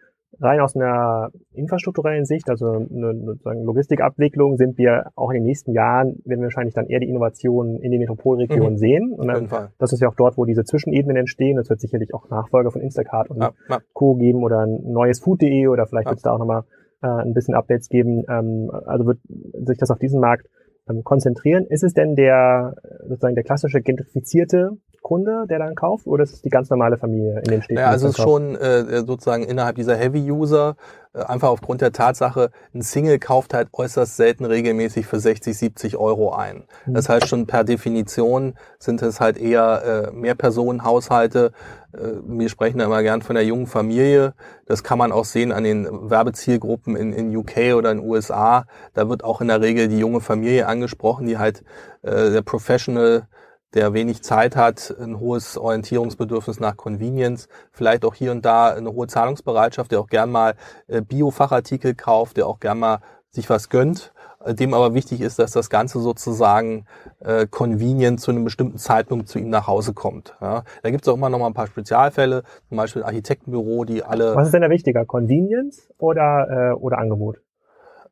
rein 0.40 0.60
aus 0.60 0.76
einer 0.76 1.30
infrastrukturellen 1.52 2.24
Sicht, 2.24 2.48
also 2.50 2.66
eine, 2.66 3.38
eine 3.44 3.62
Logistikabwicklung, 3.62 4.56
sind 4.56 4.76
wir 4.78 5.10
auch 5.14 5.30
in 5.30 5.36
den 5.36 5.44
nächsten 5.44 5.72
Jahren, 5.72 6.20
werden 6.24 6.40
wir 6.40 6.46
wahrscheinlich 6.46 6.74
dann 6.74 6.86
eher 6.86 7.00
die 7.00 7.08
Innovationen 7.08 7.80
in 7.80 7.90
den 7.90 8.00
Metropolregionen 8.00 8.74
mhm. 8.74 8.78
sehen. 8.78 9.12
Und 9.12 9.28
dann, 9.28 9.48
das 9.78 9.92
ist 9.92 10.00
ja 10.00 10.08
auch 10.08 10.14
dort, 10.14 10.36
wo 10.36 10.44
diese 10.44 10.64
Zwischenebenen 10.64 11.16
entstehen. 11.16 11.58
Es 11.58 11.70
wird 11.70 11.80
sicherlich 11.80 12.12
auch 12.14 12.28
Nachfolger 12.28 12.70
von 12.70 12.82
Instacart 12.82 13.30
und 13.30 13.40
ja, 13.40 13.52
ja. 13.68 13.78
Co. 13.92 14.14
geben 14.14 14.42
oder 14.42 14.60
ein 14.60 14.92
neues 14.92 15.20
Food.de 15.20 15.68
oder 15.68 15.86
vielleicht 15.86 16.06
ja. 16.06 16.10
wird 16.10 16.18
es 16.18 16.22
da 16.22 16.32
auch 16.32 16.38
nochmal 16.38 16.64
äh, 17.02 17.08
ein 17.08 17.32
bisschen 17.32 17.54
Updates 17.54 17.88
geben. 17.88 18.24
Ähm, 18.28 18.70
also 18.86 19.06
wird 19.06 19.18
sich 19.66 19.78
das 19.78 19.90
auf 19.90 19.98
diesen 19.98 20.20
Markt 20.20 20.46
ähm, 20.88 21.02
konzentrieren. 21.02 21.66
Ist 21.68 21.82
es 21.82 21.94
denn 21.94 22.14
der 22.14 22.74
sozusagen 23.08 23.34
der 23.34 23.44
klassische 23.44 23.80
gentrifizierte 23.80 24.76
Kunde, 25.06 25.46
der 25.48 25.60
dann 25.60 25.76
kauft, 25.76 26.08
oder 26.08 26.24
ist 26.24 26.32
es 26.32 26.42
die 26.42 26.50
ganz 26.50 26.68
normale 26.68 26.98
Familie 26.98 27.38
in 27.38 27.44
den 27.44 27.62
Städten? 27.62 27.78
Ja, 27.78 27.90
also 27.90 28.08
es 28.08 28.18
ist 28.18 28.24
schon 28.24 28.56
äh, 28.56 29.04
sozusagen 29.06 29.44
innerhalb 29.44 29.76
dieser 29.76 29.94
Heavy-User, 29.94 30.74
äh, 31.14 31.20
einfach 31.20 31.48
aufgrund 31.48 31.80
der 31.80 31.92
Tatsache, 31.92 32.50
ein 32.74 32.82
Single 32.82 33.20
kauft 33.20 33.54
halt 33.54 33.68
äußerst 33.72 34.16
selten 34.16 34.44
regelmäßig 34.44 35.06
für 35.06 35.20
60, 35.20 35.56
70 35.56 35.96
Euro 35.96 36.32
ein. 36.32 36.64
Mhm. 36.86 36.94
Das 36.94 37.08
heißt 37.08 37.28
schon 37.28 37.46
per 37.46 37.62
Definition 37.62 38.54
sind 38.80 39.00
es 39.00 39.20
halt 39.20 39.38
eher 39.38 40.08
äh, 40.08 40.10
Mehrpersonenhaushalte. 40.10 41.52
Äh, 41.92 41.98
wir 42.26 42.48
sprechen 42.48 42.78
da 42.78 42.86
immer 42.86 43.04
gern 43.04 43.22
von 43.22 43.36
der 43.36 43.44
jungen 43.44 43.68
Familie. 43.68 44.34
Das 44.66 44.82
kann 44.82 44.98
man 44.98 45.12
auch 45.12 45.24
sehen 45.24 45.52
an 45.52 45.62
den 45.62 45.86
Werbezielgruppen 46.10 46.96
in, 46.96 47.12
in 47.12 47.36
UK 47.36 47.76
oder 47.76 47.92
in 47.92 48.00
USA. 48.00 48.64
Da 48.94 49.08
wird 49.08 49.22
auch 49.22 49.40
in 49.40 49.46
der 49.46 49.60
Regel 49.60 49.86
die 49.86 50.00
junge 50.00 50.20
Familie 50.20 50.66
angesprochen, 50.66 51.28
die 51.28 51.38
halt 51.38 51.62
äh, 52.02 52.32
der 52.32 52.42
Professional 52.42 53.28
der 53.74 53.92
wenig 53.92 54.22
Zeit 54.22 54.56
hat, 54.56 54.94
ein 54.98 55.18
hohes 55.18 55.58
Orientierungsbedürfnis 55.58 56.60
nach 56.60 56.76
Convenience, 56.76 57.48
vielleicht 57.72 58.04
auch 58.04 58.14
hier 58.14 58.32
und 58.32 58.44
da 58.44 58.68
eine 58.68 58.92
hohe 58.92 59.06
Zahlungsbereitschaft, 59.06 59.92
der 59.92 60.00
auch 60.00 60.08
gern 60.08 60.30
mal 60.30 60.54
äh, 60.86 61.02
Bio-Fachartikel 61.02 61.94
kauft, 61.94 62.36
der 62.36 62.46
auch 62.46 62.60
gern 62.60 62.78
mal 62.78 63.00
sich 63.30 63.50
was 63.50 63.68
gönnt, 63.68 64.12
äh, 64.44 64.54
dem 64.54 64.74
aber 64.74 64.94
wichtig 64.94 65.20
ist, 65.20 65.38
dass 65.38 65.52
das 65.52 65.70
Ganze 65.70 66.00
sozusagen 66.00 66.86
äh, 67.20 67.46
convenient 67.46 68.20
zu 68.20 68.30
einem 68.30 68.44
bestimmten 68.44 68.78
Zeitpunkt 68.78 69.28
zu 69.28 69.38
ihm 69.38 69.50
nach 69.50 69.66
Hause 69.66 69.92
kommt. 69.92 70.36
Ja. 70.40 70.64
Da 70.82 70.90
gibt 70.90 71.06
es 71.06 71.08
auch 71.12 71.16
immer 71.16 71.28
noch 71.28 71.38
mal 71.38 71.46
ein 71.46 71.54
paar 71.54 71.66
Spezialfälle, 71.66 72.42
zum 72.68 72.76
Beispiel 72.76 73.02
ein 73.02 73.08
Architektenbüro, 73.08 73.84
die 73.84 74.02
alle... 74.02 74.34
Was 74.34 74.46
ist 74.46 74.54
denn 74.54 74.62
da 74.62 74.70
wichtiger, 74.70 75.04
Convenience 75.04 75.88
oder, 75.98 76.72
äh, 76.72 76.74
oder 76.74 76.98
Angebot? 76.98 77.40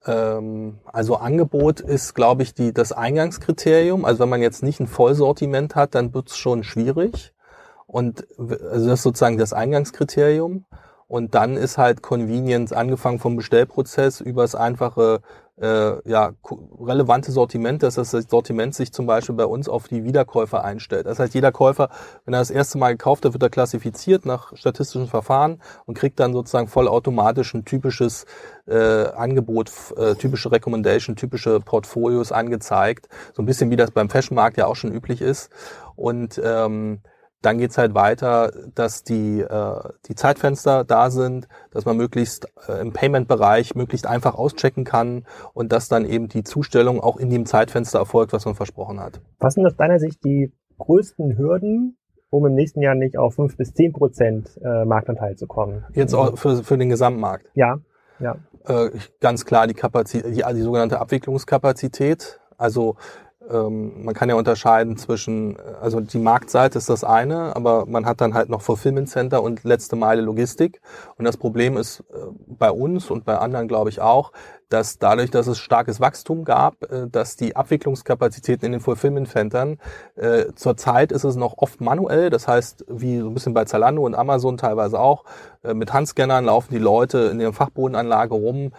Ähm, 0.06 0.78
also 0.84 1.16
Angebot 1.16 1.80
ist, 1.80 2.14
glaube 2.14 2.42
ich, 2.42 2.54
die, 2.54 2.72
das 2.72 2.92
Eingangskriterium. 2.92 4.04
Also 4.04 4.20
wenn 4.20 4.28
man 4.28 4.42
jetzt 4.42 4.62
nicht 4.62 4.80
ein 4.80 4.86
Vollsortiment 4.86 5.74
hat, 5.74 5.94
dann 5.94 6.14
wird 6.14 6.28
es 6.30 6.36
schon 6.36 6.64
schwierig. 6.64 7.32
Und 7.86 8.26
also 8.38 8.88
das 8.88 9.00
ist 9.00 9.02
sozusagen 9.02 9.38
das 9.38 9.52
Eingangskriterium. 9.52 10.64
Und 11.06 11.34
dann 11.34 11.56
ist 11.56 11.78
halt 11.78 12.02
Convenience 12.02 12.72
angefangen 12.72 13.18
vom 13.18 13.36
Bestellprozess 13.36 14.20
über 14.20 14.42
das 14.42 14.54
einfache 14.54 15.20
äh, 15.60 16.08
ja, 16.08 16.32
relevante 16.80 17.30
Sortiment, 17.30 17.82
dass 17.82 17.94
das 17.94 18.10
Sortiment 18.10 18.74
sich 18.74 18.92
zum 18.92 19.06
Beispiel 19.06 19.36
bei 19.36 19.44
uns 19.44 19.68
auf 19.68 19.86
die 19.86 20.04
Wiederkäufer 20.04 20.64
einstellt. 20.64 21.06
Das 21.06 21.18
heißt, 21.18 21.34
jeder 21.34 21.52
Käufer, 21.52 21.90
wenn 22.24 22.34
er 22.34 22.40
das 22.40 22.50
erste 22.50 22.78
Mal 22.78 22.92
gekauft 22.92 23.24
hat, 23.24 23.34
wird 23.34 23.42
er 23.42 23.50
klassifiziert 23.50 24.26
nach 24.26 24.56
statistischen 24.56 25.06
Verfahren 25.06 25.62
und 25.86 25.96
kriegt 25.96 26.18
dann 26.18 26.32
sozusagen 26.32 26.66
vollautomatisch 26.66 27.54
ein 27.54 27.64
typisches 27.64 28.26
äh, 28.66 29.06
Angebot, 29.08 29.70
äh, 29.96 30.14
typische 30.16 30.50
Recommendation, 30.50 31.14
typische 31.14 31.60
Portfolios 31.60 32.32
angezeigt. 32.32 33.08
So 33.32 33.42
ein 33.42 33.46
bisschen 33.46 33.70
wie 33.70 33.76
das 33.76 33.92
beim 33.92 34.10
Fashionmarkt 34.10 34.56
ja 34.56 34.66
auch 34.66 34.76
schon 34.76 34.92
üblich 34.92 35.20
ist. 35.20 35.50
Und 35.94 36.40
ähm, 36.42 37.00
dann 37.44 37.58
geht's 37.58 37.76
halt 37.78 37.94
weiter, 37.94 38.52
dass 38.74 39.04
die, 39.04 39.40
äh, 39.40 39.80
die 40.08 40.14
Zeitfenster 40.14 40.84
da 40.84 41.10
sind, 41.10 41.48
dass 41.70 41.84
man 41.84 41.96
möglichst 41.96 42.48
äh, 42.68 42.80
im 42.80 42.92
Payment-Bereich 42.92 43.74
möglichst 43.74 44.06
einfach 44.06 44.34
auschecken 44.34 44.84
kann 44.84 45.24
und 45.52 45.72
dass 45.72 45.88
dann 45.88 46.04
eben 46.04 46.28
die 46.28 46.42
Zustellung 46.42 47.00
auch 47.00 47.18
in 47.18 47.30
dem 47.30 47.46
Zeitfenster 47.46 47.98
erfolgt, 47.98 48.32
was 48.32 48.44
man 48.44 48.54
versprochen 48.54 49.00
hat. 49.00 49.20
Was 49.38 49.54
sind 49.54 49.66
aus 49.66 49.76
deiner 49.76 49.98
Sicht 49.98 50.24
die 50.24 50.52
größten 50.78 51.36
Hürden, 51.36 51.98
um 52.30 52.46
im 52.46 52.54
nächsten 52.54 52.80
Jahr 52.80 52.94
nicht 52.94 53.18
auf 53.18 53.34
fünf 53.34 53.56
bis 53.56 53.74
zehn 53.74 53.92
Prozent 53.92 54.58
äh, 54.64 54.84
Marktanteil 54.84 55.36
zu 55.36 55.46
kommen? 55.46 55.84
Jetzt 55.92 56.14
auch 56.14 56.38
für, 56.38 56.64
für 56.64 56.78
den 56.78 56.88
Gesamtmarkt? 56.88 57.50
Ja, 57.54 57.78
ja. 58.20 58.36
Äh, 58.66 58.90
ganz 59.20 59.44
klar 59.44 59.66
die 59.66 59.74
Kapazität, 59.74 60.34
die, 60.34 60.42
die 60.54 60.62
sogenannte 60.62 61.00
Abwicklungskapazität. 61.00 62.40
Also 62.56 62.96
ähm, 63.50 64.04
man 64.04 64.14
kann 64.14 64.28
ja 64.28 64.34
unterscheiden 64.34 64.96
zwischen, 64.96 65.56
also 65.80 66.00
die 66.00 66.18
Marktseite 66.18 66.78
ist 66.78 66.88
das 66.88 67.04
eine, 67.04 67.54
aber 67.54 67.86
man 67.86 68.06
hat 68.06 68.20
dann 68.20 68.34
halt 68.34 68.48
noch 68.48 68.62
Fulfillment 68.62 69.08
Center 69.08 69.42
und 69.42 69.64
letzte 69.64 69.96
Meile 69.96 70.22
Logistik. 70.22 70.80
Und 71.16 71.24
das 71.24 71.36
Problem 71.36 71.76
ist 71.76 72.00
äh, 72.00 72.16
bei 72.46 72.70
uns 72.70 73.10
und 73.10 73.24
bei 73.24 73.38
anderen, 73.38 73.68
glaube 73.68 73.90
ich, 73.90 74.00
auch, 74.00 74.32
dass 74.68 74.98
dadurch, 74.98 75.30
dass 75.30 75.46
es 75.46 75.58
starkes 75.58 76.00
Wachstum 76.00 76.44
gab, 76.44 76.82
äh, 76.90 77.08
dass 77.10 77.36
die 77.36 77.56
Abwicklungskapazitäten 77.56 78.66
in 78.66 78.72
den 78.72 78.80
Fulfillment 78.80 79.28
Centern, 79.28 79.78
äh, 80.16 80.46
zurzeit 80.54 81.12
ist 81.12 81.24
es 81.24 81.36
noch 81.36 81.54
oft 81.58 81.80
manuell, 81.80 82.30
das 82.30 82.48
heißt, 82.48 82.84
wie 82.88 83.18
so 83.20 83.28
ein 83.28 83.34
bisschen 83.34 83.54
bei 83.54 83.64
Zalando 83.64 84.04
und 84.04 84.14
Amazon 84.14 84.56
teilweise 84.56 84.98
auch, 84.98 85.24
äh, 85.62 85.74
mit 85.74 85.92
Handscannern 85.92 86.44
laufen 86.44 86.72
die 86.72 86.78
Leute 86.78 87.18
in 87.30 87.38
der 87.38 87.52
Fachbodenanlage 87.52 88.34
rum, 88.34 88.72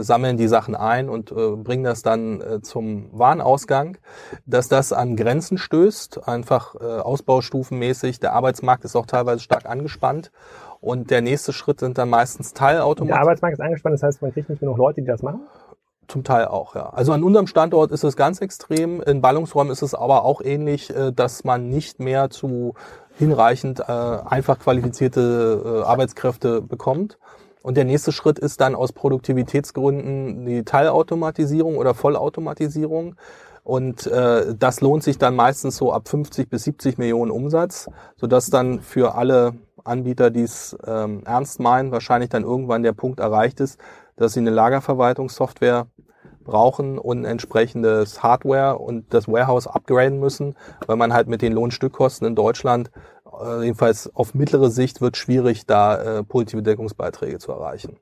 sammeln 0.00 0.38
die 0.38 0.48
Sachen 0.48 0.74
ein 0.74 1.10
und 1.10 1.34
bringen 1.62 1.84
das 1.84 2.00
dann 2.00 2.42
zum 2.62 3.10
Warenausgang, 3.12 3.98
dass 4.46 4.68
das 4.68 4.94
an 4.94 5.14
Grenzen 5.14 5.58
stößt, 5.58 6.26
einfach 6.26 6.74
ausbaustufenmäßig, 6.74 8.18
der 8.18 8.32
Arbeitsmarkt 8.32 8.86
ist 8.86 8.96
auch 8.96 9.04
teilweise 9.04 9.40
stark 9.40 9.66
angespannt 9.66 10.30
und 10.80 11.10
der 11.10 11.22
nächste 11.22 11.52
Schritt 11.52 11.80
sind 11.80 11.98
dann 11.98 12.10
meistens 12.10 12.52
Teilautomaten. 12.52 13.08
Der 13.08 13.20
Arbeitsmarkt 13.20 13.54
ist 13.54 13.60
angespannt, 13.60 13.94
das 13.94 14.02
heißt, 14.02 14.22
man 14.22 14.32
kriegt 14.32 14.48
nicht 14.48 14.60
genug 14.60 14.78
Leute, 14.78 15.00
die 15.00 15.06
das 15.06 15.22
machen? 15.22 15.40
Zum 16.06 16.24
Teil 16.24 16.46
auch, 16.46 16.74
ja. 16.74 16.88
Also 16.88 17.12
an 17.12 17.22
unserem 17.22 17.46
Standort 17.46 17.90
ist 17.90 18.02
es 18.02 18.16
ganz 18.16 18.40
extrem. 18.40 19.02
In 19.02 19.20
Ballungsräumen 19.20 19.70
ist 19.70 19.82
es 19.82 19.94
aber 19.94 20.24
auch 20.24 20.40
ähnlich, 20.40 20.88
äh, 20.88 21.12
dass 21.12 21.44
man 21.44 21.68
nicht 21.68 22.00
mehr 22.00 22.30
zu 22.30 22.74
hinreichend 23.18 23.80
äh, 23.80 23.92
einfach 23.92 24.58
qualifizierte 24.58 25.82
äh, 25.82 25.86
Arbeitskräfte 25.86 26.62
bekommt. 26.62 27.18
Und 27.62 27.76
der 27.76 27.84
nächste 27.84 28.12
Schritt 28.12 28.38
ist 28.38 28.62
dann 28.62 28.74
aus 28.74 28.92
Produktivitätsgründen 28.92 30.46
die 30.46 30.64
Teilautomatisierung 30.64 31.76
oder 31.76 31.92
Vollautomatisierung. 31.92 33.16
Und 33.64 34.06
äh, 34.06 34.54
das 34.58 34.80
lohnt 34.80 35.02
sich 35.02 35.18
dann 35.18 35.36
meistens 35.36 35.76
so 35.76 35.92
ab 35.92 36.08
50 36.08 36.48
bis 36.48 36.64
70 36.64 36.96
Millionen 36.96 37.30
Umsatz, 37.30 37.90
sodass 38.16 38.48
dann 38.48 38.80
für 38.80 39.14
alle 39.14 39.52
Anbieter, 39.84 40.30
die 40.30 40.42
es 40.42 40.76
ähm, 40.86 41.22
ernst 41.24 41.60
meinen, 41.60 41.92
wahrscheinlich 41.92 42.30
dann 42.30 42.44
irgendwann 42.44 42.82
der 42.82 42.92
Punkt 42.92 43.20
erreicht 43.20 43.60
ist, 43.60 43.78
dass 44.16 44.32
sie 44.32 44.40
eine 44.40 44.50
Lagerverwaltungssoftware 44.50 45.86
brauchen 46.44 46.98
und 46.98 47.24
entsprechendes 47.24 48.22
Hardware 48.22 48.78
und 48.78 49.12
das 49.12 49.28
Warehouse 49.28 49.66
upgraden 49.66 50.18
müssen, 50.18 50.56
weil 50.86 50.96
man 50.96 51.12
halt 51.12 51.28
mit 51.28 51.42
den 51.42 51.52
Lohnstückkosten 51.52 52.26
in 52.26 52.34
Deutschland, 52.34 52.90
äh, 53.40 53.64
jedenfalls 53.64 54.14
auf 54.14 54.34
mittlere 54.34 54.70
Sicht, 54.70 55.00
wird 55.00 55.16
schwierig, 55.16 55.66
da 55.66 56.18
äh, 56.18 56.24
positive 56.24 56.62
Deckungsbeiträge 56.62 57.38
zu 57.38 57.52
erreichen 57.52 57.98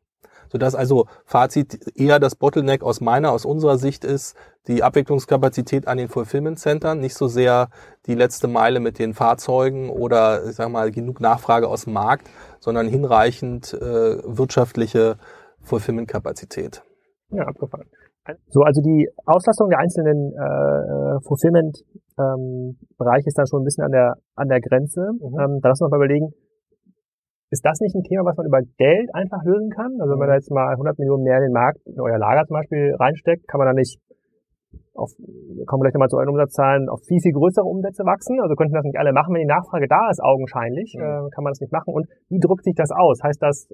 sodass 0.49 0.75
also 0.75 1.07
Fazit 1.25 1.97
eher 1.97 2.19
das 2.19 2.35
Bottleneck 2.35 2.83
aus 2.83 3.01
meiner, 3.01 3.33
aus 3.33 3.45
unserer 3.45 3.79
Sicht 3.79 4.05
ist, 4.05 4.37
die 4.67 4.83
Abwicklungskapazität 4.83 5.87
an 5.87 5.99
den 5.99 6.09
Fulfillment 6.09 6.59
Centern, 6.59 7.01
nicht 7.01 7.15
so 7.15 7.29
sehr 7.29 7.69
die 8.07 8.15
letzte 8.15 8.49
Meile 8.49 8.81
mit 8.81 8.99
den 8.99 9.15
Fahrzeugen 9.15 9.91
oder 9.91 10.45
ich 10.45 10.57
sag 10.57 10.71
mal 10.71 10.91
genug 10.91 11.21
Nachfrage 11.21 11.69
aus 11.69 11.85
dem 11.85 11.93
Markt, 11.93 12.29
sondern 12.61 12.89
hinreichend 12.89 13.75
äh, 13.75 14.19
wirtschaftliche 14.25 15.19
Fulfillment-Kapazität. 15.63 16.83
Ja, 17.31 17.45
abgefahren. 17.45 17.87
So, 18.49 18.63
also 18.63 18.81
die 18.83 19.09
Auslastung 19.25 19.71
der 19.71 19.79
einzelnen 19.79 20.33
äh, 20.33 21.21
Fulfillment-Bereiche 21.27 23.25
ähm, 23.25 23.29
ist 23.29 23.39
dann 23.39 23.47
schon 23.47 23.63
ein 23.63 23.65
bisschen 23.65 23.85
an 23.85 23.93
der 23.93 24.17
an 24.35 24.49
der 24.49 24.61
Grenze. 24.61 25.13
Mhm. 25.13 25.39
Ähm, 25.39 25.61
da 25.63 25.69
lassen 25.69 25.85
wir 25.85 25.91
mal 25.91 25.99
überlegen, 26.05 26.33
ist 27.51 27.65
das 27.65 27.79
nicht 27.81 27.95
ein 27.95 28.03
Thema, 28.03 28.25
was 28.25 28.37
man 28.37 28.47
über 28.47 28.61
Geld 28.77 29.09
einfach 29.15 29.43
lösen 29.45 29.71
kann? 29.71 29.95
Also 30.01 30.13
wenn 30.13 30.19
man 30.19 30.29
da 30.29 30.35
jetzt 30.35 30.51
mal 30.51 30.73
100 30.73 30.99
Millionen 30.99 31.23
mehr 31.23 31.39
in 31.39 31.51
den 31.51 31.53
Markt, 31.53 31.79
in 31.87 32.01
euer 32.01 32.19
Lager 32.19 32.45
zum 32.47 32.55
Beispiel 32.55 32.95
reinsteckt, 32.99 33.47
kann 33.47 33.59
man 33.59 33.69
da 33.69 33.75
nicht 33.75 34.01
auf, 34.97 35.13
wir 35.19 35.67
kommen 35.67 35.83
gleich 35.83 35.95
nochmal 35.95 36.09
zu 36.09 36.17
euren 36.17 36.31
Umsatzzahlen, 36.31 36.89
auf 36.89 37.01
viel, 37.07 37.21
viel 37.21 37.33
größere 37.33 37.65
Umsätze 37.65 38.03
wachsen? 38.05 38.41
Also 38.41 38.57
könnten 38.57 38.75
das 38.75 38.85
nicht 38.85 38.99
alle 38.99 39.13
machen, 39.13 39.35
wenn 39.35 39.45
die 39.45 39.53
Nachfrage 39.53 39.87
da 39.87 40.09
ist, 40.11 40.21
augenscheinlich, 40.25 40.97
mhm. 40.97 41.05
äh, 41.05 41.31
kann 41.31 41.45
man 41.45 41.53
das 41.53 41.61
nicht 41.61 41.73
machen. 41.73 41.93
Und 41.93 42.09
wie 42.29 42.41
drückt 42.41 42.65
sich 42.65 42.75
das 42.75 42.91
aus? 42.91 43.23
Heißt 43.23 43.43
das, 43.43 43.69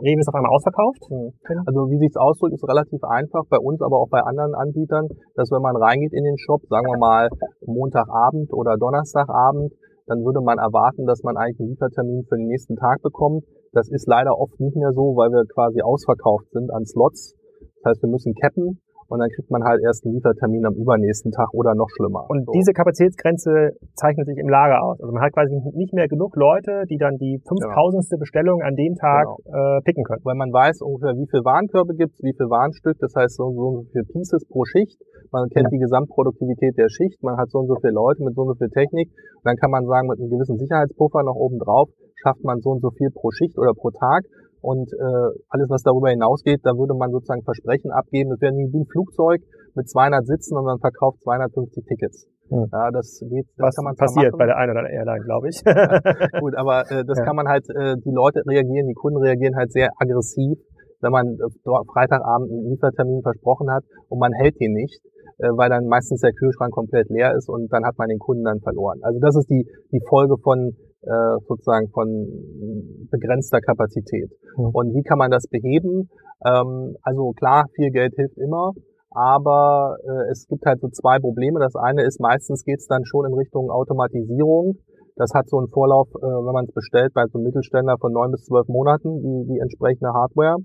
Rewe 0.00 0.20
ist 0.20 0.28
auf 0.28 0.34
einmal 0.34 0.52
ausverkauft? 0.52 1.02
Mhm. 1.08 1.32
Also 1.66 1.88
wie 1.88 1.98
sich 1.98 2.12
ausdrückt, 2.16 2.54
ist 2.54 2.66
relativ 2.66 3.00
einfach 3.04 3.44
bei 3.48 3.58
uns, 3.58 3.80
aber 3.80 3.96
auch 4.00 4.08
bei 4.08 4.20
anderen 4.20 4.54
Anbietern, 4.54 5.08
dass 5.36 5.50
wenn 5.50 5.62
man 5.62 5.76
reingeht 5.76 6.12
in 6.12 6.24
den 6.24 6.36
Shop, 6.36 6.60
sagen 6.68 6.86
wir 6.88 6.98
mal 7.06 7.28
Montagabend 7.64 8.52
oder 8.52 8.76
Donnerstagabend, 8.76 9.72
dann 10.06 10.24
würde 10.24 10.40
man 10.40 10.58
erwarten, 10.58 11.06
dass 11.06 11.22
man 11.22 11.36
eigentlich 11.36 11.60
einen 11.60 11.70
Liefertermin 11.70 12.24
für 12.28 12.36
den 12.36 12.46
nächsten 12.46 12.76
Tag 12.76 13.02
bekommt. 13.02 13.44
Das 13.72 13.88
ist 13.88 14.06
leider 14.08 14.38
oft 14.38 14.58
nicht 14.58 14.76
mehr 14.76 14.92
so, 14.92 15.14
weil 15.16 15.30
wir 15.30 15.44
quasi 15.46 15.80
ausverkauft 15.82 16.50
sind 16.52 16.70
an 16.72 16.84
Slots. 16.84 17.36
Das 17.82 17.92
heißt, 17.92 18.02
wir 18.02 18.10
müssen 18.10 18.34
cappen 18.34 18.80
und 19.10 19.18
dann 19.18 19.28
kriegt 19.28 19.50
man 19.50 19.64
halt 19.64 19.82
erst 19.82 20.06
einen 20.06 20.14
Liefertermin 20.14 20.64
am 20.64 20.74
übernächsten 20.74 21.32
Tag 21.32 21.52
oder 21.52 21.74
noch 21.74 21.90
schlimmer. 21.90 22.30
Und 22.30 22.46
so. 22.46 22.52
diese 22.52 22.72
Kapazitätsgrenze 22.72 23.74
zeichnet 23.94 24.26
sich 24.26 24.38
im 24.38 24.48
Lager 24.48 24.82
aus. 24.82 25.00
Also 25.00 25.12
man 25.12 25.22
hat 25.22 25.32
quasi 25.32 25.58
nicht 25.74 25.92
mehr 25.92 26.06
genug 26.06 26.36
Leute, 26.36 26.84
die 26.88 26.96
dann 26.96 27.18
die 27.18 27.42
5000. 27.46 28.06
Genau. 28.08 28.20
Bestellung 28.20 28.62
an 28.62 28.76
dem 28.76 28.94
Tag 28.94 29.26
genau. 29.44 29.78
äh, 29.78 29.80
picken 29.82 30.04
können. 30.04 30.22
Weil 30.24 30.36
man 30.36 30.52
weiß 30.52 30.82
ungefähr, 30.82 31.18
wie 31.18 31.26
viel 31.26 31.44
Warenkörbe 31.44 31.94
gibt 31.94 32.14
es, 32.14 32.22
wie 32.22 32.34
viel 32.36 32.46
Warenstück, 32.46 32.98
das 33.00 33.12
heißt 33.16 33.36
so, 33.36 33.50
so 33.50 33.84
viele 33.92 34.04
Pieces 34.04 34.46
pro 34.46 34.64
Schicht. 34.64 35.00
Man 35.32 35.48
kennt 35.50 35.66
ja. 35.66 35.74
die 35.74 35.82
Gesamtproduktivität 35.82 36.78
der 36.78 36.88
Schicht, 36.88 37.22
man 37.22 37.36
hat 37.36 37.50
so 37.50 37.58
und 37.58 37.66
so 37.66 37.76
viele 37.80 37.94
Leute 37.94 38.22
mit 38.22 38.34
so 38.34 38.42
und 38.42 38.48
so 38.48 38.54
viel 38.54 38.70
Technik. 38.70 39.10
Und 39.10 39.44
dann 39.44 39.56
kann 39.56 39.70
man 39.70 39.86
sagen, 39.86 40.06
mit 40.08 40.18
einem 40.18 40.30
gewissen 40.30 40.58
Sicherheitspuffer 40.58 41.22
noch 41.22 41.36
oben 41.36 41.58
drauf 41.58 41.90
schafft 42.22 42.44
man 42.44 42.60
so 42.60 42.70
und 42.70 42.80
so 42.80 42.90
viel 42.90 43.10
pro 43.10 43.30
Schicht 43.30 43.58
oder 43.58 43.72
pro 43.74 43.90
Tag. 43.90 44.24
Und 44.60 44.92
äh, 44.92 45.28
alles, 45.48 45.68
was 45.68 45.82
darüber 45.82 46.10
hinausgeht, 46.10 46.60
da 46.64 46.76
würde 46.76 46.94
man 46.94 47.10
sozusagen 47.10 47.42
Versprechen 47.42 47.90
abgeben. 47.90 48.30
Das 48.30 48.40
wäre 48.40 48.52
wie 48.52 48.80
ein 48.80 48.86
Flugzeug 48.86 49.40
mit 49.74 49.88
200 49.88 50.26
Sitzen 50.26 50.56
und 50.56 50.64
man 50.64 50.78
verkauft 50.78 51.22
250 51.22 51.84
Tickets. 51.86 52.26
Hm. 52.50 52.66
Ja, 52.72 52.90
das 52.90 53.20
geht. 53.20 53.46
Das 53.56 53.68
was 53.68 53.76
kann 53.76 53.84
man 53.84 53.96
passiert 53.96 54.36
bei 54.36 54.46
der 54.46 54.56
einen 54.56 54.72
oder 54.72 54.82
der 54.82 54.92
Airline, 54.92 55.24
glaube 55.24 55.48
ich. 55.48 55.62
Gut, 56.40 56.54
aber 56.56 56.82
äh, 56.90 57.04
das 57.04 57.18
ja. 57.18 57.24
kann 57.24 57.36
man 57.36 57.48
halt. 57.48 57.64
Äh, 57.70 57.96
die 58.04 58.10
Leute 58.12 58.42
reagieren, 58.46 58.88
die 58.88 58.94
Kunden 58.94 59.18
reagieren 59.22 59.56
halt 59.56 59.72
sehr 59.72 59.90
aggressiv, 59.96 60.58
wenn 61.00 61.12
man 61.12 61.38
äh, 61.38 61.84
Freitagabend 61.92 62.50
einen 62.50 62.70
Liefertermin 62.70 63.22
versprochen 63.22 63.70
hat 63.70 63.84
und 64.08 64.18
man 64.18 64.32
hält 64.32 64.60
den 64.60 64.72
nicht 64.72 65.00
äh, 65.40 65.48
weil 65.56 65.70
dann 65.70 65.86
meistens 65.86 66.20
der 66.20 66.32
Kühlschrank 66.32 66.72
komplett 66.72 67.08
leer 67.08 67.34
ist 67.34 67.48
und 67.48 67.72
dann 67.72 67.84
hat 67.84 67.96
man 67.98 68.08
den 68.08 68.18
Kunden 68.18 68.44
dann 68.44 68.60
verloren. 68.60 69.00
Also 69.02 69.20
das 69.20 69.36
ist 69.36 69.48
die, 69.48 69.66
die 69.90 70.00
Folge 70.08 70.36
von 70.42 70.76
äh, 71.02 71.38
sozusagen 71.46 71.88
von 71.90 73.08
begrenzter 73.10 73.60
Kapazität. 73.60 74.30
Mhm. 74.56 74.70
Und 74.72 74.94
wie 74.94 75.02
kann 75.02 75.18
man 75.18 75.30
das 75.30 75.46
beheben? 75.46 76.10
Ähm, 76.44 76.96
also 77.02 77.32
klar, 77.32 77.66
viel 77.74 77.90
Geld 77.90 78.14
hilft 78.16 78.38
immer, 78.38 78.72
aber 79.10 79.96
äh, 80.04 80.30
es 80.30 80.46
gibt 80.46 80.64
halt 80.66 80.80
so 80.80 80.88
zwei 80.88 81.18
Probleme. 81.18 81.58
Das 81.60 81.74
eine 81.74 82.04
ist, 82.04 82.20
meistens 82.20 82.64
geht 82.64 82.78
es 82.78 82.86
dann 82.86 83.04
schon 83.04 83.26
in 83.26 83.34
Richtung 83.34 83.70
Automatisierung. 83.70 84.76
Das 85.16 85.32
hat 85.34 85.48
so 85.48 85.58
einen 85.58 85.68
Vorlauf, 85.68 86.08
äh, 86.16 86.22
wenn 86.22 86.52
man 86.52 86.64
es 86.66 86.72
bestellt, 86.72 87.12
bei 87.14 87.24
so 87.26 87.38
einem 87.38 87.44
Mittelständler 87.44 87.98
von 87.98 88.12
neun 88.12 88.30
bis 88.30 88.44
zwölf 88.44 88.68
Monaten, 88.68 89.20
die, 89.22 89.54
die 89.54 89.58
entsprechende 89.58 90.12
Hardware. 90.12 90.56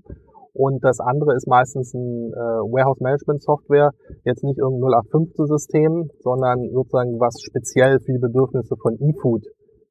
Und 0.52 0.82
das 0.82 1.00
andere 1.00 1.34
ist 1.34 1.46
meistens 1.46 1.92
ein 1.92 2.32
äh, 2.32 2.36
Warehouse 2.36 3.00
Management 3.00 3.42
Software, 3.42 3.90
jetzt 4.24 4.42
nicht 4.42 4.58
irgendein 4.58 4.88
0815 5.12 5.46
System, 5.46 6.10
sondern 6.20 6.70
sozusagen 6.72 7.20
was 7.20 7.42
speziell 7.42 8.00
für 8.00 8.12
die 8.12 8.18
Bedürfnisse 8.18 8.76
von 8.80 8.96
eFood 8.96 9.44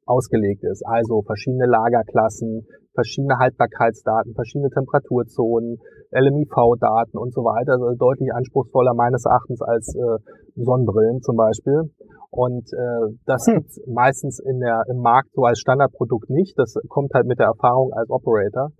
ausgelegt 0.05 0.63
ist. 0.63 0.83
Also 0.85 1.21
verschiedene 1.21 1.65
Lagerklassen, 1.65 2.65
verschiedene 2.93 3.37
Haltbarkeitsdaten, 3.37 4.33
verschiedene 4.33 4.69
Temperaturzonen, 4.69 5.79
LMIV-Daten 6.11 7.17
und 7.17 7.33
so 7.33 7.43
weiter. 7.43 7.73
Also 7.73 7.95
deutlich 7.97 8.33
anspruchsvoller 8.33 8.93
meines 8.93 9.25
Erachtens 9.25 9.61
als 9.61 9.95
äh, 9.95 10.17
Sonnenbrillen 10.55 11.21
zum 11.21 11.35
Beispiel. 11.35 11.89
Und 12.29 12.67
äh, 12.73 13.15
das 13.25 13.47
hm. 13.47 13.55
gibt's 13.55 13.81
meistens 13.87 14.39
in 14.39 14.59
der, 14.59 14.83
im 14.89 14.97
Markt 14.97 15.29
so 15.33 15.43
als 15.43 15.59
Standardprodukt 15.59 16.29
nicht. 16.29 16.57
Das 16.57 16.75
kommt 16.89 17.13
halt 17.13 17.25
mit 17.25 17.39
der 17.39 17.47
Erfahrung 17.47 17.93
als 17.93 18.09
Operator. 18.09 18.71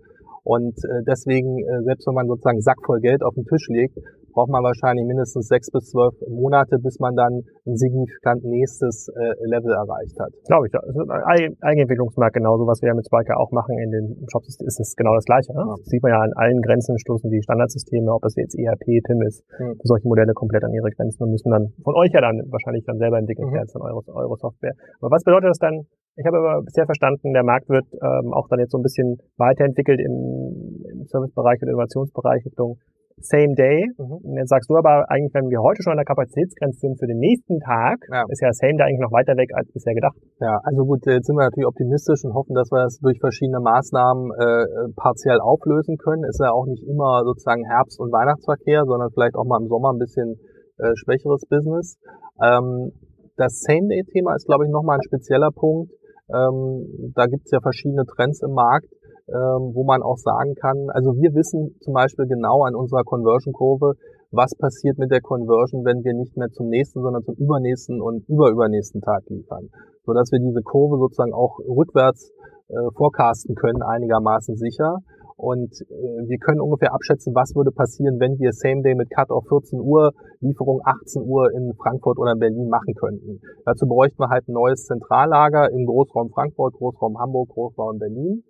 Und 0.44 0.76
äh, 0.84 1.02
deswegen, 1.06 1.58
äh, 1.58 1.82
selbst 1.82 2.06
wenn 2.06 2.14
man 2.14 2.28
sozusagen 2.28 2.60
Sack 2.60 2.78
voll 2.84 3.00
Geld 3.00 3.22
auf 3.22 3.34
den 3.34 3.44
Tisch 3.44 3.66
legt, 3.68 3.98
braucht 4.36 4.52
man 4.52 4.60
wahrscheinlich 4.60 5.08
mindestens 5.08 5.48
sechs 5.48 5.72
bis 5.72 5.88
zwölf 5.88 6.12
Monate, 6.28 6.76
bis 6.76 7.00
man 7.00 7.16
dann 7.16 7.40
ein 7.64 7.76
signifikant 7.76 8.44
nächstes 8.44 9.08
äh, 9.16 9.32
Level 9.48 9.72
erreicht 9.72 10.20
hat. 10.20 10.28
Glaube 10.44 10.68
ich. 10.68 10.72
Das 10.76 10.84
ist 10.84 11.00
ein 11.00 11.56
Eigenentwicklungsmarkt 11.64 12.36
genauso, 12.36 12.68
was 12.68 12.84
wir 12.84 12.92
ja 12.92 12.94
mit 12.94 13.08
Spiker 13.08 13.40
auch 13.40 13.50
machen 13.50 13.80
in 13.80 13.90
den 13.90 14.28
Shops, 14.28 14.52
ist, 14.52 14.60
ist 14.60 14.78
es 14.78 14.94
genau 14.94 15.16
das 15.16 15.24
Gleiche. 15.24 15.56
Ne? 15.56 15.64
Ja. 15.64 15.74
Das 15.80 15.88
sieht 15.88 16.02
man 16.04 16.12
ja 16.12 16.20
an 16.20 16.36
allen 16.36 16.60
Grenzen 16.60 16.98
stoßen 17.00 17.30
die 17.32 17.40
Standardsysteme, 17.40 18.12
ob 18.12 18.20
das 18.20 18.36
jetzt 18.36 18.54
ERP, 18.54 19.00
TIM 19.08 19.22
ist, 19.24 19.40
mhm. 19.58 19.80
solche 19.82 20.06
Modelle 20.06 20.34
komplett 20.34 20.64
an 20.64 20.72
ihre 20.76 20.92
Grenzen 20.92 21.24
und 21.24 21.30
müssen 21.32 21.50
dann 21.50 21.72
von 21.82 21.96
euch 21.96 22.12
ja 22.12 22.20
dann 22.20 22.44
wahrscheinlich 22.52 22.84
dann 22.84 22.98
selber 22.98 23.16
entwickeln, 23.16 23.48
mhm. 23.48 23.56
dann 23.56 23.82
eure, 23.82 24.04
eure 24.12 24.36
Software. 24.36 24.76
Aber 25.00 25.10
was 25.10 25.24
bedeutet 25.24 25.48
das 25.48 25.58
dann 25.58 25.88
ich 26.18 26.24
habe 26.24 26.38
aber 26.38 26.62
bisher 26.62 26.86
verstanden, 26.86 27.34
der 27.34 27.44
Markt 27.44 27.68
wird 27.68 27.84
ähm, 27.92 28.32
auch 28.32 28.48
dann 28.48 28.58
jetzt 28.58 28.72
so 28.72 28.78
ein 28.78 28.82
bisschen 28.82 29.18
weiterentwickelt 29.36 30.00
im, 30.00 30.80
im 30.90 31.04
Servicebereich 31.04 31.60
und 31.60 31.68
Innovationsbereich 31.68 32.42
Richtung 32.46 32.78
Same 33.20 33.54
Day. 33.56 33.88
Mhm. 33.96 34.36
Jetzt 34.36 34.50
sagst 34.50 34.68
du 34.68 34.76
aber 34.76 35.08
eigentlich, 35.08 35.32
wenn 35.32 35.48
wir 35.48 35.64
heute 35.64 35.82
schon 35.82 35.92
an 35.92 36.00
der 36.00 36.04
Kapazitätsgrenze 36.04 36.80
sind 36.80 37.00
für 37.00 37.06
den 37.06 37.18
nächsten 37.18 37.60
Tag, 37.60 38.04
ja. 38.12 38.24
ist 38.28 38.42
ja 38.44 38.52
Same 38.52 38.76
Day 38.76 38.84
eigentlich 38.84 39.00
noch 39.00 39.12
weiter 39.12 39.36
weg 39.36 39.50
als 39.56 39.72
bisher 39.72 39.94
gedacht. 39.94 40.16
Ja, 40.40 40.60
also 40.64 40.84
gut, 40.84 41.00
jetzt 41.06 41.26
sind 41.26 41.36
wir 41.36 41.48
natürlich 41.48 41.66
optimistisch 41.66 42.24
und 42.24 42.34
hoffen, 42.34 42.54
dass 42.54 42.68
wir 42.70 42.84
das 42.84 43.00
durch 43.00 43.18
verschiedene 43.18 43.60
Maßnahmen 43.60 44.32
äh, 44.36 44.92
partiell 44.96 45.40
auflösen 45.40 45.96
können. 45.96 46.24
Ist 46.28 46.44
ja 46.44 46.52
auch 46.52 46.66
nicht 46.66 46.84
immer 46.84 47.24
sozusagen 47.24 47.64
Herbst- 47.64 48.00
und 48.00 48.12
Weihnachtsverkehr, 48.12 48.84
sondern 48.84 49.08
vielleicht 49.10 49.34
auch 49.34 49.48
mal 49.48 49.60
im 49.60 49.68
Sommer 49.68 49.96
ein 49.96 49.98
bisschen 49.98 50.36
äh, 50.76 50.92
schwächeres 50.94 51.48
Business. 51.48 51.96
Ähm, 52.36 52.92
das 53.36 53.60
Same-Day-Thema 53.64 54.34
ist, 54.36 54.46
glaube 54.46 54.64
ich, 54.64 54.70
nochmal 54.70 54.96
ein 54.96 55.08
spezieller 55.08 55.50
Punkt. 55.52 55.92
Ähm, 56.28 57.12
da 57.14 57.26
gibt 57.26 57.46
es 57.46 57.52
ja 57.52 57.60
verschiedene 57.60 58.04
Trends 58.04 58.42
im 58.42 58.52
Markt, 58.52 58.88
ähm, 59.28 59.74
wo 59.74 59.84
man 59.84 60.02
auch 60.02 60.18
sagen 60.18 60.54
kann, 60.54 60.88
also 60.90 61.14
wir 61.16 61.34
wissen 61.34 61.74
zum 61.80 61.94
Beispiel 61.94 62.26
genau 62.26 62.62
an 62.62 62.74
unserer 62.74 63.02
Conversion-Kurve, 63.02 63.94
was 64.30 64.54
passiert 64.54 64.98
mit 64.98 65.10
der 65.10 65.20
Conversion, 65.20 65.84
wenn 65.84 66.04
wir 66.04 66.14
nicht 66.14 66.36
mehr 66.36 66.50
zum 66.50 66.68
nächsten, 66.68 67.02
sondern 67.02 67.24
zum 67.24 67.34
übernächsten 67.34 68.00
und 68.00 68.28
überübernächsten 68.28 69.00
Tag 69.00 69.24
liefern. 69.28 69.70
Sodass 70.04 70.30
wir 70.30 70.38
diese 70.38 70.62
Kurve 70.62 70.98
sozusagen 70.98 71.32
auch 71.32 71.58
rückwärts 71.58 72.30
äh, 72.68 72.74
forecasten 72.96 73.54
können, 73.54 73.82
einigermaßen 73.82 74.56
sicher. 74.56 74.98
Und 75.36 75.70
äh, 75.82 76.28
wir 76.28 76.38
können 76.38 76.60
ungefähr 76.60 76.94
abschätzen, 76.94 77.34
was 77.34 77.54
würde 77.54 77.70
passieren, 77.70 78.18
wenn 78.18 78.38
wir 78.38 78.52
Same 78.52 78.82
Day 78.82 78.94
mit 78.94 79.10
Cut 79.10 79.30
auf 79.30 79.44
14 79.48 79.80
Uhr, 79.80 80.12
Lieferung 80.40 80.80
18 80.82 81.22
Uhr 81.22 81.52
in 81.52 81.74
Frankfurt 81.76 82.18
oder 82.18 82.32
in 82.32 82.38
Berlin 82.38 82.68
machen 82.68 82.94
könnten. 82.94 83.40
Dazu 83.64 83.86
bräuchten 83.86 84.18
wir 84.18 84.30
halt 84.30 84.48
ein 84.48 84.54
neues 84.54 84.86
Zentrallager 84.86 85.70
im 85.70 85.84
Großraum 85.84 86.30
Frankfurt, 86.30 86.74
Großraum 86.74 87.18
Hamburg, 87.18 87.50
Großraum 87.50 87.98
Berlin. 87.98 88.44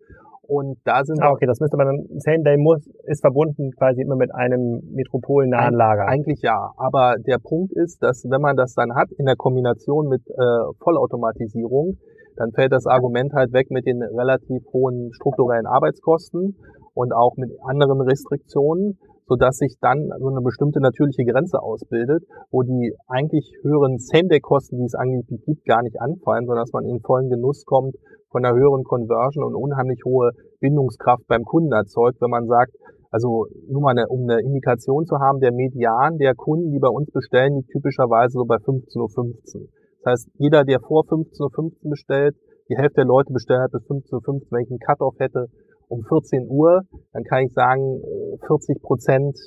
Und 0.48 0.78
da 0.84 1.04
sind 1.04 1.20
ah, 1.22 1.32
okay, 1.32 1.46
das 1.46 1.60
müsste 1.60 1.76
man 1.76 1.86
dann, 1.86 2.20
Same 2.20 2.42
Day 2.42 2.56
muss, 2.56 2.86
ist 3.04 3.20
verbunden 3.20 3.72
quasi 3.72 4.02
immer 4.02 4.16
mit 4.16 4.34
einem 4.34 4.80
metropolnahen 4.92 5.74
Lager. 5.74 6.06
Eigentlich 6.06 6.40
ja, 6.42 6.72
aber 6.76 7.16
der 7.18 7.38
Punkt 7.38 7.72
ist, 7.72 8.02
dass 8.02 8.24
wenn 8.28 8.40
man 8.40 8.56
das 8.56 8.74
dann 8.74 8.94
hat 8.94 9.10
in 9.18 9.26
der 9.26 9.36
Kombination 9.36 10.08
mit 10.08 10.22
äh, 10.28 10.34
Vollautomatisierung, 10.82 11.98
dann 12.36 12.52
fällt 12.52 12.72
das 12.72 12.86
Argument 12.86 13.32
halt 13.32 13.52
weg 13.52 13.70
mit 13.70 13.86
den 13.86 14.02
relativ 14.02 14.62
hohen 14.72 15.12
strukturellen 15.14 15.66
Arbeitskosten 15.66 16.56
und 16.94 17.12
auch 17.12 17.36
mit 17.36 17.50
anderen 17.62 18.00
Restriktionen, 18.02 18.98
so 19.26 19.34
dass 19.34 19.56
sich 19.56 19.76
dann 19.80 20.10
so 20.20 20.28
eine 20.28 20.40
bestimmte 20.40 20.80
natürliche 20.80 21.24
Grenze 21.24 21.60
ausbildet, 21.60 22.24
wo 22.50 22.62
die 22.62 22.94
eigentlich 23.08 23.52
höheren 23.62 23.98
Same-Day-Kosten, 23.98 24.78
die 24.78 24.84
es 24.84 24.94
angeblich 24.94 25.42
gibt, 25.44 25.64
gar 25.64 25.82
nicht 25.82 26.00
anfallen, 26.00 26.46
sondern 26.46 26.62
dass 26.62 26.72
man 26.72 26.84
in 26.84 27.00
vollen 27.00 27.28
Genuss 27.28 27.64
kommt 27.64 27.96
von 28.36 28.44
einer 28.44 28.54
höheren 28.54 28.84
Conversion 28.84 29.44
und 29.44 29.54
unheimlich 29.54 30.04
hohe 30.04 30.32
Bindungskraft 30.60 31.26
beim 31.26 31.44
Kunden 31.44 31.72
erzeugt, 31.72 32.20
wenn 32.20 32.28
man 32.28 32.46
sagt, 32.46 32.72
also 33.10 33.46
nur 33.66 33.80
mal 33.80 33.92
eine, 33.92 34.08
um 34.08 34.28
eine 34.28 34.42
Indikation 34.42 35.06
zu 35.06 35.16
haben, 35.16 35.40
der 35.40 35.52
Median 35.52 36.18
der 36.18 36.34
Kunden, 36.34 36.70
die 36.70 36.78
bei 36.78 36.88
uns 36.88 37.10
bestellen, 37.10 37.56
liegt 37.56 37.70
typischerweise 37.70 38.32
so 38.32 38.44
bei 38.44 38.56
15.15 38.56 39.00
Uhr. 39.00 39.68
Das 40.02 40.12
heißt, 40.12 40.28
jeder, 40.36 40.64
der 40.64 40.80
vor 40.80 41.04
15.15 41.04 41.64
Uhr 41.64 41.90
bestellt, 41.90 42.36
die 42.68 42.76
Hälfte 42.76 42.96
der 42.96 43.06
Leute 43.06 43.32
bestellen 43.32 43.62
halt 43.62 43.72
bis 43.72 43.88
15.15 43.88 44.12
Uhr. 44.12 44.40
Wenn 44.50 44.64
ich 44.64 44.70
einen 44.70 44.80
Cut-Off 44.80 45.14
hätte 45.18 45.46
um 45.88 46.02
14 46.02 46.46
Uhr, 46.50 46.82
dann 47.14 47.24
kann 47.24 47.44
ich 47.44 47.54
sagen, 47.54 48.02
40 48.46 48.76
äh, 48.76 48.80
Prozent, 48.80 49.38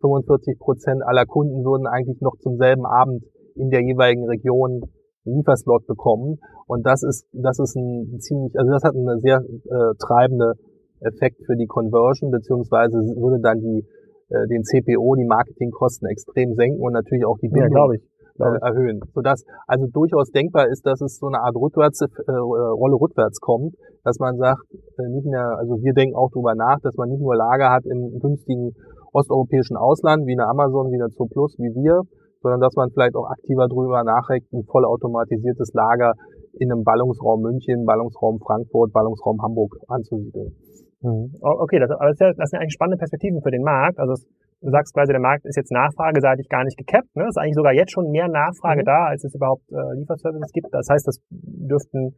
45 0.00 0.58
Prozent 0.58 1.02
aller 1.04 1.26
Kunden 1.26 1.66
würden 1.66 1.86
eigentlich 1.86 2.22
noch 2.22 2.38
zum 2.38 2.56
selben 2.56 2.86
Abend 2.86 3.24
in 3.56 3.68
der 3.68 3.82
jeweiligen 3.82 4.24
Region 4.24 4.88
Lieferslot 5.24 5.86
bekommen. 5.86 6.38
Und 6.66 6.86
das 6.86 7.02
ist, 7.02 7.26
das 7.32 7.58
ist 7.58 7.76
ein 7.76 8.18
ziemlich, 8.20 8.52
also 8.58 8.70
das 8.70 8.82
hat 8.82 8.94
eine 8.94 9.18
sehr 9.18 9.38
äh, 9.38 9.94
treibende 9.98 10.54
Effekt 11.00 11.44
für 11.46 11.56
die 11.56 11.66
Conversion, 11.66 12.30
beziehungsweise 12.30 12.98
würde 12.98 13.40
dann 13.40 13.60
die, 13.60 13.86
äh, 14.30 14.46
den 14.48 14.62
CPO, 14.64 15.14
die 15.14 15.26
Marketingkosten 15.26 16.08
extrem 16.08 16.54
senken 16.54 16.80
und 16.80 16.92
natürlich 16.92 17.24
auch 17.24 17.38
die 17.38 17.48
Bindung, 17.48 17.94
ja, 17.94 17.98
äh, 18.38 18.58
erhöhen. 18.62 19.00
Sodass 19.14 19.44
also 19.66 19.86
durchaus 19.92 20.30
denkbar 20.30 20.68
ist, 20.68 20.86
dass 20.86 21.00
es 21.00 21.18
so 21.18 21.26
eine 21.26 21.40
Art 21.40 21.56
rückwärts, 21.56 22.00
äh, 22.02 22.32
Rolle 22.32 22.96
rückwärts 23.00 23.40
kommt, 23.40 23.74
dass 24.04 24.18
man 24.18 24.36
sagt, 24.36 24.62
äh, 24.98 25.08
nicht 25.08 25.26
mehr, 25.26 25.56
also 25.58 25.82
wir 25.82 25.92
denken 25.92 26.16
auch 26.16 26.30
darüber 26.32 26.54
nach, 26.54 26.78
dass 26.80 26.96
man 26.96 27.08
nicht 27.08 27.20
nur 27.20 27.36
Lager 27.36 27.70
hat 27.70 27.84
im 27.86 28.18
günstigen 28.20 28.74
osteuropäischen 29.12 29.76
Ausland, 29.76 30.26
wie 30.26 30.38
eine 30.38 30.46
Amazon, 30.46 30.90
wie 30.92 31.00
eine 31.00 31.10
Zooplus, 31.10 31.56
wie 31.58 31.74
wir, 31.74 32.02
sondern 32.42 32.60
dass 32.60 32.74
man 32.76 32.90
vielleicht 32.90 33.16
auch 33.16 33.28
aktiver 33.28 33.66
darüber 33.68 34.04
nachdenkt, 34.04 34.52
ein 34.52 34.64
vollautomatisiertes 34.64 35.72
Lager 35.74 36.14
in 36.58 36.72
einem 36.72 36.84
Ballungsraum 36.84 37.42
München, 37.42 37.84
Ballungsraum 37.84 38.38
Frankfurt, 38.40 38.92
Ballungsraum 38.92 39.40
Hamburg 39.42 39.76
anzusiedeln. 39.88 40.54
Mhm. 41.02 41.34
Okay, 41.40 41.78
das, 41.78 41.90
das, 41.90 42.50
sind 42.50 42.58
eigentlich 42.58 42.74
spannende 42.74 42.98
Perspektiven 42.98 43.40
für 43.42 43.50
den 43.50 43.62
Markt. 43.62 43.98
Also 43.98 44.14
du 44.60 44.70
sagst 44.70 44.94
quasi, 44.94 45.12
der 45.12 45.20
Markt 45.20 45.46
ist 45.46 45.56
jetzt 45.56 45.70
nachfrageseitig 45.70 46.48
gar 46.48 46.64
nicht 46.64 46.76
gekappt. 46.76 47.14
Ne? 47.14 47.24
Es 47.24 47.36
ist 47.36 47.38
eigentlich 47.38 47.54
sogar 47.54 47.72
jetzt 47.72 47.92
schon 47.92 48.10
mehr 48.10 48.28
Nachfrage 48.28 48.82
mhm. 48.82 48.86
da, 48.86 49.04
als 49.06 49.24
es 49.24 49.34
überhaupt 49.34 49.62
äh, 49.70 49.94
Lieferservices 49.94 50.52
gibt. 50.52 50.68
Das 50.72 50.88
heißt, 50.90 51.06
das 51.06 51.20
dürften 51.30 52.16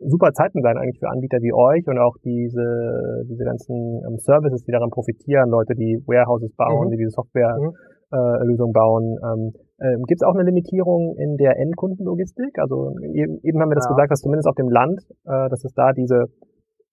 super 0.00 0.32
Zeiten 0.32 0.62
sein 0.62 0.78
eigentlich 0.78 0.98
für 0.98 1.10
Anbieter 1.10 1.38
wie 1.42 1.52
euch 1.52 1.86
und 1.86 1.98
auch 1.98 2.16
diese, 2.24 3.24
diese 3.28 3.44
ganzen 3.44 4.02
ähm, 4.06 4.18
Services, 4.18 4.64
die 4.64 4.72
daran 4.72 4.90
profitieren, 4.90 5.50
Leute, 5.50 5.74
die 5.74 6.00
Warehouses 6.06 6.54
bauen, 6.56 6.86
mhm. 6.86 6.90
die 6.92 6.96
diese 6.98 7.10
Softwarelösung 7.10 7.74
mhm. 7.74 7.95
Äh, 8.12 8.72
bauen. 8.72 9.18
Ähm, 9.22 9.52
ähm, 9.78 10.02
Gibt 10.06 10.22
es 10.22 10.26
auch 10.26 10.34
eine 10.34 10.44
Limitierung 10.44 11.16
in 11.18 11.36
der 11.36 11.58
Endkundenlogistik? 11.58 12.58
Also 12.58 12.94
eben, 13.02 13.38
eben 13.42 13.60
haben 13.60 13.70
wir 13.70 13.76
das 13.76 13.86
ja. 13.86 13.94
gesagt, 13.94 14.10
dass 14.10 14.20
zumindest 14.20 14.48
auf 14.48 14.54
dem 14.54 14.68
Land, 14.68 15.00
äh, 15.24 15.48
dass 15.50 15.64
es 15.64 15.72
da 15.74 15.92
diese 15.92 16.24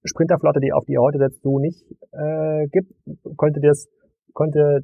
Sprinterflotte, 0.04 0.60
die 0.60 0.74
auf 0.74 0.84
die 0.86 0.94
ihr 0.94 1.02
heute 1.02 1.18
setzt, 1.18 1.42
so 1.44 1.60
nicht 1.60 1.86
äh, 2.12 2.68
gibt. 2.68 2.92
Könnte 3.38 3.62
das 3.62 3.88
konnte 4.34 4.82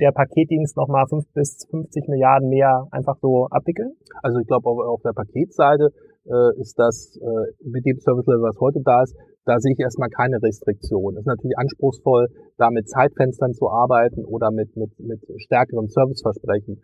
der 0.00 0.12
Paketdienst 0.12 0.76
nochmal 0.76 1.06
5 1.08 1.24
bis 1.34 1.66
50 1.70 2.08
Milliarden 2.08 2.48
mehr 2.48 2.86
einfach 2.90 3.16
so 3.20 3.48
abwickeln? 3.50 3.94
Also 4.22 4.38
ich 4.38 4.46
glaube, 4.46 4.68
auf, 4.68 4.78
auf, 4.78 5.02
der 5.02 5.12
Paketseite 5.12 5.90
äh, 6.26 6.60
ist 6.60 6.78
das 6.78 7.18
äh, 7.20 7.68
mit 7.68 7.84
dem 7.84 7.98
Service-Level, 7.98 8.42
was 8.42 8.60
heute 8.60 8.80
da 8.84 9.02
ist, 9.02 9.16
da 9.44 9.58
sehe 9.58 9.72
ich 9.72 9.80
erstmal 9.80 10.08
keine 10.08 10.42
Restriktion. 10.42 11.14
Es 11.14 11.20
ist 11.20 11.26
natürlich 11.26 11.58
anspruchsvoll, 11.58 12.28
da 12.56 12.70
mit 12.70 12.88
Zeitfenstern 12.88 13.52
zu 13.52 13.68
arbeiten 13.68 14.24
oder 14.24 14.50
mit, 14.50 14.76
mit, 14.76 14.98
mit 14.98 15.20
stärkeren 15.42 15.88
Serviceversprechen. 15.88 16.80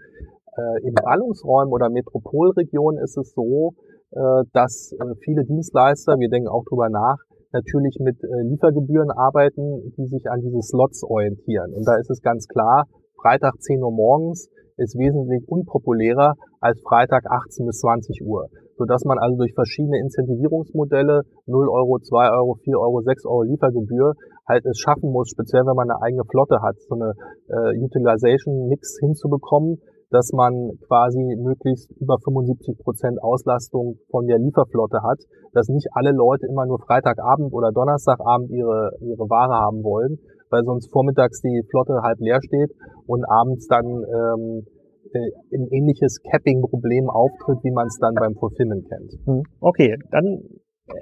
Äh, 0.56 0.86
in 0.86 0.94
Ballungsräumen 0.94 1.72
oder 1.72 1.88
Metropolregionen 1.90 3.02
ist 3.02 3.16
es 3.16 3.32
so, 3.32 3.74
äh, 4.12 4.44
dass 4.52 4.92
äh, 4.92 5.14
viele 5.24 5.44
Dienstleister, 5.44 6.18
wir 6.18 6.28
denken 6.28 6.48
auch 6.48 6.64
drüber 6.64 6.88
nach, 6.90 7.16
natürlich 7.52 7.98
mit 8.00 8.22
äh, 8.22 8.42
Liefergebühren 8.42 9.10
arbeiten, 9.10 9.92
die 9.96 10.06
sich 10.06 10.30
an 10.30 10.40
diese 10.40 10.62
Slots 10.62 11.02
orientieren. 11.04 11.72
Und 11.74 11.86
da 11.86 11.96
ist 11.96 12.10
es 12.10 12.20
ganz 12.20 12.46
klar, 12.46 12.86
Freitag 13.20 13.60
10 13.60 13.82
Uhr 13.82 13.92
morgens 13.92 14.48
ist 14.76 14.96
wesentlich 14.96 15.46
unpopulärer 15.48 16.34
als 16.60 16.80
Freitag 16.82 17.24
18 17.26 17.66
bis 17.66 17.80
20 17.80 18.22
Uhr. 18.24 18.48
Sodass 18.80 19.04
man 19.04 19.18
also 19.18 19.36
durch 19.36 19.52
verschiedene 19.52 20.00
Incentivierungsmodelle, 20.00 21.28
0 21.44 21.68
Euro, 21.68 21.98
2 22.00 22.32
Euro, 22.32 22.56
4 22.64 22.80
Euro, 22.80 23.02
6 23.02 23.26
Euro 23.26 23.42
Liefergebühr, 23.42 24.14
halt 24.48 24.64
es 24.64 24.78
schaffen 24.80 25.12
muss, 25.12 25.28
speziell 25.28 25.68
wenn 25.68 25.76
man 25.76 25.90
eine 25.90 26.00
eigene 26.00 26.24
Flotte 26.24 26.62
hat, 26.64 26.80
so 26.88 26.96
eine 26.96 27.12
äh, 27.52 27.76
Utilization-Mix 27.76 28.96
hinzubekommen, 29.04 29.82
dass 30.08 30.32
man 30.32 30.80
quasi 30.88 31.20
möglichst 31.36 31.92
über 32.00 32.16
75 32.24 32.78
Prozent 32.78 33.22
Auslastung 33.22 33.98
von 34.10 34.26
der 34.26 34.38
Lieferflotte 34.38 35.04
hat, 35.04 35.20
dass 35.52 35.68
nicht 35.68 35.88
alle 35.92 36.12
Leute 36.12 36.46
immer 36.48 36.64
nur 36.64 36.80
Freitagabend 36.80 37.52
oder 37.52 37.72
Donnerstagabend 37.72 38.48
ihre, 38.48 38.96
ihre 39.04 39.28
Ware 39.28 39.60
haben 39.60 39.84
wollen, 39.84 40.16
weil 40.48 40.64
sonst 40.64 40.90
vormittags 40.90 41.42
die 41.42 41.62
Flotte 41.68 42.00
halb 42.02 42.18
leer 42.18 42.40
steht 42.40 42.72
und 43.06 43.28
abends 43.28 43.68
dann 43.68 43.84
ähm, 43.84 44.64
äh, 44.64 44.79
ein 45.14 45.66
ähnliches 45.70 46.20
Capping-Problem 46.30 47.08
auftritt, 47.08 47.58
wie 47.62 47.72
man 47.72 47.86
es 47.86 47.98
dann 48.00 48.14
beim 48.14 48.34
Fulfillment 48.34 48.88
kennt. 48.88 49.12
Hm. 49.26 49.42
Okay, 49.60 49.96
dann 50.10 50.42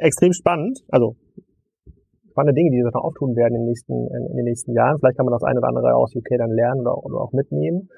extrem 0.01 0.33
spannend. 0.33 0.81
Also 0.89 1.17
spannende 2.31 2.55
Dinge, 2.55 2.71
die 2.71 2.83
sich 2.83 2.95
noch 2.95 3.03
auftun 3.03 3.35
werden 3.35 3.55
in 3.55 3.63
den 3.63 3.69
nächsten, 3.69 3.95
in, 4.15 4.37
den 4.37 4.45
nächsten 4.45 4.73
Jahren. 4.73 4.99
Vielleicht 4.99 5.17
kann 5.17 5.27
man 5.27 5.35
das 5.35 5.43
eine 5.43 5.59
oder 5.59 5.69
andere 5.69 5.95
aus 5.95 6.15
UK 6.15 6.39
dann 6.39 6.51
lernen 6.51 6.81
oder, 6.83 6.95
oder 7.05 7.19
auch 7.19 7.33
mitnehmen. 7.33 7.89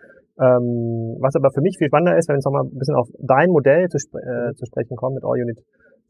Ähm, 0.41 1.21
was 1.21 1.37
aber 1.37 1.53
für 1.53 1.61
mich 1.61 1.77
viel 1.77 1.89
spannender 1.89 2.17
ist, 2.17 2.29
wenn 2.29 2.35
wir 2.35 2.41
jetzt 2.41 2.49
nochmal 2.49 2.65
ein 2.65 2.79
bisschen 2.79 2.97
auf 2.97 3.09
dein 3.21 3.51
Modell 3.51 3.89
zu, 3.89 3.99
äh, 4.17 4.55
zu 4.57 4.65
sprechen 4.65 4.97
kommen 4.97 5.21
mit 5.21 5.25
All 5.25 5.37
Unit 5.37 5.61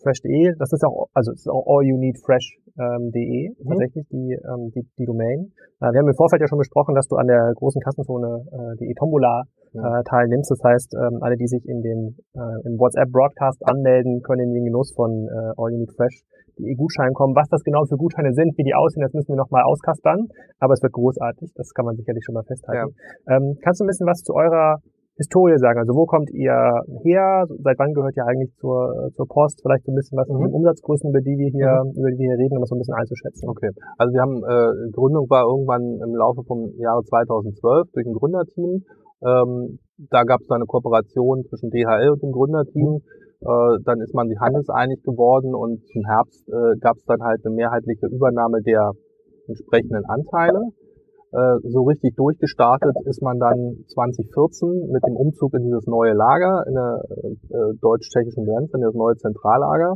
Fresh.de, 0.03 0.55
das 0.59 0.73
ist 0.73 0.85
auch, 0.85 1.09
also 1.13 1.33
es 1.33 1.45
ist 1.45 1.51
auch 1.51 1.67
allyouneedfresh.de 1.67 2.73
ähm, 2.79 3.53
mhm. 3.53 3.69
tatsächlich 3.69 4.07
die, 4.09 4.33
ähm, 4.33 4.73
die, 4.73 4.87
die 4.97 5.05
Domain. 5.05 5.53
Äh, 5.81 5.93
wir 5.93 6.01
haben 6.01 6.09
im 6.09 6.15
Vorfeld 6.15 6.41
ja 6.41 6.49
schon 6.49 6.59
besprochen, 6.59 6.95
dass 6.95 7.09
du 7.09 7.17
an 7.17 7.27
der 7.27 7.53
großen 7.55 7.83
Kassenzone 7.83 8.47
äh, 8.49 8.77
die 8.81 8.95
Tombola 8.95 9.45
äh, 9.75 10.03
teilnimmst. 10.05 10.51
Das 10.51 10.63
heißt, 10.63 10.95
ähm, 10.95 11.23
alle, 11.23 11.37
die 11.37 11.47
sich 11.47 11.67
in 11.67 11.83
dem 11.83 12.17
äh, 12.35 12.67
im 12.67 12.79
WhatsApp 12.79 13.11
Broadcast 13.11 13.63
anmelden, 13.67 14.23
können 14.23 14.49
in 14.49 14.55
den 14.55 14.65
Genuss 14.65 14.93
von 14.95 15.29
äh, 15.29 15.53
All 15.57 15.73
You 15.73 15.79
Need 15.79 15.93
Fresh 15.97 16.23
die 16.59 16.73
E-Gutscheine 16.73 17.13
kommen. 17.13 17.35
Was 17.35 17.49
das 17.49 17.63
genau 17.63 17.85
für 17.85 17.97
Gutscheine 17.97 18.33
sind, 18.33 18.57
wie 18.59 18.65
die 18.65 18.75
aussehen, 18.75 19.03
das 19.03 19.13
müssen 19.13 19.33
wir 19.33 19.37
nochmal 19.37 19.65
auskaspern. 19.65 20.29
Aber 20.59 20.75
es 20.75 20.83
wird 20.83 20.93
großartig. 20.93 21.53
Das 21.55 21.73
kann 21.75 21.85
man 21.85 21.97
sicherlich 21.97 22.25
schon 22.25 22.35
mal 22.35 22.45
festhalten. 22.45 22.95
Ja. 23.27 23.37
Ähm, 23.37 23.57
kannst 23.63 23.81
du 23.81 23.85
ein 23.85 23.89
bisschen 23.89 24.07
was 24.07 24.23
zu 24.23 24.35
eurer 24.35 24.79
Historie 25.21 25.59
sagen? 25.59 25.79
Also 25.79 25.93
wo 25.93 26.07
kommt 26.07 26.31
ihr 26.33 26.57
her? 27.05 27.45
Seit 27.61 27.79
wann 27.79 27.93
gehört 27.93 28.17
ihr 28.17 28.25
eigentlich 28.25 28.57
zur, 28.57 29.11
zur 29.13 29.29
Post? 29.29 29.61
Vielleicht 29.61 29.85
so 29.85 29.93
ein 29.93 29.97
bisschen 29.97 30.17
was 30.17 30.29
mhm. 30.29 30.33
zu 30.33 30.39
den 30.49 30.55
Umsatzgrößen, 30.55 31.11
über 31.11 31.21
die 31.21 31.37
wir 31.37 31.51
hier, 31.53 31.85
mhm. 31.85 31.93
über 31.93 32.09
die 32.11 32.19
wir 32.19 32.33
hier 32.33 32.41
reden, 32.41 32.57
um 32.57 32.65
das 32.65 32.73
so 32.73 32.77
ein 32.77 32.81
bisschen 32.81 32.97
einzuschätzen. 32.97 33.49
Okay. 33.49 33.69
Also 34.01 34.17
wir 34.17 34.21
haben, 34.25 34.41
äh, 34.41 34.91
Gründung 34.97 35.29
war 35.29 35.45
irgendwann 35.45 36.01
im 36.01 36.17
Laufe 36.17 36.41
vom 36.49 36.73
Jahre 36.81 37.05
2012 37.05 37.93
durch 37.93 38.07
ein 38.07 38.17
Gründerteam. 38.17 38.81
Ähm, 39.23 39.79
da 40.11 40.25
gab 40.25 40.41
es 40.41 40.51
eine 40.51 40.67
Kooperation 40.67 41.45
zwischen 41.49 41.71
DHL 41.71 42.11
und 42.11 42.23
dem 42.23 42.33
Gründerteam. 42.33 43.01
Äh, 43.41 43.79
dann 43.85 44.01
ist 44.01 44.15
man 44.15 44.29
sich 44.29 44.39
handelseinig 44.39 45.03
geworden 45.03 45.55
und 45.55 45.87
zum 45.89 46.05
Herbst 46.05 46.49
äh, 46.49 46.77
gab 46.81 46.97
es 46.97 47.05
dann 47.05 47.23
halt 47.23 47.45
eine 47.45 47.55
mehrheitliche 47.55 48.07
Übernahme 48.07 48.63
der 48.63 48.93
entsprechenden 49.49 50.05
Anteile. 50.07 50.61
Äh, 51.33 51.57
so 51.63 51.85
richtig 51.85 52.17
durchgestartet 52.17 52.97
ist 53.05 53.23
man 53.23 53.39
dann 53.39 53.85
2014 53.89 54.91
mit 54.91 55.03
dem 55.07 55.17
Umzug 55.17 55.55
in 55.55 55.65
dieses 55.65 55.87
neue 55.87 56.13
Lager 56.13 56.65
in 56.67 56.75
der 56.75 57.03
äh, 57.09 57.75
deutsch-tschechischen 57.81 58.45
Grenze, 58.45 58.77
in 58.77 58.83
das 58.83 58.95
neue 58.95 59.17
Zentrallager. 59.17 59.95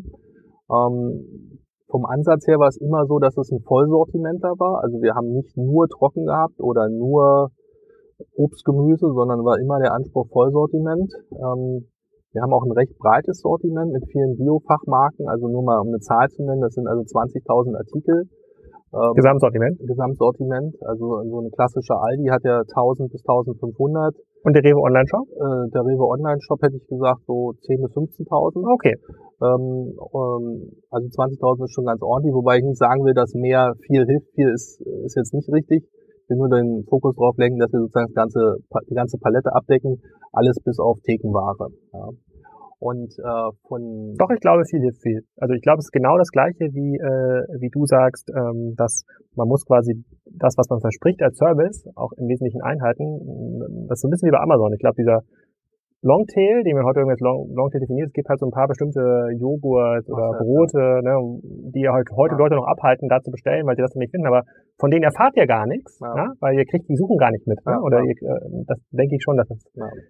Ähm, 0.70 1.58
vom 1.90 2.06
Ansatz 2.06 2.46
her 2.46 2.58
war 2.58 2.68
es 2.68 2.76
immer 2.76 3.06
so, 3.06 3.18
dass 3.18 3.36
es 3.36 3.50
ein 3.50 3.60
Vollsortimenter 3.60 4.54
war. 4.58 4.82
Also 4.82 5.02
wir 5.02 5.14
haben 5.14 5.32
nicht 5.32 5.56
nur 5.56 5.88
trocken 5.88 6.26
gehabt 6.26 6.60
oder 6.60 6.88
nur 6.88 7.50
Obst, 8.36 8.64
Gemüse, 8.64 9.12
sondern 9.12 9.44
war 9.44 9.58
immer 9.58 9.78
der 9.78 9.92
Anspruch 9.92 10.28
Vollsortiment. 10.30 11.12
Ähm, 11.32 11.88
wir 12.34 12.42
haben 12.42 12.52
auch 12.52 12.64
ein 12.64 12.72
recht 12.72 12.98
breites 12.98 13.40
Sortiment 13.40 13.92
mit 13.92 14.04
vielen 14.10 14.36
Biofachmarken, 14.36 15.28
also 15.28 15.46
nur 15.46 15.62
mal 15.62 15.78
um 15.78 15.88
eine 15.88 16.00
Zahl 16.00 16.28
zu 16.30 16.42
nennen, 16.42 16.62
das 16.62 16.74
sind 16.74 16.88
also 16.88 17.02
20.000 17.02 17.76
Artikel. 17.76 18.26
Ähm, 18.94 19.14
Gesamtsortiment? 19.14 19.78
Gesamtsortiment, 19.78 20.74
also 20.82 21.22
so 21.30 21.38
eine 21.38 21.50
klassische 21.50 21.94
Aldi 21.94 22.26
hat 22.30 22.42
ja 22.44 22.62
1000 22.62 23.10
bis 23.10 23.22
1500. 23.22 24.14
Und 24.44 24.52
der 24.54 24.62
Rewe 24.62 24.82
Online 24.82 25.06
Shop? 25.06 25.26
Äh, 25.30 25.70
der 25.70 25.82
Rewe 25.82 26.06
Online 26.06 26.40
Shop 26.40 26.60
hätte 26.62 26.76
ich 26.76 26.86
gesagt 26.86 27.22
so 27.26 27.54
10 27.62 27.82
bis 27.82 27.90
15.000. 27.94 28.66
Okay. 28.66 28.94
Ähm, 29.42 29.94
ähm, 29.94 30.74
also 30.90 31.06
20.000 31.06 31.64
ist 31.64 31.74
schon 31.74 31.86
ganz 31.86 32.02
ordentlich, 32.02 32.34
wobei 32.34 32.58
ich 32.58 32.64
nicht 32.64 32.78
sagen 32.78 33.04
will, 33.04 33.14
dass 33.14 33.34
mehr 33.34 33.74
viel 33.86 34.04
hilft. 34.06 34.30
Viel 34.34 34.50
ist, 34.50 34.80
ist 34.80 35.16
jetzt 35.16 35.34
nicht 35.34 35.50
richtig. 35.50 35.88
Will 36.28 36.38
nur 36.38 36.48
den 36.48 36.84
Fokus 36.88 37.14
darauf 37.16 37.36
lenken, 37.36 37.58
dass 37.58 37.72
wir 37.72 37.80
sozusagen 37.80 38.06
das 38.06 38.14
ganze, 38.14 38.56
die 38.88 38.94
ganze 38.94 39.18
Palette 39.18 39.52
abdecken, 39.54 40.00
alles 40.32 40.58
bis 40.64 40.78
auf 40.78 40.98
Thekenware. 41.04 41.70
Ja. 41.92 42.08
Und 42.84 43.16
äh, 43.18 43.50
von 43.68 44.14
Doch, 44.18 44.30
ich 44.30 44.40
glaube, 44.40 44.64
viel 44.68 44.80
hilft 44.80 45.00
viel. 45.00 45.24
Also 45.38 45.54
ich 45.54 45.62
glaube, 45.62 45.78
es 45.78 45.86
ist 45.86 45.92
genau 45.92 46.18
das 46.18 46.28
gleiche, 46.30 46.68
wie, 46.72 46.96
äh, 46.96 47.60
wie 47.60 47.70
du 47.70 47.86
sagst, 47.86 48.28
ähm, 48.28 48.74
dass 48.76 49.04
man 49.36 49.48
muss 49.48 49.64
quasi 49.64 50.04
das, 50.26 50.54
was 50.58 50.68
man 50.68 50.80
verspricht 50.80 51.22
als 51.22 51.38
Service, 51.38 51.88
auch 51.96 52.12
im 52.18 52.28
Wesentlichen 52.28 52.60
einhalten. 52.60 53.88
Das 53.88 53.98
ist 53.98 54.02
so 54.02 54.08
ein 54.08 54.10
bisschen 54.10 54.28
wie 54.28 54.36
bei 54.36 54.42
Amazon. 54.42 54.72
Ich 54.74 54.80
glaube, 54.80 54.96
dieser 54.98 55.22
Longtail, 56.04 56.62
den 56.64 56.76
wir 56.76 56.84
heute 56.84 57.00
irgendwie 57.00 57.16
als 57.16 57.24
Long, 57.24 57.48
Longtail 57.54 57.80
definiert, 57.80 58.08
es 58.08 58.12
gibt 58.12 58.28
halt 58.28 58.38
so 58.38 58.44
ein 58.44 58.52
paar 58.52 58.68
bestimmte 58.68 59.00
Joghurt 59.40 60.04
oder 60.10 60.36
Brote, 60.36 61.00
ja. 61.00 61.00
ne, 61.00 61.40
die 61.72 61.88
halt 61.88 62.10
heute 62.12 62.34
ja. 62.34 62.38
Leute 62.38 62.56
noch 62.56 62.68
abhalten, 62.68 63.08
da 63.08 63.22
zu 63.22 63.30
bestellen, 63.30 63.66
weil 63.66 63.76
sie 63.76 63.82
das 63.82 63.94
nicht 63.94 64.10
finden, 64.10 64.26
aber 64.26 64.44
von 64.78 64.90
denen 64.90 65.04
erfahrt 65.04 65.36
ihr 65.36 65.46
gar 65.46 65.66
nichts, 65.66 65.98
ja. 66.00 66.14
ne, 66.14 66.32
weil 66.40 66.58
ihr 66.58 66.66
kriegt 66.66 66.88
die 66.88 66.96
Suchen 66.96 67.16
gar 67.16 67.30
nicht 67.30 67.46
mit, 67.46 67.58
ne, 67.64 67.80
oder 67.80 68.02
ihr, 68.02 68.10
äh, 68.10 68.64
das 68.66 68.78
denke 68.90 69.16
ich 69.16 69.22
schon, 69.22 69.36
dass 69.36 69.48
das 69.48 69.62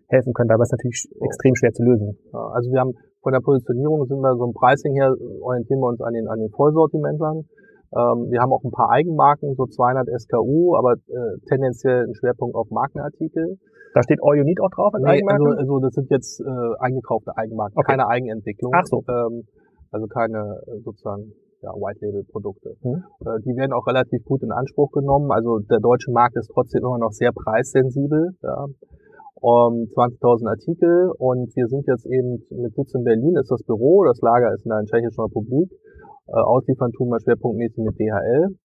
helfen 0.09 0.33
könnte, 0.33 0.55
aber 0.55 0.63
es 0.63 0.73
ist 0.73 0.79
natürlich 0.79 1.05
so. 1.05 1.25
extrem 1.25 1.55
schwer 1.55 1.73
zu 1.73 1.83
lösen. 1.85 2.17
also 2.33 2.71
wir 2.73 2.81
haben 2.81 2.95
von 3.25 3.33
der 3.33 3.41
Positionierung 3.41 4.05
sind 4.07 4.21
wir 4.21 4.37
so 4.37 4.45
im 4.45 4.53
Pricing 4.53 4.95
her, 4.95 5.13
orientieren 5.41 5.81
wir 5.81 5.89
uns 5.89 6.01
an 6.01 6.13
den, 6.13 6.29
an 6.29 6.39
den 6.39 6.51
Vollsortimentlern. 6.51 7.49
Ähm, 7.97 8.29
wir 8.29 8.41
haben 8.41 8.53
auch 8.53 8.63
ein 8.65 8.71
paar 8.71 8.91
Eigenmarken, 8.91 9.55
so 9.57 9.65
200 9.67 10.09
SKU, 10.21 10.77
aber 10.77 10.95
äh, 11.09 11.41
tendenziell 11.49 12.05
ein 12.05 12.15
Schwerpunkt 12.15 12.55
auf 12.55 12.69
Markenartikel. 12.71 13.57
Da 13.95 14.03
steht 14.03 14.19
All 14.21 14.37
You 14.37 14.45
Need 14.45 14.61
auch 14.61 14.71
drauf 14.71 14.93
als 14.93 15.05
nee, 15.05 15.23
Also, 15.25 15.57
also 15.57 15.79
das 15.79 15.95
sind 15.95 16.11
jetzt 16.11 16.41
äh, 16.41 16.45
eingekaufte 16.81 17.33
Eigenmarken, 17.37 17.79
okay. 17.79 17.93
keine 17.93 18.09
Eigenentwicklung. 18.09 18.73
Ach 18.75 18.85
so. 18.85 19.03
Ähm, 19.09 19.47
also 19.91 20.07
keine 20.09 20.61
äh, 20.67 20.81
sozusagen 20.83 21.33
ja, 21.65 21.73
White-Label-Produkte. 21.73 22.77
Hm. 22.83 23.03
Äh, 23.25 23.41
die 23.41 23.57
werden 23.57 23.73
auch 23.73 23.87
relativ 23.87 24.23
gut 24.25 24.43
in 24.43 24.53
Anspruch 24.53 24.93
genommen. 24.93 25.33
Also 25.33 25.59
der 25.61 25.81
deutsche 25.81 26.13
Markt 26.13 26.37
ist 26.37 26.51
trotzdem 26.53 26.85
immer 26.85 26.99
noch 26.99 27.13
sehr 27.13 27.33
preissensibel. 27.33 28.37
Ja. 28.43 28.67
Um, 29.41 29.89
20.000 29.93 30.49
Artikel 30.49 31.13
und 31.19 31.55
wir 31.55 31.67
sind 31.69 31.85
jetzt 31.87 32.07
eben 32.07 32.41
mit 32.49 32.75
Sitz 32.77 32.95
in 32.95 33.05
Berlin, 33.05 33.37
ist 33.37 33.51
das 33.51 33.63
Büro, 33.63 34.05
das 34.05 34.19
Lager 34.23 34.55
ist 34.55 34.65
in 34.65 34.71
der 34.71 34.85
Tschechischen 34.85 35.21
Republik. 35.25 35.69
Äh, 36.29 36.41
ausliefern 36.41 36.93
tun 36.93 37.09
wir 37.09 37.21
schwerpunktmäßig 37.21 37.85
mit 37.85 37.99
DHL. 37.99 38.57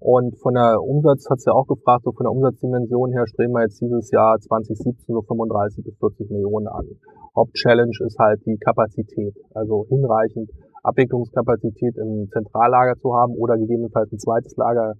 Und 0.00 0.38
von 0.38 0.54
der 0.54 0.78
Umsatz, 0.80 1.26
hat's 1.28 1.44
ja 1.44 1.52
auch 1.52 1.66
gefragt, 1.66 2.04
so 2.04 2.12
von 2.12 2.22
der 2.22 2.30
Umsatzdimension 2.30 3.10
her 3.10 3.26
streben 3.26 3.52
wir 3.52 3.62
jetzt 3.62 3.80
dieses 3.80 4.12
Jahr 4.12 4.38
2017 4.38 4.94
so 5.12 5.22
35 5.22 5.82
bis 5.82 5.98
40 5.98 6.30
Millionen 6.30 6.68
an. 6.68 6.86
Hauptchallenge 7.34 7.98
ist 8.06 8.18
halt 8.18 8.38
die 8.46 8.58
Kapazität, 8.58 9.34
also 9.54 9.86
hinreichend 9.88 10.50
Abwicklungskapazität 10.82 11.96
im 11.96 12.28
Zentrallager 12.32 12.94
zu 13.00 13.14
haben 13.14 13.34
oder 13.34 13.56
gegebenenfalls 13.56 14.12
ein 14.12 14.18
zweites 14.18 14.56
Lager 14.56 14.94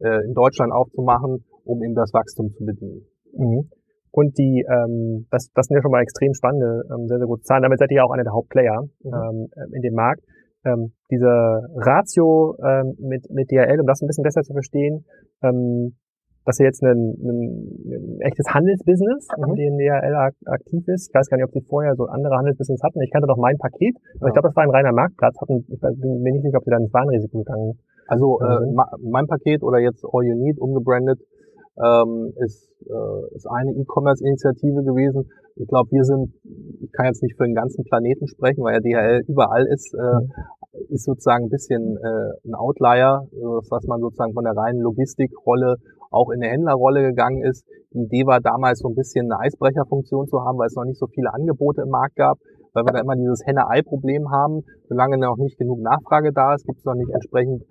äh, 0.00 0.24
in 0.26 0.34
Deutschland 0.34 0.72
aufzumachen, 0.72 1.44
um 1.64 1.82
eben 1.82 1.94
das 1.94 2.12
Wachstum 2.12 2.50
zu 2.50 2.64
bedienen. 2.64 3.06
Mhm. 3.36 3.70
Und 4.10 4.38
die, 4.38 4.64
ähm, 4.68 5.26
das, 5.30 5.50
das 5.54 5.66
sind 5.66 5.76
ja 5.76 5.82
schon 5.82 5.90
mal 5.90 6.02
extrem 6.02 6.32
spannende, 6.34 6.82
ähm, 6.94 7.08
sehr, 7.08 7.18
sehr 7.18 7.26
gute 7.26 7.42
Zahlen. 7.42 7.62
Damit 7.62 7.78
seid 7.80 7.90
ihr 7.90 7.96
ja 7.98 8.04
auch 8.04 8.12
einer 8.12 8.22
der 8.22 8.32
Hauptplayer 8.32 8.82
mhm. 9.02 9.12
ähm, 9.12 9.48
in 9.72 9.82
dem 9.82 9.94
Markt 9.94 10.22
ähm, 10.64 10.92
diese 11.10 11.28
Ratio 11.76 12.56
ähm, 12.64 12.96
mit, 12.98 13.28
mit 13.30 13.50
DHL, 13.50 13.80
um 13.80 13.86
das 13.86 14.00
ein 14.00 14.06
bisschen 14.06 14.24
besser 14.24 14.42
zu 14.42 14.52
verstehen, 14.52 15.04
ähm, 15.42 15.96
dass 16.44 16.60
ihr 16.60 16.66
jetzt 16.66 16.82
ein, 16.82 16.92
ein, 16.92 17.40
ein 17.86 18.20
echtes 18.20 18.46
Handelsbusiness, 18.52 19.28
mhm. 19.36 19.54
in 19.54 19.54
dem 19.56 19.78
DHL 19.78 20.14
aktiv 20.46 20.84
ist. 20.88 21.08
Ich 21.08 21.14
weiß 21.14 21.28
gar 21.28 21.36
nicht, 21.36 21.46
ob 21.46 21.52
sie 21.52 21.64
vorher 21.68 21.94
so 21.96 22.04
andere 22.04 22.36
Handelsbusiness 22.36 22.82
hatten. 22.82 23.00
Ich 23.00 23.10
kannte 23.10 23.26
doch 23.26 23.38
mein 23.38 23.56
Paket, 23.58 23.96
aber 24.16 24.26
ja. 24.26 24.28
ich 24.28 24.34
glaube, 24.34 24.48
das 24.48 24.56
war 24.56 24.64
ein 24.64 24.70
reiner 24.70 24.92
Marktplatz. 24.92 25.40
Hatten, 25.40 25.64
ich 25.68 25.80
bin 25.80 26.22
mir 26.22 26.32
nicht 26.32 26.44
sicher, 26.44 26.58
ob 26.58 26.64
sie 26.64 26.70
da 26.70 26.76
ins 26.76 26.92
Warenrisiko 26.92 27.38
gegangen 27.38 27.78
Also 28.06 28.40
äh, 28.40 28.60
mein 29.02 29.26
Paket 29.26 29.62
oder 29.62 29.78
jetzt 29.78 30.04
All 30.04 30.24
You 30.24 30.34
Need 30.36 30.58
umgebrandet 30.58 31.20
ähm, 31.82 32.32
ist, 32.36 32.70
äh, 32.86 33.34
ist 33.34 33.46
eine 33.46 33.72
E-Commerce-Initiative 33.72 34.84
gewesen. 34.84 35.30
Ich 35.56 35.68
glaube, 35.68 35.90
wir 35.90 36.04
sind, 36.04 36.34
ich 36.80 36.92
kann 36.92 37.06
jetzt 37.06 37.22
nicht 37.22 37.36
für 37.36 37.44
den 37.44 37.54
ganzen 37.54 37.84
Planeten 37.84 38.26
sprechen, 38.26 38.62
weil 38.64 38.74
ja 38.74 38.80
DHL 38.80 39.24
überall 39.28 39.66
ist, 39.66 39.94
äh, 39.94 39.98
mhm. 39.98 40.30
ist 40.90 41.04
sozusagen 41.04 41.46
ein 41.46 41.50
bisschen 41.50 41.96
äh, 41.96 42.48
ein 42.48 42.54
Outlier, 42.54 43.26
was 43.70 43.86
man 43.86 44.00
sozusagen 44.00 44.34
von 44.34 44.44
der 44.44 44.56
reinen 44.56 44.80
Logistikrolle 44.80 45.76
auch 46.14 46.30
in 46.30 46.40
der 46.40 46.50
Händlerrolle 46.50 47.02
gegangen 47.02 47.42
ist. 47.42 47.66
Die 47.92 48.02
Idee 48.04 48.26
war 48.26 48.40
damals 48.40 48.78
so 48.80 48.88
ein 48.88 48.94
bisschen 48.94 49.30
eine 49.30 49.40
Eisbrecherfunktion 49.40 50.26
zu 50.28 50.40
haben, 50.40 50.58
weil 50.58 50.66
es 50.66 50.76
noch 50.76 50.84
nicht 50.84 50.98
so 50.98 51.06
viele 51.06 51.32
Angebote 51.34 51.82
im 51.82 51.90
Markt 51.90 52.16
gab, 52.16 52.38
weil 52.72 52.84
wir 52.84 52.92
da 52.92 53.00
immer 53.00 53.16
dieses 53.16 53.44
Henne-Ei-Problem 53.44 54.30
haben. 54.30 54.62
Solange 54.88 55.18
noch 55.18 55.36
nicht 55.36 55.58
genug 55.58 55.80
Nachfrage 55.80 56.32
da 56.32 56.54
ist, 56.54 56.66
gibt 56.66 56.78
es 56.78 56.84
noch 56.84 56.94
nicht 56.94 57.10
entsprechend 57.10 57.62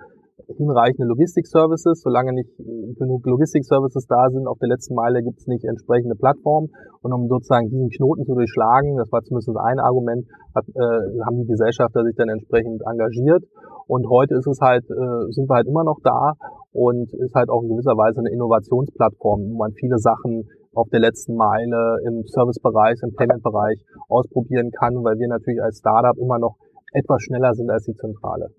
hinreichende 0.48 1.08
Logistik-Services. 1.08 2.02
Solange 2.02 2.34
nicht 2.34 2.50
genug 2.98 3.26
Logistik-Services 3.26 4.08
da 4.08 4.30
sind, 4.30 4.48
auf 4.48 4.60
der 4.60 4.70
letzten 4.70 4.96
Meile 4.96 5.24
gibt 5.24 5.40
es 5.40 5.48
nicht 5.48 5.66
entsprechende 5.66 6.16
Plattformen. 6.16 6.70
Und 7.02 7.14
um 7.14 7.28
sozusagen 7.28 7.70
diesen 7.70 7.90
Knoten 7.90 8.26
zu 8.26 8.34
durchschlagen, 8.34 8.98
das 8.98 9.12
war 9.12 9.22
zumindest 9.24 9.50
ein 9.58 9.80
Argument, 9.80 10.26
hat, 10.56 10.66
äh, 10.70 11.20
haben 11.26 11.38
die 11.42 11.48
Gesellschafter 11.48 12.04
sich 12.04 12.16
dann 12.16 12.30
entsprechend 12.30 12.82
engagiert. 12.86 13.44
Und 13.88 14.10
heute 14.10 14.36
ist 14.36 14.48
es 14.48 14.60
halt, 14.62 14.84
äh, 14.90 15.32
sind 15.32 15.50
wir 15.50 15.56
halt 15.56 15.68
immer 15.68 15.84
noch 15.84 16.00
da 16.04 16.34
und 16.72 17.14
ist 17.14 17.36
halt 17.36 17.50
auch 17.50 17.64
in 17.64 17.70
gewisser 17.70 17.98
Weise 17.98 18.20
eine 18.20 18.32
Innovationsplattform, 18.32 19.42
wo 19.52 19.58
man 19.58 19.74
viele 19.74 19.98
Sachen 20.00 20.48
auf 20.74 20.90
der 20.90 21.02
letzten 21.02 21.36
Meile 21.36 22.00
im 22.08 22.24
Servicebereich, 22.26 22.98
im 23.04 23.14
Payment-Bereich 23.14 23.84
ausprobieren 24.10 24.72
kann, 24.72 25.04
weil 25.04 25.20
wir 25.20 25.28
natürlich 25.28 25.62
als 25.62 25.80
Startup 25.80 26.18
immer 26.18 26.40
noch 26.40 26.58
etwas 26.94 27.22
schneller 27.22 27.54
sind 27.54 27.70
als 27.70 27.86
die 27.86 27.94
Zentrale 27.94 28.50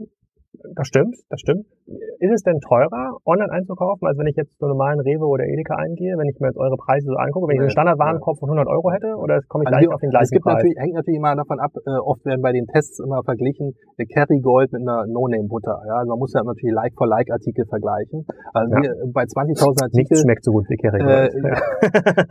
das 0.74 0.88
stimmt, 0.88 1.16
das 1.28 1.40
stimmt. 1.40 1.66
Ist 1.84 2.32
es 2.32 2.42
denn 2.42 2.56
teurer, 2.64 3.20
online 3.28 3.52
einzukaufen, 3.52 4.08
als 4.08 4.16
wenn 4.16 4.26
ich 4.26 4.36
jetzt 4.36 4.56
so 4.58 4.66
normalen 4.66 5.00
Rewe 5.00 5.28
oder 5.28 5.44
Edeka 5.44 5.76
eingehe, 5.76 6.16
wenn 6.16 6.28
ich 6.32 6.40
mir 6.40 6.48
jetzt 6.48 6.56
eure 6.56 6.76
Preise 6.80 7.12
so 7.12 7.16
angucke, 7.20 7.48
wenn 7.48 7.56
ich 7.56 7.60
einen 7.60 7.76
Standardwarenkorb 7.76 8.40
von 8.40 8.48
100 8.48 8.66
Euro 8.72 8.88
hätte, 8.90 9.12
oder 9.20 9.44
komme 9.52 9.64
ich 9.64 9.68
also 9.68 9.84
gleich 9.84 9.92
auf 9.92 10.00
den 10.00 10.08
gleichen 10.08 10.24
Es 10.24 10.30
gibt 10.32 10.44
Preis? 10.48 10.64
natürlich, 10.64 10.80
hängt 10.80 10.94
natürlich 10.96 11.20
immer 11.20 11.36
davon 11.36 11.60
ab, 11.60 11.76
äh, 11.76 12.00
oft 12.00 12.24
werden 12.24 12.40
bei 12.40 12.52
den 12.56 12.64
Tests 12.72 13.04
immer 13.04 13.20
verglichen, 13.22 13.76
der 14.00 14.06
Kerrygold 14.06 14.72
mit 14.72 14.80
einer 14.80 15.04
No-Name-Butter. 15.04 15.76
Ja, 15.84 16.00
also 16.00 16.08
man 16.08 16.18
muss 16.24 16.32
ja 16.32 16.40
natürlich 16.40 16.72
Like-for-Like-Artikel 16.72 17.68
vergleichen. 17.68 18.24
Also 18.56 18.72
ja. 18.72 18.80
wir, 18.80 18.92
bei 19.12 19.28
20.000 19.28 19.84
Artikeln... 19.84 20.08
Nichts 20.08 20.22
schmeckt 20.24 20.44
so 20.44 20.52
gut 20.52 20.64
wie 20.72 20.80
Kerrygold. 20.80 21.36
Äh, 21.36 21.52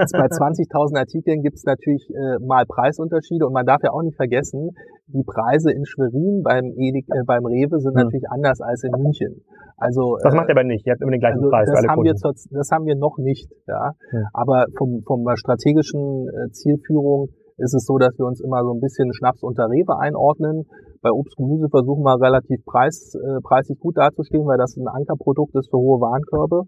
bei 0.18 0.30
20.000 0.34 0.98
Artikeln 0.98 1.46
gibt 1.46 1.62
es 1.62 1.66
natürlich 1.70 2.10
äh, 2.10 2.42
mal 2.42 2.66
Preisunterschiede 2.66 3.46
und 3.46 3.54
man 3.54 3.70
darf 3.70 3.86
ja 3.86 3.94
auch 3.94 4.02
nicht 4.02 4.18
vergessen, 4.18 4.74
die 5.14 5.24
Preise 5.24 5.72
in 5.72 5.86
Schwerin 5.86 6.42
beim, 6.44 6.74
Edik, 6.74 7.06
äh, 7.14 7.24
beim 7.26 7.46
Rewe 7.46 7.80
sind 7.80 7.94
hm. 7.94 8.06
natürlich 8.06 8.26
anders 8.30 8.62
als 8.62 8.84
in 8.84 8.92
München. 8.98 9.43
Also 9.78 10.18
das 10.24 10.34
macht 10.34 10.50
ihr 10.50 10.56
aber 10.56 10.64
nicht. 10.64 10.86
Ihr 10.86 10.94
habt 10.94 11.02
immer 11.02 11.12
den 11.12 11.20
gleichen 11.20 11.40
also 11.40 11.50
Preis. 11.50 11.68
Das 11.68 11.84
haben 11.84 11.96
Kunden. 11.96 12.06
wir 12.06 12.16
zur, 12.16 12.34
das 12.52 12.72
haben 12.72 12.86
wir 12.86 12.96
noch 12.96 13.18
nicht. 13.18 13.50
Ja, 13.68 13.92
hm. 14.10 14.28
aber 14.34 14.66
vom 14.78 15.04
vom 15.06 15.26
strategischen 15.36 16.28
äh, 16.30 16.52
Zielführung 16.52 17.30
ist 17.58 17.74
es 17.74 17.86
so, 17.86 17.98
dass 17.98 18.18
wir 18.18 18.26
uns 18.26 18.42
immer 18.42 18.62
so 18.64 18.74
ein 18.74 18.80
bisschen 18.80 19.14
Schnaps 19.14 19.44
unter 19.44 19.66
Rewe 19.66 20.00
einordnen. 20.00 20.66
Bei 21.04 21.12
Obst 21.12 21.36
Gemüse 21.36 21.68
versuchen 21.68 22.02
wir 22.04 22.16
relativ 22.16 22.64
preis, 22.64 23.12
äh, 23.14 23.44
preisig 23.44 23.78
gut 23.78 23.98
dazustehen, 23.98 24.48
weil 24.48 24.58
das 24.58 24.78
ein 24.78 24.88
Ankerprodukt 24.88 25.54
ist 25.56 25.70
für 25.70 25.78
hohe 25.78 26.00
Warenkörbe. 26.00 26.64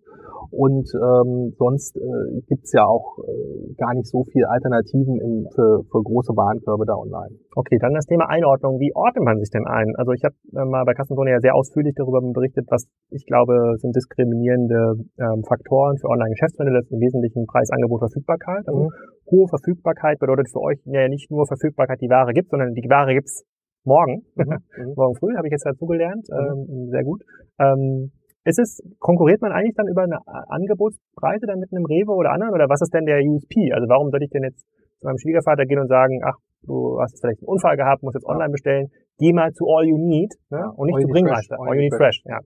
Und 0.52 0.92
ähm, 0.92 1.56
sonst 1.58 1.96
äh, 1.96 2.44
gibt's 2.48 2.76
ja 2.76 2.84
auch 2.84 3.18
äh, 3.24 3.74
gar 3.80 3.96
nicht 3.96 4.12
so 4.12 4.28
viel 4.28 4.44
Alternativen 4.44 5.20
im, 5.24 5.48
für, 5.56 5.88
für 5.88 6.04
große 6.04 6.36
Warenkörbe 6.36 6.86
da 6.86 7.00
online. 7.00 7.40
Okay, 7.56 7.80
dann 7.80 7.96
das 7.96 8.06
Thema 8.06 8.28
Einordnung. 8.28 8.78
Wie 8.80 8.92
ordnet 8.94 9.24
man 9.24 9.40
sich 9.40 9.50
denn 9.50 9.66
ein? 9.66 9.96
Also 9.96 10.12
ich 10.12 10.24
habe 10.28 10.36
äh, 10.52 10.68
mal 10.68 10.84
bei 10.84 10.94
Kassenzone 10.94 11.32
ja 11.32 11.40
sehr 11.40 11.56
ausführlich 11.56 11.96
darüber 11.96 12.20
berichtet, 12.20 12.68
was 12.70 12.86
ich 13.12 13.26
glaube 13.26 13.56
sind 13.80 13.96
diskriminierende 13.96 15.00
ähm, 15.18 15.48
Faktoren 15.48 15.96
für 15.98 16.12
Online-Geschäftsmodelle. 16.12 16.84
Das 16.84 16.92
ist 16.92 16.92
im 16.92 17.00
Wesentlichen 17.00 17.48
Preis, 17.48 17.72
Angebot, 17.72 18.04
Verfügbarkeit. 18.04 18.68
Also 18.68 18.92
mhm. 18.92 18.92
hohe 19.32 19.48
Verfügbarkeit 19.48 20.20
bedeutet 20.20 20.52
für 20.52 20.60
euch 20.60 20.84
ja 20.86 21.08
nicht 21.08 21.32
nur 21.32 21.48
Verfügbarkeit, 21.48 22.02
die 22.02 22.12
Ware 22.12 22.34
gibt, 22.34 22.52
sondern 22.52 22.76
die 22.76 22.84
Ware 22.90 23.16
gibt's 23.16 23.48
morgen. 23.86 24.26
Mhm. 24.36 24.46
mhm. 24.78 24.94
morgen 24.96 25.16
früh 25.16 25.36
habe 25.36 25.48
ich 25.48 25.52
jetzt 25.52 25.66
dazu 25.66 25.86
gelernt. 25.86 26.28
Mhm. 26.30 26.70
Ähm, 26.70 26.90
sehr 26.90 27.04
gut. 27.04 27.22
Ähm, 27.60 28.12
ist 28.46 28.60
es, 28.60 28.82
konkurriert 29.00 29.42
man 29.42 29.52
eigentlich 29.52 29.74
dann 29.76 29.88
über 29.88 30.04
eine 30.04 30.20
Angebotspreise 30.28 31.48
dann 31.48 31.60
mit 31.60 31.74
einem 31.74 31.86
Rewe 31.86 32.14
oder 32.14 32.32
anderen? 32.32 32.54
Oder 32.54 32.70
was 32.70 32.82
ist 32.82 32.94
denn 32.94 33.06
der 33.06 33.18
USP? 33.26 33.74
Also 33.74 33.90
warum 33.90 34.12
sollte 34.12 34.26
ich 34.26 34.32
denn 34.32 34.44
jetzt 34.44 34.62
zu 35.00 35.08
meinem 35.08 35.18
Schwiegervater 35.18 35.66
gehen 35.66 35.80
und 35.80 35.88
sagen, 35.88 36.22
ach, 36.24 36.38
du 36.62 37.00
hast 37.02 37.20
vielleicht 37.20 37.42
einen 37.42 37.50
Unfall 37.50 37.76
gehabt, 37.76 38.04
musst 38.04 38.16
jetzt 38.16 38.28
online 38.28 38.52
bestellen, 38.52 38.88
geh 39.18 39.34
mal 39.34 39.52
zu 39.54 39.66
All 39.66 39.86
You 39.86 39.98
Need 39.98 40.34
ne? 40.52 40.62
und 40.76 40.88
nicht 40.88 41.02
zu 41.02 41.08
Bringmeister. 41.08 41.58
All, 41.60 41.70
All 41.70 41.76
You 41.76 41.82
Need 41.82 41.96
Fresh, 41.96 42.22
ja. 42.26 42.40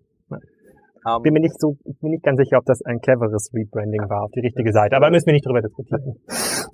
Um, 1.05 1.15
ähm, 1.15 1.21
bin 1.23 1.33
mir 1.33 1.39
nicht 1.39 1.59
so, 1.59 1.75
bin 2.01 2.11
nicht 2.11 2.23
ganz 2.23 2.37
sicher, 2.39 2.57
ob 2.57 2.65
das 2.65 2.81
ein 2.83 2.99
cleveres 2.99 3.51
Rebranding 3.53 4.09
war 4.09 4.23
auf 4.23 4.31
die 4.31 4.41
richtige 4.41 4.71
Seite, 4.73 4.97
aber 4.97 5.09
müssen 5.11 5.27
wir 5.27 5.33
nicht 5.33 5.45
drüber 5.45 5.61
diskutieren. 5.61 6.15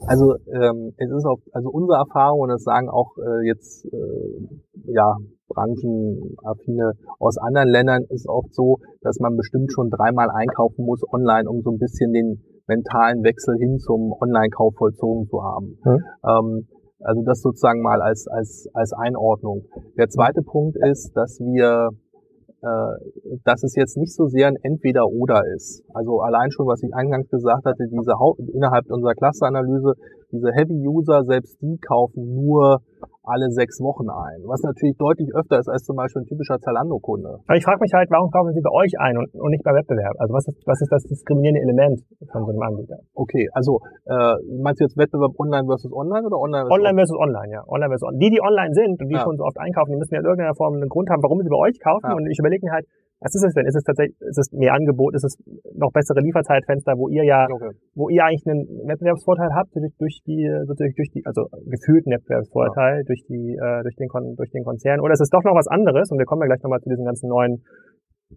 Also 0.08 0.36
ähm, 0.52 0.94
es 0.98 1.12
ist 1.12 1.26
auch, 1.26 1.40
also 1.52 1.70
unsere 1.70 1.98
Erfahrung 2.00 2.42
und 2.42 2.50
das 2.50 2.64
sagen 2.64 2.90
auch 2.90 3.18
äh, 3.18 3.48
jetzt 3.48 3.86
äh, 3.86 4.92
ja 4.92 5.18
branchenaffine 5.48 6.94
aus 7.20 7.38
anderen 7.38 7.70
Ländern 7.70 8.04
ist 8.10 8.28
oft 8.28 8.54
so, 8.54 8.80
dass 9.02 9.20
man 9.20 9.36
bestimmt 9.36 9.72
schon 9.72 9.90
dreimal 9.90 10.30
einkaufen 10.32 10.86
muss 10.86 11.02
online, 11.12 11.50
um 11.50 11.62
so 11.62 11.72
ein 11.72 11.78
bisschen 11.78 12.14
den 12.14 12.44
mentalen 12.68 13.24
Wechsel 13.24 13.58
hin 13.58 13.78
zum 13.80 14.12
Online-Kauf 14.12 14.74
vollzogen 14.76 15.28
zu 15.28 15.44
haben. 15.44 15.78
Hm. 15.84 16.04
Ähm, 16.26 16.68
also 17.00 17.22
das 17.24 17.42
sozusagen 17.42 17.82
mal 17.82 18.02
als, 18.02 18.28
als, 18.28 18.68
als 18.74 18.94
Einordnung. 18.94 19.66
Der 19.98 20.10
zweite 20.10 20.42
Punkt 20.42 20.78
ist, 20.78 21.12
dass 21.16 21.40
wir 21.40 21.90
dass 23.44 23.64
es 23.64 23.76
jetzt 23.76 23.98
nicht 23.98 24.14
so 24.14 24.28
sehr 24.28 24.48
ein 24.48 24.58
Entweder-Oder 24.62 25.42
ist. 25.56 25.84
Also 25.94 26.22
allein 26.22 26.52
schon, 26.52 26.68
was 26.68 26.82
ich 26.84 26.94
eingangs 26.94 27.30
gesagt 27.30 27.66
hatte, 27.66 27.86
diese 27.88 28.14
innerhalb 28.54 28.90
unserer 28.90 29.14
Clusteranalyse, 29.14 29.94
diese 30.32 30.52
Heavy-User, 30.52 31.24
selbst 31.24 31.62
die 31.62 31.78
kaufen 31.78 32.36
nur 32.36 32.82
alle 33.26 33.50
sechs 33.52 33.82
Wochen 33.82 34.10
ein, 34.10 34.46
was 34.46 34.62
natürlich 34.62 34.98
deutlich 34.98 35.30
öfter 35.36 35.60
ist 35.60 35.68
als 35.68 35.84
zum 35.84 35.96
Beispiel 35.96 36.24
ein 36.24 36.30
typischer 36.30 36.60
Zalando-Kunde. 36.60 37.42
Aber 37.46 37.58
ich 37.58 37.66
frage 37.66 37.82
mich 37.82 37.94
halt, 37.94 38.10
warum 38.10 38.32
kaufen 38.32 38.54
Sie 38.54 38.62
bei 38.62 38.72
euch 38.72 38.94
ein 39.00 39.18
und, 39.18 39.30
und 39.36 39.52
nicht 39.52 39.64
bei 39.64 39.74
Wettbewerb? 39.74 40.16
Also 40.20 40.34
was 40.34 40.48
ist, 40.48 40.62
was 40.66 40.82
ist 40.82 40.92
das 40.92 41.04
diskriminierende 41.04 41.62
Element 41.62 42.02
von 42.32 42.46
so 42.46 42.52
einem 42.52 42.62
Anbieter? 42.62 42.98
Okay, 43.14 43.50
also 43.54 43.80
äh, 44.06 44.36
meinst 44.62 44.82
du 44.82 44.86
jetzt 44.86 44.98
Wettbewerb 44.98 45.34
online 45.40 45.66
versus 45.66 45.92
online 45.92 46.26
oder 46.26 46.38
online 46.38 46.66
versus 46.66 46.78
Online 46.78 46.98
versus 46.98 47.18
online, 47.18 47.50
ja. 47.52 47.62
Online 47.68 47.90
versus 47.90 48.08
online. 48.08 48.22
Die, 48.22 48.32
die 48.32 48.42
online 48.42 48.74
sind 48.74 49.02
und 49.02 49.08
die 49.10 49.18
ja. 49.18 49.26
schon 49.26 49.38
so 49.38 49.44
oft 49.44 49.58
einkaufen, 49.58 49.92
die 49.92 50.00
müssen 50.00 50.14
ja 50.14 50.22
in 50.22 50.26
irgendeiner 50.26 50.56
Form 50.56 50.76
einen 50.76 50.90
Grund 50.90 51.10
haben, 51.10 51.22
warum 51.24 51.42
sie 51.42 51.50
bei 51.50 51.62
euch 51.62 51.78
kaufen. 51.80 52.10
Ja. 52.10 52.16
Und 52.16 52.28
ich 52.30 52.40
überlege 52.40 52.66
mir 52.66 52.74
halt, 52.74 52.86
was 53.20 53.34
ist 53.34 53.44
es 53.48 53.54
denn? 53.54 53.66
Ist 53.66 53.76
es 53.76 53.84
tatsächlich, 53.84 54.20
ist 54.20 54.38
es 54.38 54.52
mehr 54.52 54.74
Angebot? 54.74 55.16
Ist 55.16 55.24
es 55.24 55.38
noch 55.74 55.92
bessere 55.92 56.20
Lieferzeitfenster, 56.20 56.94
wo 56.98 57.08
ihr 57.08 57.24
ja, 57.24 57.48
okay. 57.50 57.72
wo 57.96 58.10
ihr 58.10 58.24
eigentlich 58.24 58.46
einen 58.46 58.68
Wettbewerbsvorteil 58.88 59.56
habt 59.56 59.74
durch, 59.76 59.94
durch 59.98 60.20
die, 60.28 60.46
sozusagen 60.68 60.94
durch 60.96 61.12
die, 61.12 61.26
also 61.26 61.48
gefühlten 61.66 62.12
Wettbewerbsvorteil 62.12 62.98
ja. 62.98 63.04
durch 63.04 63.24
die, 63.28 63.56
äh, 63.56 63.82
durch 63.84 63.96
den, 63.96 64.10
durch 64.36 64.52
den 64.52 64.64
Konzern? 64.64 65.00
Oder 65.00 65.14
ist 65.14 65.22
es 65.22 65.30
doch 65.30 65.44
noch 65.44 65.56
was 65.56 65.68
anderes? 65.68 66.12
Und 66.12 66.20
wir 66.20 66.26
kommen 66.26 66.42
ja 66.42 66.48
gleich 66.48 66.64
nochmal 66.64 66.82
zu 66.82 66.90
diesen 66.90 67.06
ganzen 67.06 67.30
neuen 67.30 67.64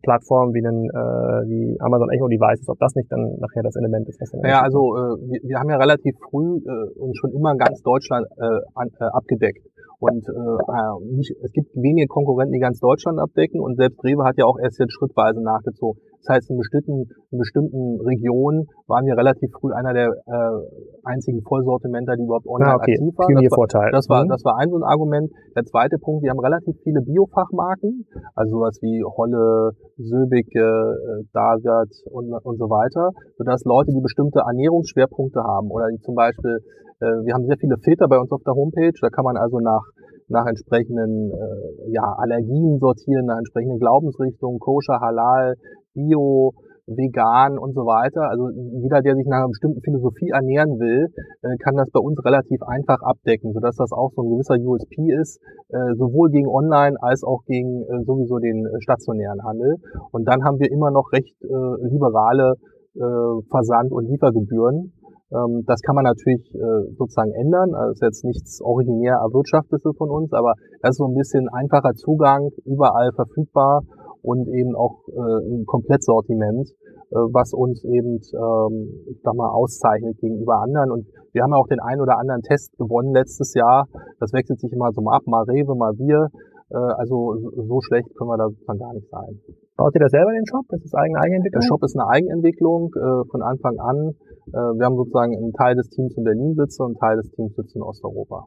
Plattformen 0.03 0.55
wie 0.55 0.65
einen, 0.65 0.89
äh, 0.91 1.49
wie 1.49 1.77
Amazon 1.81 2.11
Echo 2.11 2.29
Devices, 2.29 2.69
ob 2.69 2.79
das 2.79 2.95
nicht 2.95 3.11
dann 3.11 3.37
nachher 3.39 3.63
das 3.63 3.77
Element 3.77 4.09
ist. 4.09 4.21
Was 4.21 4.33
ja, 4.45 4.63
also 4.63 4.97
äh, 4.97 5.17
wir, 5.31 5.41
wir 5.43 5.59
haben 5.59 5.71
ja 5.71 5.77
relativ 5.77 6.17
früh 6.31 6.59
äh, 6.59 6.99
und 6.99 7.17
schon 7.17 7.33
immer 7.33 7.57
ganz 7.57 7.83
Deutschland 7.83 8.27
äh, 8.37 8.61
an, 8.75 8.89
äh, 9.01 9.05
abgedeckt. 9.05 9.65
Und 10.01 10.29
äh, 10.29 10.33
äh, 10.33 11.17
nicht, 11.17 11.35
es 11.43 11.53
gibt 11.53 11.75
wenige 11.75 12.07
Konkurrenten, 12.07 12.53
die 12.53 12.61
ganz 12.61 12.79
Deutschland 12.79 13.19
abdecken 13.19 13.61
und 13.61 13.77
selbst 13.77 14.03
Rewe 14.05 14.25
hat 14.25 14.39
ja 14.39 14.45
auch 14.45 14.59
erst 14.59 14.79
jetzt 14.79 14.93
schrittweise 14.93 15.43
nachgezogen. 15.43 16.01
Das 16.21 16.37
heißt, 16.37 16.51
in 16.51 16.59
bestimmten, 16.59 17.07
in 17.31 17.39
bestimmten 17.39 18.01
Regionen 18.01 18.67
waren 18.87 19.07
wir 19.07 19.17
relativ 19.17 19.51
früh 19.53 19.73
einer 19.73 19.93
der 19.93 20.09
äh, 20.09 20.59
einzigen 21.05 21.43
Vollsortimenter, 21.43 22.17
die 22.17 22.25
überhaupt 22.25 22.47
online 22.47 22.73
ah, 22.73 22.77
okay. 22.77 22.93
aktiv 22.93 23.15
waren. 23.17 23.35
Das 23.39 23.53
war, 23.55 23.91
das 23.91 24.09
war, 24.09 24.25
mhm. 24.25 24.29
das 24.29 24.45
war 24.45 24.57
ein 24.59 24.71
so 24.71 24.77
ein 24.77 24.83
Argument. 24.83 25.31
Der 25.57 25.65
zweite 25.65 25.99
Punkt, 25.99 26.23
wir 26.23 26.31
haben 26.31 26.41
relativ 26.41 26.77
viele 26.83 27.01
Biofachmarken, 27.03 28.07
also 28.35 28.59
sowas 28.59 28.79
wie 28.83 29.03
Holle, 29.05 29.73
Söbicke, 29.97 30.61
äh, 30.61 31.25
Dagat 31.33 31.91
und, 32.11 32.33
und 32.33 32.59
so 32.59 32.69
weiter, 32.69 33.11
sodass 33.37 33.65
Leute, 33.65 33.93
die 33.93 34.01
bestimmte 34.01 34.41
Ernährungsschwerpunkte 34.41 35.41
haben 35.41 35.71
oder 35.71 35.89
die 35.89 36.01
zum 36.01 36.15
Beispiel 36.15 36.59
äh, 37.01 37.07
wir 37.25 37.35
haben 37.35 37.47
sehr 37.47 37.59
viele 37.59 37.77
Filter 37.79 38.09
bei 38.09 38.19
uns 38.19 38.31
auf 38.33 38.43
der 38.43 38.55
Homepage. 38.55 38.93
Da 39.01 39.09
kann 39.09 39.25
man 39.25 39.37
also 39.37 39.61
nach, 39.61 39.83
nach 40.29 40.47
entsprechenden 40.47 41.31
äh, 41.31 41.93
ja, 41.93 42.03
Allergien 42.19 42.79
sortieren, 42.79 43.27
nach 43.27 43.39
entsprechenden 43.39 43.79
Glaubensrichtungen, 43.79 44.59
koscher, 44.59 45.01
halal, 45.01 45.55
bio, 45.99 46.55
vegan 46.89 47.59
und 47.59 47.75
so 47.75 47.85
weiter. 47.85 48.31
Also 48.31 48.49
jeder, 48.81 49.03
der 49.03 49.15
sich 49.17 49.27
nach 49.27 49.45
einer 49.45 49.53
bestimmten 49.53 49.81
Philosophie 49.83 50.31
ernähren 50.31 50.81
will, 50.81 51.13
äh, 51.43 51.57
kann 51.61 51.77
das 51.77 51.91
bei 51.93 52.01
uns 52.01 52.17
relativ 52.25 52.63
einfach 52.63 53.01
abdecken, 53.03 53.53
sodass 53.53 53.77
das 53.77 53.93
auch 53.93 54.13
so 54.17 54.23
ein 54.23 54.31
gewisser 54.31 54.57
USP 54.57 55.13
ist, 55.13 55.41
äh, 55.69 55.95
sowohl 55.97 56.31
gegen 56.31 56.49
Online 56.49 56.97
als 57.01 57.23
auch 57.25 57.45
gegen 57.45 57.83
äh, 57.85 58.05
sowieso 58.05 58.39
den 58.39 58.67
stationären 58.81 59.43
Handel. 59.45 59.77
Und 60.13 60.25
dann 60.25 60.45
haben 60.45 60.59
wir 60.59 60.71
immer 60.71 60.91
noch 60.91 61.13
recht 61.13 61.35
liberale 61.41 62.55
Versand- 62.95 63.93
und 63.93 64.09
Liefergebühren. 64.09 64.93
Ähm, 65.31 65.63
das 65.67 65.81
kann 65.83 65.95
man 65.95 66.05
natürlich 66.05 66.51
sozusagen 66.97 67.33
ändern. 67.33 67.75
Also 67.75 67.93
ist 67.93 68.03
jetzt 68.03 68.25
nichts 68.25 68.61
originär 68.63 69.21
erwirtschaftetes 69.23 69.95
von 69.97 70.11
uns, 70.11 70.33
aber 70.33 70.55
das 70.83 70.93
ist 70.93 70.99
so 70.99 71.07
ein 71.07 71.15
bisschen 71.15 71.49
einfacher 71.49 71.93
Zugang, 71.95 72.51
überall 72.65 73.13
verfügbar 73.15 73.83
und 74.29 74.45
eben 74.53 74.77
auch 74.77 75.09
äh, 75.09 75.57
ein 75.57 75.65
Komplettsortiment, 75.65 76.69
äh, 77.09 77.17
was 77.33 77.55
uns 77.57 77.81
eben, 77.85 78.21
ähm, 78.21 78.75
ich 79.09 79.21
sag 79.25 79.33
mal, 79.35 79.49
auszeichnet 79.49 80.21
gegenüber 80.21 80.61
anderen. 80.61 80.93
Und 80.93 81.09
wir 81.33 81.43
haben 81.43 81.53
ja 81.53 81.57
auch 81.57 81.69
den 81.69 81.81
einen 81.81 82.03
oder 82.03 82.19
anderen 82.19 82.43
Test 82.43 82.77
gewonnen 82.77 83.15
letztes 83.15 83.55
Jahr. 83.55 83.89
Das 84.21 84.33
wechselt 84.35 84.61
sich 84.61 84.71
immer 84.73 84.93
so 84.93 85.01
mal 85.01 85.17
ab, 85.17 85.23
mal 85.27 85.45
Rewe, 85.45 85.75
mal 85.75 85.97
wir. 85.97 86.29
Also 86.71 87.33
so 87.57 87.81
schlecht 87.81 88.15
können 88.15 88.29
wir 88.29 88.37
da 88.37 88.45
sozusagen 88.51 88.79
gar 88.79 88.93
nicht 88.93 89.09
sein. 89.09 89.41
Baut 89.79 89.95
ihr 89.95 90.05
das 90.05 90.11
selber 90.11 90.33
den 90.33 90.45
Shop? 90.45 90.69
Ist 90.77 90.85
das 90.85 90.93
eigene 90.93 91.19
Eigenentwicklung? 91.19 91.61
Der 91.63 91.67
Shop 91.67 91.83
ist 91.83 91.97
eine 91.97 92.07
Eigenentwicklung 92.11 92.93
von 93.31 93.41
Anfang 93.41 93.79
an. 93.79 94.13
Äh, 94.53 94.77
wir 94.77 94.85
haben 94.85 94.97
sozusagen 94.97 95.37
einen 95.37 95.53
Teil 95.53 95.77
des 95.77 95.89
Teams 95.89 96.17
in 96.17 96.25
Berlin 96.25 96.55
sitzen 96.55 96.83
und 96.83 96.89
einen 96.89 97.01
Teil 97.01 97.17
des 97.17 97.31
Teams 97.33 97.55
sitzt 97.57 97.75
in 97.77 97.83
Osteuropa. 97.83 98.45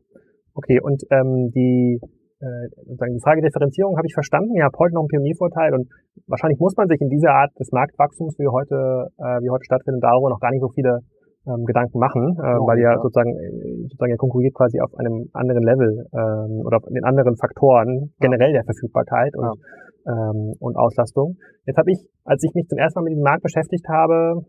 Okay, 0.53 0.79
und 0.81 1.01
ähm, 1.09 1.49
die 1.49 1.99
äh, 2.41 2.67
sozusagen 2.83 3.13
die 3.13 3.23
Frage 3.23 3.41
Differenzierung 3.41 3.97
habe 3.97 4.07
ich 4.07 4.13
verstanden. 4.13 4.53
Ihr 4.57 4.65
habt 4.65 4.77
heute 4.77 4.93
noch 4.93 5.05
einen 5.05 5.13
Pioniervorteil 5.13 5.73
und 5.73 5.87
wahrscheinlich 6.27 6.59
muss 6.59 6.75
man 6.75 6.89
sich 6.89 6.99
in 6.99 7.09
dieser 7.09 7.31
Art 7.31 7.51
des 7.59 7.71
Marktwachstums, 7.71 8.37
wie 8.39 8.49
heute, 8.49 9.07
äh, 9.21 9.39
wie 9.45 9.49
heute 9.49 9.63
stattfindet, 9.63 10.03
darüber 10.03 10.29
noch 10.29 10.39
gar 10.39 10.51
nicht 10.51 10.61
so 10.61 10.69
viele 10.73 10.99
ähm, 11.47 11.65
Gedanken 11.65 11.97
machen, 11.97 12.37
äh, 12.37 12.57
oh, 12.57 12.67
weil 12.67 12.77
ihr 12.77 12.91
ja. 12.91 13.01
sozusagen, 13.01 13.33
sozusagen 13.89 14.11
ihr 14.11 14.21
konkurriert 14.21 14.53
quasi 14.53 14.81
auf 14.81 14.93
einem 14.97 15.29
anderen 15.33 15.63
Level 15.63 16.05
ähm, 16.13 16.65
oder 16.65 16.77
auf 16.77 16.85
den 16.85 17.05
anderen 17.05 17.37
Faktoren 17.37 18.13
generell 18.19 18.53
der 18.53 18.65
Verfügbarkeit 18.65 19.33
und 19.37 19.45
ja 19.45 19.53
ähm, 20.07 20.53
und 20.59 20.75
Auslastung. 20.77 21.37
Jetzt 21.65 21.77
habe 21.77 21.91
ich, 21.91 21.99
als 22.25 22.41
ich 22.43 22.53
mich 22.55 22.67
zum 22.67 22.77
ersten 22.77 22.99
Mal 22.99 23.03
mit 23.05 23.13
diesem 23.13 23.23
Markt 23.23 23.43
beschäftigt 23.43 23.85
habe, 23.89 24.41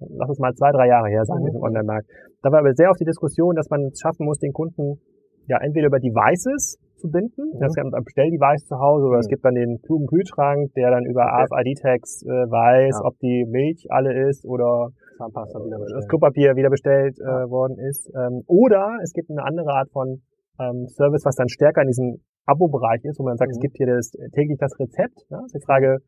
lass 0.00 0.30
es 0.30 0.38
mal 0.38 0.54
zwei, 0.54 0.70
drei 0.70 0.88
Jahre 0.88 1.08
her 1.08 1.24
sein, 1.24 1.40
mhm. 1.40 1.46
diesem 1.46 1.62
Online-Markt, 1.62 2.06
da 2.42 2.52
war 2.52 2.60
aber 2.60 2.74
sehr 2.74 2.90
oft 2.90 3.00
die 3.00 3.08
Diskussion, 3.08 3.54
dass 3.54 3.70
man 3.70 3.90
es 3.90 3.98
schaffen 4.00 4.26
muss, 4.26 4.38
den 4.38 4.52
Kunden 4.52 5.00
ja 5.46 5.58
entweder 5.60 5.88
über 5.88 5.98
Devices 5.98 6.78
zu 7.04 7.10
binden, 7.10 7.52
mhm. 7.52 7.60
das 7.60 7.74
gibt 7.76 7.92
ein 7.92 8.04
Bestelldevice 8.04 8.64
zu 8.64 8.80
Hause, 8.80 9.04
oder 9.04 9.20
mhm. 9.20 9.24
es 9.24 9.28
gibt 9.28 9.44
dann 9.44 9.54
den 9.54 9.80
klugen 9.84 10.06
Kühlschrank, 10.06 10.72
der 10.72 10.90
dann 10.90 11.04
über 11.04 11.28
okay. 11.28 11.44
AFID-Tags 11.52 12.24
äh, 12.24 12.48
weiß, 12.48 12.96
ja. 12.96 13.04
ob 13.04 13.18
die 13.20 13.44
Milch 13.44 13.86
alle 13.90 14.28
ist 14.28 14.46
oder 14.46 14.88
Zahnpasta 15.18 15.60
wieder 15.60 15.78
bestellt. 15.78 15.98
das 16.00 16.08
Klopapier 16.08 16.56
wieder 16.56 16.70
bestellt 16.70 17.20
äh, 17.20 17.44
worden 17.52 17.76
ist. 17.78 18.08
Ähm, 18.16 18.42
oder 18.46 18.96
es 19.02 19.12
gibt 19.12 19.30
eine 19.30 19.44
andere 19.44 19.70
Art 19.76 19.90
von 19.92 20.22
ähm, 20.58 20.88
Service, 20.88 21.24
was 21.24 21.36
dann 21.36 21.48
stärker 21.48 21.82
in 21.82 21.88
diesem 21.88 22.24
Abo-Bereich 22.46 23.04
ist, 23.04 23.20
wo 23.20 23.24
man 23.24 23.36
sagt, 23.36 23.52
mhm. 23.52 23.56
es 23.56 23.60
gibt 23.60 23.76
hier 23.76 23.86
das, 23.86 24.10
täglich 24.32 24.58
das 24.58 24.72
Rezept. 24.80 25.28
Ne? 25.28 25.44
Das 25.44 25.52
ist 25.52 25.60
die 25.60 25.66
Frage, 25.66 25.98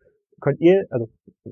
könnt 0.41 0.61
ihr, 0.61 0.85
also 0.91 1.07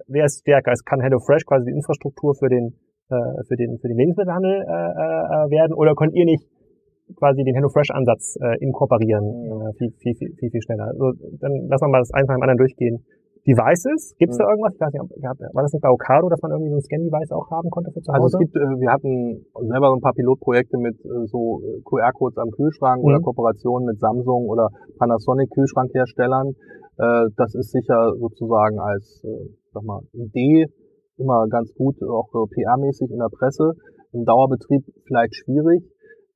wer 0.08 0.24
ist 0.24 0.40
stärker? 0.40 0.72
Es 0.72 0.84
kann 0.84 1.00
HelloFresh 1.00 1.44
quasi 1.44 1.66
die 1.66 1.76
Infrastruktur 1.76 2.34
für 2.34 2.48
den 2.48 2.80
äh, 3.10 3.44
für 3.48 3.56
den 3.56 3.78
für 3.78 3.88
den 3.88 3.98
Lebensmittelhandel 3.98 4.64
äh, 4.64 4.64
äh, 4.64 5.50
werden 5.52 5.74
oder 5.74 5.94
könnt 5.94 6.14
ihr 6.14 6.24
nicht 6.24 6.48
quasi 7.16 7.44
den 7.44 7.54
HelloFresh-Ansatz 7.54 8.38
äh, 8.40 8.58
inkorporieren 8.64 9.24
mhm. 9.24 9.66
äh, 9.68 9.72
viel, 9.78 9.90
viel, 10.00 10.14
viel, 10.14 10.32
viel, 10.38 10.50
viel 10.50 10.62
schneller. 10.62 10.88
Also, 10.88 11.12
dann 11.40 11.68
lassen 11.68 11.86
wir 11.86 11.92
mal 11.92 12.00
das 12.00 12.12
eins 12.12 12.28
nach 12.28 12.36
dem 12.36 12.42
anderen 12.42 12.58
durchgehen. 12.58 13.04
Devices? 13.44 14.16
Gibt 14.16 14.32
es 14.32 14.38
da 14.38 14.48
irgendwas? 14.48 14.72
Ich 14.72 14.80
weiß 14.80 14.92
nicht, 14.92 15.04
war 15.52 15.62
das 15.62 15.72
nicht 15.72 15.84
bei 15.84 15.92
Ocado, 15.92 16.32
dass 16.32 16.40
man 16.40 16.52
irgendwie 16.52 16.72
so 16.72 16.80
ein 16.80 16.86
Scan-Device 16.88 17.32
auch 17.32 17.44
haben 17.52 17.68
konnte 17.68 17.92
für 17.92 18.00
zu 18.00 18.08
Hause? 18.08 18.24
Also 18.24 18.38
es 18.38 18.40
gibt, 18.40 18.56
äh, 18.56 18.80
wir 18.80 18.88
hatten 18.88 19.44
selber 19.68 19.92
so 19.92 19.96
ein 19.96 20.00
paar 20.00 20.16
Pilotprojekte 20.16 20.78
mit 20.80 20.96
äh, 21.04 21.28
so 21.28 21.60
äh, 21.60 21.84
QR-Codes 21.84 22.38
am 22.38 22.48
Kühlschrank 22.56 23.04
mhm. 23.04 23.08
oder 23.12 23.20
Kooperationen 23.20 23.84
mit 23.84 24.00
Samsung 24.00 24.48
oder 24.48 24.68
Panasonic 24.98 25.50
Kühlschrankherstellern. 25.50 26.56
Das 26.96 27.56
ist 27.56 27.72
sicher 27.72 28.14
sozusagen 28.20 28.78
als, 28.78 29.26
sag 29.72 29.82
mal, 29.82 29.98
Idee 30.12 30.66
immer 31.18 31.48
ganz 31.48 31.74
gut, 31.74 31.96
auch 32.02 32.30
PR-mäßig 32.30 33.10
in 33.10 33.18
der 33.18 33.34
Presse. 33.36 33.72
Im 34.12 34.24
Dauerbetrieb 34.24 34.84
vielleicht 35.04 35.34
schwierig. 35.34 35.82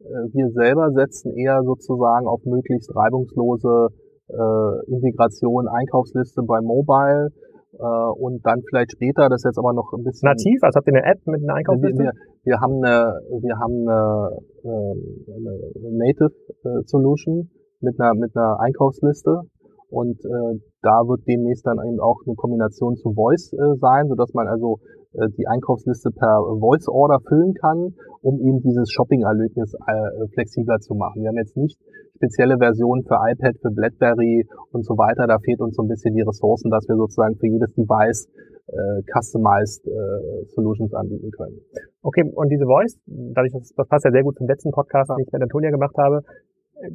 Wir 0.01 0.51
selber 0.51 0.93
setzen 0.93 1.37
eher 1.37 1.63
sozusagen 1.65 2.27
auf 2.27 2.45
möglichst 2.45 2.95
reibungslose 2.95 3.89
äh, 4.29 4.93
Integration 4.93 5.67
Einkaufsliste 5.67 6.43
bei 6.43 6.61
Mobile 6.61 7.31
äh, 7.73 7.83
und 7.83 8.45
dann 8.47 8.63
vielleicht 8.69 8.93
später, 8.93 9.29
das 9.29 9.41
ist 9.41 9.45
jetzt 9.47 9.59
aber 9.59 9.73
noch 9.73 9.93
ein 9.93 10.05
bisschen 10.05 10.29
nativ. 10.29 10.63
Also 10.63 10.77
habt 10.77 10.89
ihr 10.89 10.95
eine 10.95 11.05
App 11.05 11.27
mit 11.27 11.43
einer 11.43 11.55
Einkaufsliste? 11.55 11.99
Wir, 11.99 12.13
wir 12.45 12.61
haben 12.61 12.85
eine, 12.85 13.21
wir 13.43 13.59
haben 13.59 13.89
eine, 13.89 14.39
äh, 14.63 15.35
eine 15.35 15.97
Native 15.97 16.33
äh, 16.65 16.83
Solution 16.87 17.51
mit 17.81 18.01
einer 18.01 18.15
mit 18.15 18.37
einer 18.37 18.61
Einkaufsliste 18.61 19.43
Und 19.91 20.21
äh, 20.25 20.61
da 20.83 21.01
wird 21.09 21.27
demnächst 21.27 21.67
dann 21.67 21.79
eben 21.87 22.01
auch 22.01 22.21
eine 22.27 22.35
Kombination 22.35 22.97
zu 22.97 23.13
Voice 23.13 23.53
äh, 23.53 23.77
sein, 23.81 24.09
sodass 24.09 24.35
man 24.35 24.47
also 24.47 24.81
äh, 25.15 25.29
die 25.39 25.47
Einkaufsliste 25.47 26.11
per 26.11 26.45
Voice 26.61 26.89
Order 26.89 27.21
füllen 27.27 27.55
kann, 27.55 27.95
um 28.21 28.39
eben 28.41 28.61
dieses 28.61 28.91
Shopping-Erlebnis 28.93 29.75
äh, 29.75 30.29
flexibler 30.35 30.79
zu 30.81 30.95
machen. 30.95 31.23
Wir 31.23 31.29
haben 31.29 31.39
jetzt 31.39 31.57
nicht 31.57 31.81
spezielle 32.17 32.59
Versionen 32.59 33.05
für 33.05 33.17
iPad, 33.17 33.57
für 33.63 33.71
BlackBerry 33.71 34.47
und 34.73 34.85
so 34.85 34.99
weiter. 34.99 35.27
Da 35.27 35.39
fehlt 35.39 35.61
uns 35.61 35.77
so 35.77 35.83
ein 35.83 35.89
bisschen 35.89 36.15
die 36.15 36.23
Ressourcen, 36.23 36.71
dass 36.71 36.87
wir 36.89 36.97
sozusagen 36.97 37.37
für 37.37 37.47
jedes 37.47 37.73
Device 37.75 38.29
äh, 38.69 39.03
customized 39.09 39.87
äh, 39.87 40.45
Solutions 40.55 40.93
anbieten 40.93 41.31
können. 41.31 41.57
Okay, 42.03 42.29
und 42.35 42.49
diese 42.51 42.67
Voice, 42.67 42.99
dadurch, 43.07 43.53
das, 43.53 43.73
das 43.75 43.89
passt 43.89 44.05
ja 44.05 44.11
sehr 44.11 44.23
gut 44.23 44.37
zum 44.37 44.47
letzten 44.47 44.71
Podcast, 44.71 45.09
ja. 45.09 45.17
den 45.17 45.25
ich 45.25 45.33
mit 45.33 45.43
Antonia 45.43 45.71
gemacht 45.71 45.97
habe, 45.97 46.21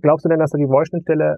glaubst 0.01 0.25
du 0.25 0.29
denn, 0.29 0.39
dass 0.39 0.51
da 0.51 0.57
die 0.57 0.67
Voice-Schnittstelle 0.67 1.37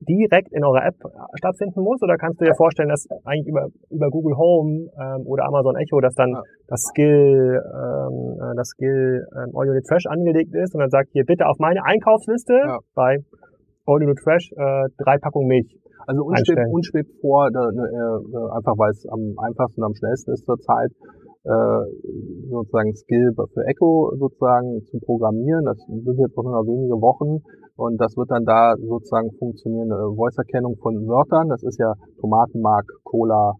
direkt 0.00 0.52
in 0.52 0.64
eurer 0.64 0.84
App 0.84 0.96
stattfinden 1.34 1.80
muss? 1.80 2.02
Oder 2.02 2.16
kannst 2.16 2.40
du 2.40 2.44
dir 2.44 2.54
vorstellen, 2.54 2.88
dass 2.88 3.06
eigentlich 3.24 3.48
über, 3.48 3.68
über 3.90 4.08
Google 4.10 4.36
Home 4.36 4.90
ähm, 4.92 5.26
oder 5.26 5.44
Amazon 5.46 5.76
Echo, 5.76 6.00
dass 6.00 6.14
dann 6.14 6.32
ja. 6.32 6.42
das 6.68 6.82
Skill, 6.92 7.60
ähm, 7.60 8.36
äh, 8.36 8.54
das 8.56 8.68
Skill 8.68 9.26
ähm, 9.32 9.56
All 9.56 9.68
Unit 9.68 9.86
Fresh 9.88 10.06
angelegt 10.06 10.54
ist 10.54 10.74
und 10.74 10.80
dann 10.80 10.90
sagt 10.90 11.10
hier 11.12 11.24
bitte 11.24 11.46
auf 11.46 11.58
meine 11.58 11.84
Einkaufsliste 11.84 12.54
ja. 12.54 12.78
bei 12.94 13.18
All 13.86 14.02
Unit 14.02 14.20
Fresh 14.20 14.52
äh, 14.52 14.88
drei 14.98 15.18
Packungen 15.18 15.48
Milch. 15.48 15.78
Also 16.06 16.22
uns 16.22 16.40
schwebt, 16.46 16.70
uns 16.70 16.86
schwebt 16.86 17.10
vor, 17.20 17.50
da, 17.50 17.66
äh, 17.66 18.54
einfach 18.54 18.78
weil 18.78 18.90
es 18.90 19.06
am 19.10 19.34
einfachsten 19.38 19.80
und 19.82 19.86
am 19.90 19.94
schnellsten 19.94 20.32
ist 20.32 20.44
zurzeit, 20.44 20.92
äh, 21.46 21.82
sozusagen 22.50 22.94
Skill 22.94 23.32
für 23.34 23.64
Echo 23.66 24.12
sozusagen 24.18 24.82
zu 24.90 24.98
programmieren. 24.98 25.64
Das 25.64 25.78
sind 25.86 26.18
jetzt 26.18 26.36
noch 26.36 26.66
wenige 26.66 27.00
Wochen 27.00 27.42
und 27.76 28.00
das 28.00 28.16
wird 28.16 28.30
dann 28.30 28.44
da 28.44 28.74
sozusagen 28.76 29.30
funktionieren. 29.38 29.90
Voice-Erkennung 30.16 30.76
von 30.76 31.06
Wörtern. 31.06 31.48
Das 31.48 31.62
ist 31.62 31.78
ja 31.78 31.94
Tomatenmark, 32.20 32.86
Cola, 33.04 33.54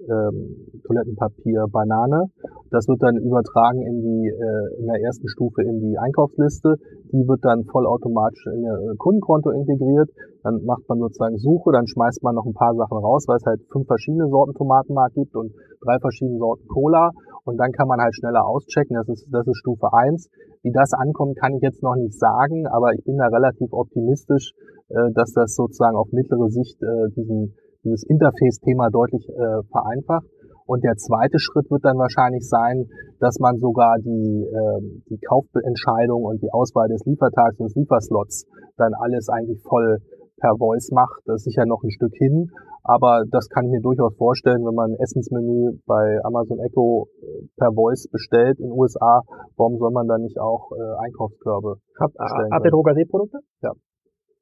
ähm, 0.00 0.80
Toilettenpapier, 0.86 1.66
Banane. 1.70 2.30
Das 2.70 2.86
wird 2.88 3.02
dann 3.02 3.16
übertragen 3.16 3.82
in 3.82 4.00
die 4.00 4.28
äh, 4.28 4.80
in 4.80 4.86
der 4.86 5.02
ersten 5.02 5.28
Stufe 5.28 5.62
in 5.62 5.80
die 5.80 5.98
Einkaufsliste. 5.98 6.76
Die 7.12 7.26
wird 7.26 7.44
dann 7.44 7.64
vollautomatisch 7.64 8.46
in 8.54 8.62
ihr 8.62 8.74
äh, 8.74 8.96
Kundenkonto 8.96 9.50
integriert. 9.50 10.08
Dann 10.42 10.64
macht 10.64 10.88
man 10.88 10.98
sozusagen 10.98 11.36
Suche, 11.38 11.72
dann 11.72 11.86
schmeißt 11.86 12.22
man 12.22 12.34
noch 12.34 12.46
ein 12.46 12.54
paar 12.54 12.74
Sachen 12.74 12.98
raus, 12.98 13.24
weil 13.26 13.36
es 13.36 13.44
halt 13.44 13.60
fünf 13.72 13.86
verschiedene 13.86 14.28
Sorten 14.28 14.54
Tomatenmark 14.54 15.14
gibt 15.14 15.34
und 15.34 15.52
drei 15.82 15.98
verschiedene 15.98 16.38
Sorten 16.38 16.66
Cola. 16.68 17.10
Und 17.44 17.56
dann 17.56 17.72
kann 17.72 17.88
man 17.88 18.00
halt 18.00 18.14
schneller 18.14 18.46
auschecken. 18.46 18.96
Das 18.96 19.08
ist, 19.08 19.26
das 19.30 19.46
ist 19.46 19.58
Stufe 19.58 19.92
eins. 19.92 20.30
Wie 20.62 20.72
das 20.72 20.92
ankommt, 20.92 21.38
kann 21.38 21.54
ich 21.54 21.62
jetzt 21.62 21.82
noch 21.82 21.94
nicht 21.94 22.18
sagen, 22.18 22.66
aber 22.66 22.92
ich 22.94 23.04
bin 23.04 23.16
da 23.16 23.26
relativ 23.26 23.72
optimistisch, 23.72 24.52
äh, 24.88 25.12
dass 25.14 25.32
das 25.32 25.54
sozusagen 25.54 25.96
auf 25.96 26.12
mittlere 26.12 26.48
Sicht 26.48 26.82
äh, 26.82 27.10
diesen 27.16 27.54
dieses 27.84 28.04
Interface-Thema 28.04 28.90
deutlich 28.90 29.28
äh, 29.28 29.62
vereinfacht. 29.70 30.26
Und 30.66 30.84
der 30.84 30.96
zweite 30.96 31.38
Schritt 31.38 31.70
wird 31.70 31.84
dann 31.84 31.96
wahrscheinlich 31.96 32.46
sein, 32.46 32.90
dass 33.20 33.38
man 33.40 33.56
sogar 33.56 33.96
die, 34.00 34.44
äh, 34.44 34.80
die 35.08 35.18
Kaufentscheidung 35.26 36.24
und 36.24 36.42
die 36.42 36.52
Auswahl 36.52 36.88
des 36.88 37.04
Liefertags 37.06 37.58
und 37.58 37.68
des 37.68 37.76
Lieferslots 37.76 38.46
dann 38.76 38.92
alles 38.92 39.28
eigentlich 39.30 39.62
voll 39.62 39.98
per 40.40 40.56
Voice 40.56 40.90
macht. 40.92 41.22
Das 41.26 41.42
ist 41.42 41.44
sicher 41.44 41.66
noch 41.66 41.82
ein 41.82 41.90
Stück 41.90 42.14
hin, 42.14 42.50
aber 42.82 43.24
das 43.30 43.48
kann 43.48 43.66
ich 43.66 43.72
mir 43.72 43.82
durchaus 43.82 44.16
vorstellen, 44.16 44.64
wenn 44.64 44.74
man 44.74 44.92
ein 44.92 45.00
Essensmenü 45.00 45.78
bei 45.86 46.18
Amazon 46.24 46.58
Echo 46.60 47.08
äh, 47.20 47.46
per 47.56 47.72
Voice 47.72 48.08
bestellt 48.10 48.58
in 48.58 48.70
den 48.70 48.72
USA, 48.72 49.22
warum 49.56 49.76
soll 49.78 49.92
man 49.92 50.06
dann 50.08 50.22
nicht 50.22 50.38
auch 50.40 50.72
äh, 50.72 51.04
Einkaufskörbe 51.04 51.76
Hab, 52.00 52.12
bestellen? 52.14 52.50
Habt 52.52 52.64
ihr 52.64 52.70
Drogerieprodukte? 52.70 53.38
Ja. 53.62 53.72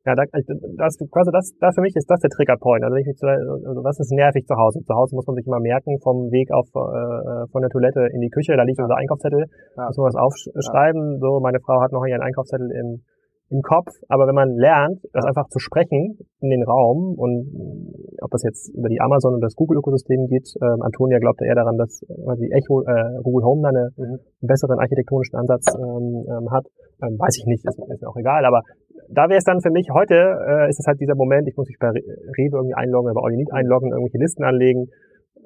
Ja, 0.07 0.15
da, 0.15 0.23
das, 0.23 0.95
quasi 1.11 1.35
das, 1.35 1.51
das 1.59 1.75
für 1.75 1.83
mich 1.83 1.97
ist 1.97 2.07
das 2.07 2.21
der 2.21 2.31
Triggerpoint. 2.31 2.85
Also, 2.85 2.95
ich, 2.95 3.11
also 3.11 3.83
das 3.83 3.99
ist 3.99 4.13
nervig 4.13 4.47
zu 4.47 4.55
Hause. 4.55 4.79
Zu 4.87 4.95
Hause 4.95 5.17
muss 5.17 5.27
man 5.27 5.35
sich 5.35 5.45
immer 5.45 5.59
merken, 5.59 5.99
vom 5.99 6.31
Weg 6.31 6.55
auf 6.55 6.71
äh, 6.71 7.51
von 7.51 7.61
der 7.61 7.71
Toilette 7.71 8.07
in 8.15 8.21
die 8.21 8.31
Küche, 8.31 8.55
da 8.55 8.63
liegt 8.63 8.79
unser 8.79 8.95
Einkaufszettel, 8.95 9.51
ja. 9.77 9.87
muss 9.87 9.99
man 9.99 10.07
was 10.07 10.15
aufschreiben. 10.15 11.15
Ja. 11.15 11.19
So, 11.19 11.41
meine 11.41 11.59
Frau 11.59 11.83
hat 11.83 11.91
noch 11.91 12.07
ihren 12.07 12.23
Einkaufszettel 12.23 12.71
im 12.71 13.03
im 13.49 13.63
Kopf, 13.63 13.95
aber 14.09 14.27
wenn 14.27 14.35
man 14.35 14.57
lernt, 14.57 14.99
das 15.13 15.25
einfach 15.25 15.47
zu 15.49 15.61
sprechen 15.61 16.19
in 16.41 16.51
den 16.51 16.65
Raum 16.65 17.15
und 17.15 17.47
ob 18.21 18.31
das 18.31 18.43
jetzt 18.43 18.75
über 18.75 18.89
die 18.89 19.01
Amazon 19.01 19.35
und 19.35 19.41
das 19.41 19.55
Google-Ökosystem 19.55 20.27
geht, 20.27 20.51
ähm, 20.61 20.83
Antonia 20.83 21.19
glaubte 21.19 21.47
eher 21.47 21.55
daran, 21.55 21.79
dass 21.79 22.03
quasi 22.25 22.51
Echo, 22.51 22.83
äh, 22.83 23.23
Google 23.23 23.45
Home 23.45 23.63
da 23.63 23.69
eine, 23.69 23.91
mhm. 23.97 24.03
einen 24.03 24.19
besseren 24.41 24.79
architektonischen 24.81 25.39
Ansatz 25.39 25.67
ähm, 25.79 26.27
ähm, 26.27 26.51
hat, 26.51 26.67
ähm, 27.03 27.19
weiß 27.19 27.39
ich 27.39 27.47
nicht, 27.47 27.65
ist, 27.65 27.79
ist 27.79 28.03
mir 28.03 28.09
auch 28.09 28.17
egal, 28.17 28.45
aber 28.45 28.63
da 29.09 29.29
wäre 29.29 29.39
es 29.39 29.45
dann 29.45 29.61
für 29.61 29.71
mich, 29.71 29.87
heute 29.95 30.15
äh, 30.15 30.69
ist 30.69 30.81
es 30.81 30.87
halt 30.87 31.01
dieser 31.01 31.15
Moment, 31.15 31.47
ich 31.47 31.57
muss 31.57 31.69
mich 31.69 31.79
bei 31.79 31.91
Rewe 31.91 32.57
irgendwie 32.59 32.75
einloggen, 32.75 33.15
bei 33.15 33.23
All 33.23 33.39
einloggen, 33.53 33.93
irgendwelche 33.93 34.19
Listen 34.19 34.43
anlegen, 34.43 34.91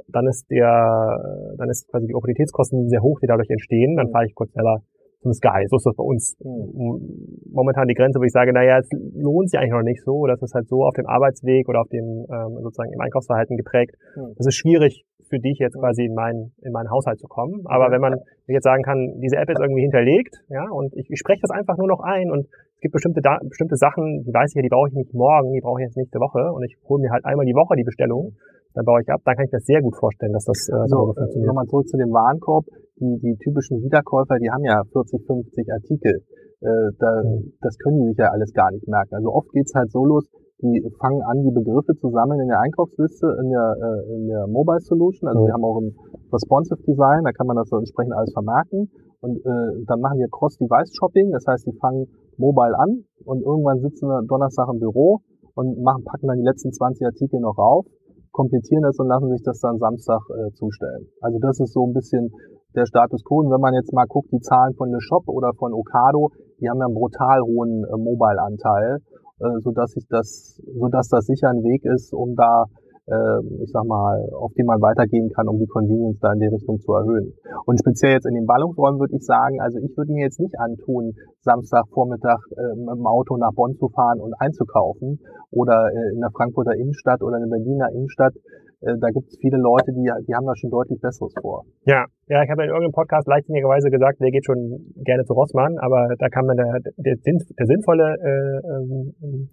dann 0.08 0.26
ist 0.26 0.50
der, 0.50 1.54
dann 1.58 1.68
ist 1.68 1.86
quasi 1.90 2.06
die 2.06 2.14
Opportunitätskosten 2.14 2.88
sehr 2.88 3.02
hoch, 3.02 3.20
die 3.20 3.26
dadurch 3.26 3.50
entstehen, 3.50 3.96
dann 3.96 4.06
mhm. 4.08 4.12
fahre 4.12 4.24
ich 4.24 4.34
kurz 4.34 4.52
selber 4.52 4.80
zum 5.22 5.32
Sky. 5.32 5.66
So 5.68 5.76
ist 5.76 5.86
das 5.86 5.96
bei 5.96 6.04
uns 6.04 6.36
mhm. 6.40 7.44
momentan 7.52 7.88
die 7.88 7.94
Grenze, 7.94 8.18
wo 8.18 8.24
ich 8.24 8.32
sage, 8.32 8.52
naja, 8.52 8.78
es 8.78 8.88
lohnt 9.14 9.50
sich 9.50 9.58
eigentlich 9.58 9.72
noch 9.72 9.82
nicht 9.82 10.02
so, 10.02 10.26
das 10.26 10.40
ist 10.42 10.54
halt 10.54 10.68
so 10.68 10.84
auf 10.84 10.94
dem 10.94 11.06
Arbeitsweg 11.06 11.68
oder 11.68 11.82
auf 11.82 11.88
dem 11.88 12.26
ähm, 12.30 12.58
sozusagen 12.62 12.92
im 12.92 13.00
Einkaufsverhalten 13.00 13.56
geprägt. 13.56 13.96
Mhm. 14.16 14.34
Das 14.36 14.46
ist 14.46 14.56
schwierig 14.56 15.04
für 15.28 15.38
dich 15.38 15.58
jetzt 15.58 15.76
mhm. 15.76 15.80
quasi 15.80 16.04
in 16.04 16.14
meinen 16.14 16.52
in 16.62 16.72
meinen 16.72 16.90
Haushalt 16.90 17.20
zu 17.20 17.28
kommen. 17.28 17.62
Aber 17.66 17.90
wenn 17.92 18.00
man 18.00 18.16
jetzt 18.46 18.64
sagen 18.64 18.82
kann, 18.82 19.20
diese 19.20 19.36
App 19.36 19.48
ist 19.50 19.60
irgendwie 19.60 19.82
hinterlegt, 19.82 20.42
ja, 20.48 20.68
und 20.70 20.94
ich, 20.96 21.08
ich 21.08 21.18
spreche 21.18 21.42
das 21.42 21.50
einfach 21.50 21.76
nur 21.76 21.86
noch 21.86 22.00
ein 22.00 22.30
und 22.30 22.46
es 22.74 22.80
gibt 22.80 22.92
bestimmte 22.92 23.20
da 23.20 23.38
bestimmte 23.42 23.76
Sachen, 23.76 24.24
die 24.24 24.32
weiß 24.32 24.50
ich 24.50 24.56
ja, 24.56 24.62
die 24.62 24.72
brauche 24.72 24.88
ich 24.88 24.94
nicht 24.94 25.12
morgen, 25.12 25.52
die 25.52 25.60
brauche 25.60 25.80
ich 25.80 25.86
jetzt 25.86 25.96
nächste 25.96 26.18
Woche 26.18 26.50
und 26.52 26.64
ich 26.64 26.76
hole 26.88 27.00
mir 27.00 27.10
halt 27.10 27.24
einmal 27.24 27.44
die 27.44 27.54
Woche 27.54 27.76
die 27.76 27.84
Bestellung, 27.84 28.32
dann 28.74 28.84
baue 28.84 29.02
ich 29.02 29.08
ab, 29.10 29.20
dann 29.24 29.36
kann 29.36 29.44
ich 29.44 29.50
das 29.50 29.64
sehr 29.64 29.82
gut 29.82 29.96
vorstellen, 29.96 30.32
dass 30.32 30.44
das 30.44 30.68
äh, 30.68 30.86
so, 30.86 31.12
funktioniert. 31.12 31.46
Nochmal 31.46 31.66
zurück 31.66 31.88
zu 31.88 31.96
dem 31.96 32.10
Warenkorb 32.10 32.64
die, 33.00 33.18
die 33.18 33.36
typischen 33.42 33.82
Wiederkäufer, 33.82 34.38
die 34.38 34.50
haben 34.50 34.64
ja 34.64 34.82
40, 34.92 35.26
50 35.26 35.72
Artikel. 35.72 36.22
Äh, 36.60 36.92
da, 36.98 37.22
das 37.60 37.78
können 37.78 38.00
die 38.02 38.08
sich 38.08 38.18
ja 38.18 38.30
alles 38.30 38.52
gar 38.52 38.70
nicht 38.70 38.86
merken. 38.86 39.14
Also 39.14 39.32
oft 39.32 39.50
geht's 39.52 39.74
halt 39.74 39.90
so 39.90 40.04
los, 40.04 40.28
die 40.62 40.84
fangen 41.00 41.22
an, 41.22 41.42
die 41.42 41.50
Begriffe 41.50 41.96
zu 41.96 42.10
sammeln 42.10 42.40
in 42.40 42.48
der 42.48 42.60
Einkaufsliste, 42.60 43.26
in 43.42 43.48
der, 43.48 43.76
äh, 43.80 44.14
in 44.14 44.28
der 44.28 44.46
Mobile 44.46 44.80
Solution. 44.80 45.28
Also 45.28 45.40
mhm. 45.40 45.46
wir 45.46 45.54
haben 45.54 45.64
auch 45.64 45.80
ein 45.80 45.96
Responsive 46.32 46.82
Design, 46.84 47.24
da 47.24 47.32
kann 47.32 47.46
man 47.46 47.56
das 47.56 47.68
so 47.68 47.78
entsprechend 47.78 48.12
alles 48.12 48.32
vermerken. 48.32 48.90
Und 49.20 49.36
äh, 49.44 49.84
dann 49.86 50.00
machen 50.00 50.18
die 50.18 50.28
Cross-Device-Shopping, 50.30 51.32
das 51.32 51.44
heißt, 51.46 51.66
die 51.66 51.76
fangen 51.78 52.08
mobile 52.36 52.76
an 52.78 53.04
und 53.24 53.42
irgendwann 53.42 53.80
sitzen 53.80 54.08
sie 54.08 54.26
Donnerstag 54.26 54.68
im 54.72 54.80
Büro 54.80 55.20
und 55.54 55.82
machen, 55.82 56.04
packen 56.04 56.28
dann 56.28 56.38
die 56.38 56.44
letzten 56.44 56.72
20 56.72 57.04
Artikel 57.04 57.40
noch 57.40 57.58
rauf, 57.58 57.84
komplettieren 58.32 58.82
das 58.82 58.98
und 58.98 59.08
lassen 59.08 59.28
sich 59.28 59.42
das 59.42 59.60
dann 59.60 59.78
Samstag 59.78 60.20
äh, 60.30 60.52
zustellen. 60.52 61.06
Also 61.20 61.38
das 61.38 61.60
ist 61.60 61.74
so 61.74 61.86
ein 61.86 61.92
bisschen 61.92 62.32
der 62.74 62.86
Status 62.86 63.24
quo. 63.24 63.40
Und 63.40 63.50
wenn 63.50 63.60
man 63.60 63.74
jetzt 63.74 63.92
mal 63.92 64.06
guckt, 64.06 64.32
die 64.32 64.40
Zahlen 64.40 64.74
von 64.74 64.90
Le 64.90 65.00
Shop 65.00 65.28
oder 65.28 65.52
von 65.54 65.72
Ocado, 65.72 66.30
die 66.60 66.68
haben 66.68 66.78
ja 66.78 66.86
einen 66.86 66.94
brutal 66.94 67.40
hohen 67.42 67.84
äh, 67.84 67.96
Mobile-Anteil, 67.96 68.98
äh, 69.40 69.60
sodass 69.60 69.92
sich 69.92 70.06
das, 70.08 70.60
sodass 70.78 71.08
das 71.08 71.26
sicher 71.26 71.48
ein 71.48 71.62
Weg 71.62 71.84
ist, 71.84 72.12
um 72.12 72.36
da 72.36 72.66
äh, 73.10 73.40
ich 73.62 73.70
sag 73.72 73.84
mal, 73.84 74.28
auf 74.32 74.52
den 74.54 74.66
man 74.66 74.80
weitergehen 74.80 75.30
kann, 75.30 75.48
um 75.48 75.58
die 75.58 75.66
Convenience 75.66 76.18
da 76.20 76.32
in 76.32 76.40
die 76.40 76.46
Richtung 76.46 76.80
zu 76.80 76.92
erhöhen. 76.92 77.34
Und 77.66 77.78
speziell 77.78 78.12
jetzt 78.12 78.26
in 78.26 78.34
den 78.34 78.46
Ballungsräumen 78.46 79.00
würde 79.00 79.16
ich 79.16 79.24
sagen, 79.24 79.60
also 79.60 79.78
ich 79.78 79.96
würde 79.96 80.12
mir 80.12 80.24
jetzt 80.24 80.40
nicht 80.40 80.58
antun, 80.58 81.14
Samstagvormittag 81.40 82.38
äh, 82.56 82.76
mit 82.76 82.94
dem 82.94 83.06
Auto 83.06 83.36
nach 83.36 83.52
Bonn 83.52 83.74
zu 83.74 83.88
fahren 83.88 84.20
und 84.20 84.34
einzukaufen 84.38 85.20
oder 85.50 85.90
äh, 85.92 86.14
in 86.14 86.20
der 86.20 86.30
Frankfurter 86.30 86.74
Innenstadt 86.74 87.22
oder 87.22 87.36
in 87.38 87.50
der 87.50 87.56
Berliner 87.56 87.90
Innenstadt 87.90 88.34
äh, 88.80 88.96
da 89.00 89.08
gibt 89.10 89.28
es 89.28 89.38
viele 89.40 89.58
Leute, 89.58 89.92
die, 89.92 90.10
die 90.26 90.34
haben 90.34 90.46
da 90.46 90.56
schon 90.56 90.70
deutlich 90.70 91.00
Besseres 91.00 91.34
vor. 91.40 91.64
Ja, 91.84 92.06
ja, 92.28 92.42
ich 92.42 92.50
habe 92.50 92.62
in 92.64 92.68
irgendeinem 92.68 92.92
Podcast 92.92 93.26
leichtsinnigerweise 93.28 93.90
gesagt, 93.90 94.20
der 94.20 94.30
geht 94.30 94.44
schon 94.44 94.92
gerne 95.04 95.24
zu 95.24 95.34
Rossmann, 95.34 95.78
aber 95.78 96.14
da 96.18 96.28
kam 96.28 96.46
dann 96.46 96.56
der, 96.56 96.80
der, 96.96 97.16
der 97.16 97.66
sinnvolle 97.66 98.16
äh, 98.20 98.60
ähm, 98.68 99.50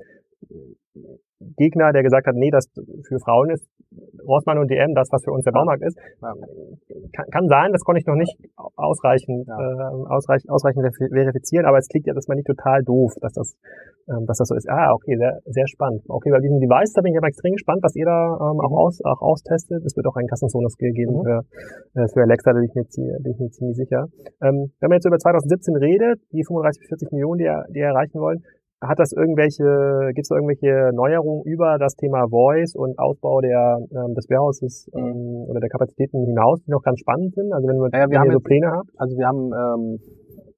Gegner, 1.40 1.94
der 1.94 2.04
gesagt 2.04 2.28
hat, 2.28 2.36
nee, 2.36 2.50
das 2.52 2.68
für 3.08 3.20
Frauen 3.20 3.50
ist 3.52 3.66
Rossmann 4.28 4.58
und 4.58 4.70
DM 4.70 4.94
das, 4.94 5.08
was 5.12 5.24
für 5.24 5.32
uns 5.32 5.46
der 5.46 5.52
Baumarkt 5.52 5.84
ist. 5.84 5.98
Kann, 6.20 7.26
kann 7.32 7.48
sein, 7.48 7.72
das 7.72 7.84
konnte 7.84 8.00
ich 8.00 8.06
noch 8.06 8.16
nicht 8.16 8.36
ausreichend, 8.76 9.48
ja. 9.48 9.56
äh, 9.56 10.06
ausreichend, 10.10 10.50
ausreichend 10.50 10.84
verifizieren, 10.98 11.66
aber 11.66 11.78
es 11.78 11.88
klingt 11.88 12.08
ja, 12.08 12.14
dass 12.14 12.28
man 12.28 12.36
nicht 12.36 12.48
total 12.48 12.84
doof, 12.84 13.14
dass 13.22 13.34
das, 13.34 13.56
ähm, 14.10 14.26
dass 14.26 14.38
das 14.38 14.50
so 14.50 14.56
ist. 14.56 14.68
Ah, 14.70 14.94
okay, 14.94 15.16
sehr, 15.16 15.40
sehr 15.46 15.68
spannend. 15.68 16.04
Okay, 16.08 16.32
bei 16.32 16.40
diesem 16.40 16.60
Device, 16.60 16.94
da 16.94 17.02
bin 17.02 17.14
ich 17.14 17.18
aber 17.18 17.28
extrem 17.28 17.54
gespannt, 17.54 17.80
was 17.82 17.96
ihr 17.96 18.06
da 18.06 18.36
ähm, 18.36 18.60
auch, 18.60 18.72
mhm. 18.72 18.78
aus, 18.78 19.00
auch 19.06 19.22
austestet. 19.22 19.84
Es 19.86 19.96
wird 19.96 20.06
auch 20.08 20.16
einen 20.16 20.28
Kassenzone-Skill 20.28 20.92
geben 20.92 21.14
mhm. 21.18 21.24
für, 21.24 21.40
äh, 21.96 22.08
für 22.12 22.22
Alexa, 22.22 22.52
da 22.52 22.60
bin 22.60 22.68
ich 22.68 22.76
mir, 22.76 22.84
bin 23.24 23.32
ich 23.32 23.40
mir 23.40 23.50
ziemlich 23.52 23.78
sicher. 23.78 24.08
Ähm, 24.42 24.72
wenn 24.80 24.90
man 24.90 24.98
jetzt 24.98 25.06
über 25.06 25.18
2017 25.18 25.76
redet, 25.76 26.20
die 26.34 26.44
35 26.44 26.82
bis 26.82 26.90
40 26.90 27.12
Millionen, 27.12 27.40
die, 27.40 27.74
die 27.74 27.80
erreichen 27.80 28.20
wollen, 28.20 28.44
hat 28.82 29.00
das 29.00 29.12
irgendwelche, 29.12 30.14
gibt 30.14 30.26
es 30.26 30.32
irgendwelche 30.32 30.94
Neuerungen 30.94 31.42
über 31.46 31.78
das 31.80 31.96
Thema 31.96 32.30
Voice 32.30 32.76
und 32.76 32.98
Ausbau 33.00 33.42
der, 33.42 33.82
ähm, 33.90 34.14
des 34.14 34.30
Warehouses 34.30 34.88
mhm. 34.94 35.00
ähm, 35.00 35.46
oder 35.50 35.60
der 35.60 35.70
Kapazitäten 35.70 36.26
hinaus, 36.26 36.62
die 36.64 36.72
noch 36.72 36.84
ganz 36.84 37.00
spannend 37.00 37.34
sind? 37.34 37.52
Also 37.54 37.68
wenn, 37.68 37.78
wir, 37.78 37.90
ja, 37.90 38.10
wir 38.10 38.20
haben 38.20 38.32
so 38.32 38.40
Pläne 38.40 38.70
habt? 38.70 38.90
Also 38.98 39.18
wir 39.18 39.26
haben 39.26 39.50
ähm, 39.50 40.00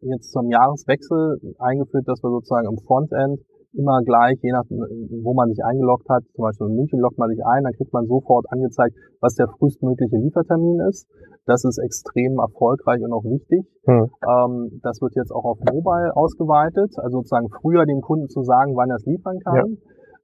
jetzt 0.01 0.31
zum 0.31 0.49
Jahreswechsel 0.49 1.39
eingeführt, 1.59 2.07
dass 2.07 2.21
wir 2.23 2.29
sozusagen 2.29 2.67
im 2.67 2.77
Frontend 2.83 3.39
immer 3.73 4.01
gleich, 4.01 4.39
je 4.41 4.51
nach, 4.51 4.65
wo 4.69 5.33
man 5.33 5.49
sich 5.49 5.63
eingeloggt 5.63 6.09
hat. 6.09 6.23
Zum 6.33 6.43
Beispiel 6.43 6.67
in 6.67 6.75
München 6.75 6.99
loggt 6.99 7.17
man 7.17 7.29
sich 7.29 7.45
ein, 7.45 7.63
dann 7.63 7.73
kriegt 7.73 7.93
man 7.93 8.07
sofort 8.07 8.45
angezeigt, 8.49 8.95
was 9.21 9.35
der 9.35 9.47
frühestmögliche 9.47 10.17
Liefertermin 10.17 10.79
ist. 10.89 11.07
Das 11.45 11.63
ist 11.63 11.77
extrem 11.77 12.39
erfolgreich 12.39 13.01
und 13.03 13.13
auch 13.13 13.23
wichtig. 13.23 13.65
Hm. 13.85 14.09
Ähm, 14.27 14.79
das 14.83 15.01
wird 15.01 15.15
jetzt 15.15 15.31
auch 15.31 15.45
auf 15.45 15.59
Mobile 15.59 16.15
ausgeweitet, 16.15 16.93
also 16.97 17.19
sozusagen 17.19 17.49
früher 17.61 17.85
dem 17.85 18.01
Kunden 18.01 18.27
zu 18.29 18.43
sagen, 18.43 18.75
wann 18.75 18.89
er 18.89 18.97
es 18.97 19.05
liefern 19.05 19.39
kann. 19.39 19.55
Ja. 19.55 19.65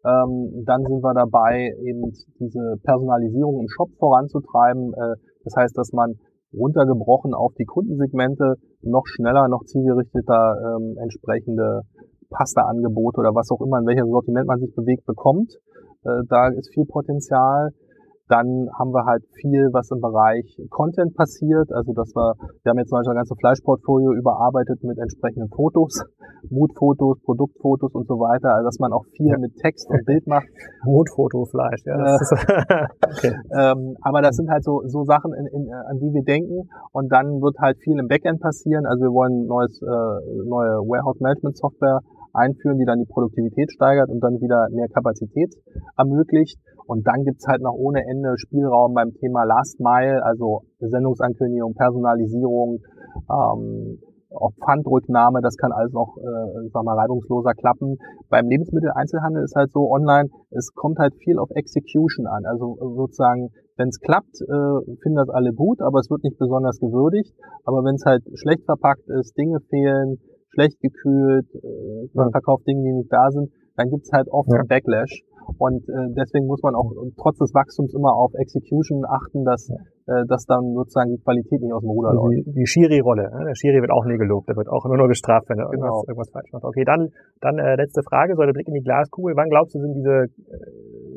Ähm, 0.06 0.64
dann 0.66 0.84
sind 0.86 1.02
wir 1.02 1.14
dabei, 1.14 1.74
eben 1.82 2.14
diese 2.40 2.78
Personalisierung 2.84 3.60
im 3.62 3.68
Shop 3.70 3.90
voranzutreiben. 3.98 4.94
Äh, 4.94 5.16
das 5.44 5.56
heißt, 5.56 5.78
dass 5.78 5.94
man 5.94 6.14
runtergebrochen 6.54 7.34
auf 7.34 7.54
die 7.58 7.66
Kundensegmente 7.66 8.56
noch 8.82 9.06
schneller, 9.06 9.48
noch 9.48 9.66
zielgerichteter 9.66 10.78
ähm, 10.78 10.96
entsprechende 11.02 11.82
Pasta-Angebote 12.36 13.20
oder 13.20 13.34
was 13.34 13.50
auch 13.52 13.62
immer, 13.62 13.80
in 13.80 13.88
welchem 13.88 14.10
Sortiment 14.10 14.48
man 14.48 14.60
sich 14.60 14.74
bewegt, 14.76 15.06
bekommt. 15.06 15.56
Äh, 16.04 16.24
da 16.30 16.50
ist 16.50 16.74
viel 16.74 16.86
Potenzial. 16.86 17.72
Dann 18.28 18.70
haben 18.74 18.90
wir 18.90 19.06
halt 19.06 19.22
viel, 19.40 19.70
was 19.72 19.92
im 19.92 20.02
Bereich 20.02 20.58
Content 20.72 21.14
passiert. 21.14 21.72
Also 21.72 21.94
dass 21.94 22.10
wir, 22.16 22.34
wir 22.64 22.70
haben 22.72 22.80
jetzt 22.80 22.90
zum 22.90 22.98
Beispiel 22.98 23.14
das 23.14 23.30
ganze 23.30 23.36
Fleischportfolio 23.38 24.14
überarbeitet 24.14 24.82
mit 24.82 24.98
entsprechenden 24.98 25.50
Fotos, 25.50 26.02
Mutfotos, 26.50 27.22
Produktfotos 27.22 27.94
und 27.94 28.08
so 28.08 28.16
weiter. 28.18 28.56
Also 28.56 28.66
dass 28.66 28.80
man 28.80 28.94
auch 28.94 29.06
viel 29.14 29.30
ja. 29.30 29.38
mit 29.38 29.54
Text 29.62 29.88
und 29.92 30.04
Bild 30.06 30.26
macht. 30.26 30.48
Mutfotofleisch, 30.86 31.86
ja. 31.86 31.98
Das 32.02 32.32
äh, 32.32 32.88
okay. 33.30 33.34
ähm, 33.54 33.96
aber 34.02 34.24
das 34.24 34.36
sind 34.36 34.50
halt 34.50 34.64
so, 34.64 34.82
so 34.86 35.04
Sachen, 35.04 35.32
in, 35.34 35.46
in, 35.46 35.72
an 35.72 36.00
die 36.00 36.10
wir 36.10 36.24
denken. 36.24 36.68
Und 36.94 37.14
dann 37.14 37.42
wird 37.46 37.60
halt 37.60 37.78
viel 37.78 38.00
im 38.00 38.08
Backend 38.08 38.42
passieren. 38.42 38.88
Also 38.88 39.06
wir 39.06 39.14
wollen 39.14 39.46
neues, 39.46 39.80
äh, 39.84 39.86
neue 40.50 40.82
Warehouse 40.82 41.20
Management 41.20 41.58
Software 41.58 42.02
einführen, 42.36 42.78
die 42.78 42.86
dann 42.86 43.00
die 43.00 43.12
Produktivität 43.12 43.72
steigert 43.72 44.10
und 44.10 44.20
dann 44.22 44.40
wieder 44.42 44.68
mehr 44.72 44.88
Kapazität 44.90 45.54
ermöglicht. 45.98 46.60
Und 46.88 47.08
dann 47.08 47.24
gibt's 47.24 47.48
halt 47.48 47.62
noch 47.62 47.74
ohne 47.74 48.06
Ende 48.06 48.38
Spielraum 48.38 48.94
beim 48.94 49.14
Thema 49.14 49.44
Last 49.44 49.80
Mile, 49.80 50.24
also 50.24 50.62
Sendungsankündigung, 50.80 51.74
Personalisierung, 51.74 52.80
ähm, 53.30 54.00
auch 54.36 54.52
Pfandrücknahme, 54.64 55.42
das 55.42 55.56
kann 55.58 55.72
alles 55.72 55.94
noch, 55.94 56.18
äh, 56.18 56.70
sag 56.72 56.84
mal, 56.84 56.98
reibungsloser 56.98 57.54
klappen. 57.54 57.98
Beim 58.30 58.48
Lebensmitteleinzelhandel 58.48 59.44
ist 59.44 59.56
halt 59.56 59.72
so 59.72 59.90
online, 59.92 60.30
es 60.52 60.74
kommt 60.74 61.00
halt 61.00 61.16
viel 61.16 61.40
auf 61.40 61.50
Execution 61.52 62.28
an. 62.28 62.46
Also 62.46 62.76
sozusagen, 62.80 63.50
wenn 63.78 63.90
es 63.90 64.00
klappt, 64.00 64.42
äh, 64.42 64.98
finden 65.02 65.18
das 65.18 65.30
alle 65.30 65.54
gut, 65.54 65.82
aber 65.82 66.00
es 66.00 66.10
wird 66.10 66.24
nicht 66.24 66.38
besonders 66.38 66.80
gewürdigt. 66.80 67.34
Aber 67.64 67.84
wenn 67.84 67.96
es 67.96 68.06
halt 68.06 68.24
schlecht 68.36 68.66
verpackt 68.66 69.08
ist, 69.10 69.38
Dinge 69.38 69.60
fehlen, 69.70 70.20
schlecht 70.56 70.80
gekühlt, 70.82 71.46
äh, 71.54 72.08
man 72.16 72.32
verkauft 72.32 72.66
Dinge, 72.66 72.82
die 72.82 72.94
nicht 73.04 73.12
da 73.12 73.30
sind, 73.30 73.52
dann 73.76 73.90
gibt's 73.90 74.10
halt 74.12 74.28
oft 74.32 74.50
ja. 74.50 74.60
einen 74.60 74.68
Backlash. 74.68 75.22
Und 75.58 75.86
äh, 75.90 76.10
deswegen 76.18 76.48
muss 76.48 76.64
man 76.64 76.74
auch 76.74 76.90
trotz 77.22 77.38
des 77.38 77.54
Wachstums 77.54 77.94
immer 77.94 78.18
auf 78.18 78.34
Execution 78.34 79.06
achten, 79.06 79.46
dass, 79.46 79.70
äh, 79.70 80.26
dass 80.26 80.46
dann 80.50 80.74
sozusagen 80.74 81.12
die 81.14 81.22
Qualität 81.22 81.62
nicht 81.62 81.74
aus 81.74 81.86
dem 81.86 81.92
Ruder 81.92 82.10
also 82.10 82.26
läuft. 82.26 82.48
Die, 82.48 82.66
die 82.66 82.66
Schiri-Rolle, 82.66 83.30
ne? 83.30 83.46
der 83.46 83.54
Schiri 83.54 83.78
wird 83.78 83.92
auch 83.92 84.06
nie 84.06 84.18
gelobt, 84.18 84.50
der 84.50 84.56
wird 84.56 84.68
auch 84.70 84.84
nur, 84.86 84.98
nur 84.98 85.08
gestraft, 85.08 85.46
wenn 85.50 85.60
er 85.60 85.70
genau. 85.70 86.02
irgendwas, 86.02 86.08
irgendwas 86.10 86.32
falsch 86.34 86.52
macht. 86.52 86.64
Okay, 86.66 86.84
dann, 86.84 87.14
dann 87.42 87.60
äh, 87.60 87.76
letzte 87.76 88.02
Frage, 88.02 88.34
so 88.34 88.42
der 88.42 88.54
Blick 88.54 88.68
in 88.68 88.74
die 88.74 88.82
Glaskugel. 88.82 89.36
Wann 89.38 89.50
glaubst 89.50 89.76
du, 89.76 89.80
sind 89.80 89.94
diese 89.94 90.34
äh, 90.50 91.15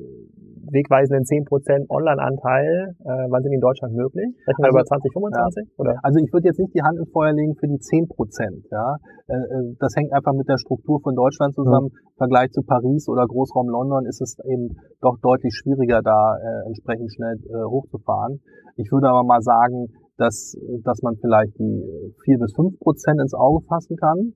wegweisenden 0.71 1.25
10% 1.25 1.89
Online-Anteil, 1.89 2.95
äh, 3.01 3.27
wann 3.29 3.43
sind 3.43 3.51
die 3.51 3.57
in 3.57 3.65
Deutschland 3.65 3.95
möglich? 3.95 4.29
Rechnen 4.47 4.63
wir 4.63 4.73
also, 4.73 4.79
über 4.79 4.85
2025? 4.85 5.65
Ja. 5.65 5.75
Oder? 5.79 5.95
Also 6.03 6.19
ich 6.21 6.33
würde 6.33 6.49
jetzt 6.49 6.59
nicht 6.59 6.75
die 6.75 6.83
Hand 6.83 6.99
ins 6.99 7.11
Feuer 7.11 7.33
legen 7.33 7.55
für 7.57 7.67
die 7.67 7.81
10%. 7.81 8.69
Ja? 8.71 8.97
Äh, 9.29 9.37
äh, 9.37 9.77
das 9.79 9.95
hängt 9.97 10.13
einfach 10.13 10.33
mit 10.33 10.49
der 10.49 10.59
Struktur 10.59 11.01
von 11.01 11.15
Deutschland 11.15 11.55
zusammen. 11.55 11.91
Mhm. 11.93 12.09
Im 12.13 12.19
Vergleich 12.19 12.51
zu 12.53 12.63
Paris 12.63 13.09
oder 13.09 13.27
Großraum 13.27 13.69
London 13.69 14.07
ist 14.07 14.21
es 14.21 14.37
eben 14.45 14.77
doch 15.01 15.19
deutlich 15.21 15.55
schwieriger, 15.55 16.03
da 16.03 16.37
äh, 16.37 16.67
entsprechend 16.67 17.13
schnell 17.13 17.37
äh, 17.49 17.65
hochzufahren. 17.65 18.41
Ich 18.77 18.91
würde 18.93 19.09
aber 19.09 19.25
mal 19.25 19.41
sagen, 19.41 19.89
dass, 20.19 20.57
dass 20.83 21.01
man 21.03 21.17
vielleicht 21.17 21.59
die 21.59 22.15
4 22.25 22.39
bis 22.39 22.55
5 22.55 22.79
Prozent 22.81 23.21
ins 23.21 23.35
Auge 23.35 23.65
fassen 23.67 23.97
kann. 23.97 24.35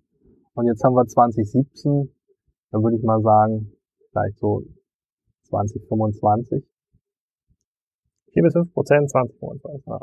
Und 0.54 0.66
jetzt 0.66 0.82
haben 0.84 0.94
wir 0.94 1.04
2017, 1.04 2.08
dann 2.70 2.82
würde 2.82 2.96
ich 2.96 3.02
mal 3.02 3.20
sagen, 3.20 3.72
vielleicht 4.10 4.38
so 4.38 4.62
2025. 5.52 6.64
4 8.32 8.42
bis 8.42 8.52
5 8.54 8.72
Prozent 8.72 9.10
2025. 9.10 9.84
Ja. 9.86 10.00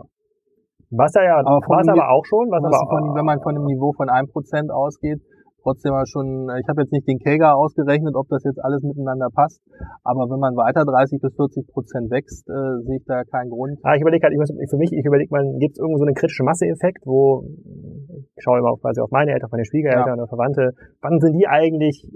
Was 0.91 1.14
ja, 1.14 1.24
ja 1.24 1.36
aber 1.41 1.62
was 1.66 1.88
aber 1.88 2.10
auch 2.10 2.26
schon, 2.26 2.50
was, 2.50 2.62
was 2.62 2.74
aber 2.74 2.89
von, 2.89 3.16
wenn 3.18 3.26
man 3.26 3.41
von 3.41 3.56
einem 3.56 3.66
Niveau 3.66 3.93
von 3.93 4.10
1 4.10 4.32
Prozent 4.32 4.70
ausgeht, 4.70 5.22
trotzdem 5.62 5.91
mal 5.91 6.06
schon, 6.06 6.50
ich 6.58 6.68
habe 6.70 6.82
jetzt 6.82 6.91
nicht 6.91 7.08
den 7.08 7.20
Kager 7.20 7.56
ausgerechnet, 7.58 8.16
ob 8.16 8.28
das 8.30 8.43
jetzt 8.43 8.58
alles 8.64 8.82
miteinander 8.82 9.30
passt, 9.34 9.62
aber 10.04 10.30
wenn 10.30 10.39
man 10.39 10.56
weiter 10.56 10.86
30 10.86 11.22
bis 11.22 11.36
40 11.36 11.68
Prozent 11.68 12.10
wächst, 12.10 12.50
äh, 12.50 12.82
sehe 12.86 12.97
ich 12.97 13.06
da 13.06 13.24
keinen 13.24 13.50
Grund. 13.50 13.78
Ah, 13.84 13.95
ich 13.95 14.02
überlege 14.02 14.24
halt, 14.24 14.34
ich 14.34 14.39
muss, 14.39 14.50
für 14.50 14.78
mich, 14.78 14.93
ich 14.93 15.06
überlege 15.06 15.30
mal, 15.30 15.45
gibt 15.60 15.78
es 15.78 15.80
irgendwo 15.80 15.97
so 15.97 16.06
einen 16.06 16.16
kritischen 16.16 16.45
Masseeffekt, 16.45 17.06
wo 17.06 17.45
ich 17.45 18.41
schaue 18.41 18.60
immer 18.60 18.72
auf, 18.72 18.82
quasi 18.82 19.02
auf 19.02 19.12
meine 19.12 19.32
Eltern, 19.32 19.45
auf 19.45 19.52
meine 19.52 19.66
Schwiegereltern 19.66 20.18
ja. 20.18 20.24
oder 20.24 20.28
Verwandte, 20.28 20.74
wann 21.02 21.20
sind 21.20 21.38
die 21.38 21.47
eigentlich 21.47 22.08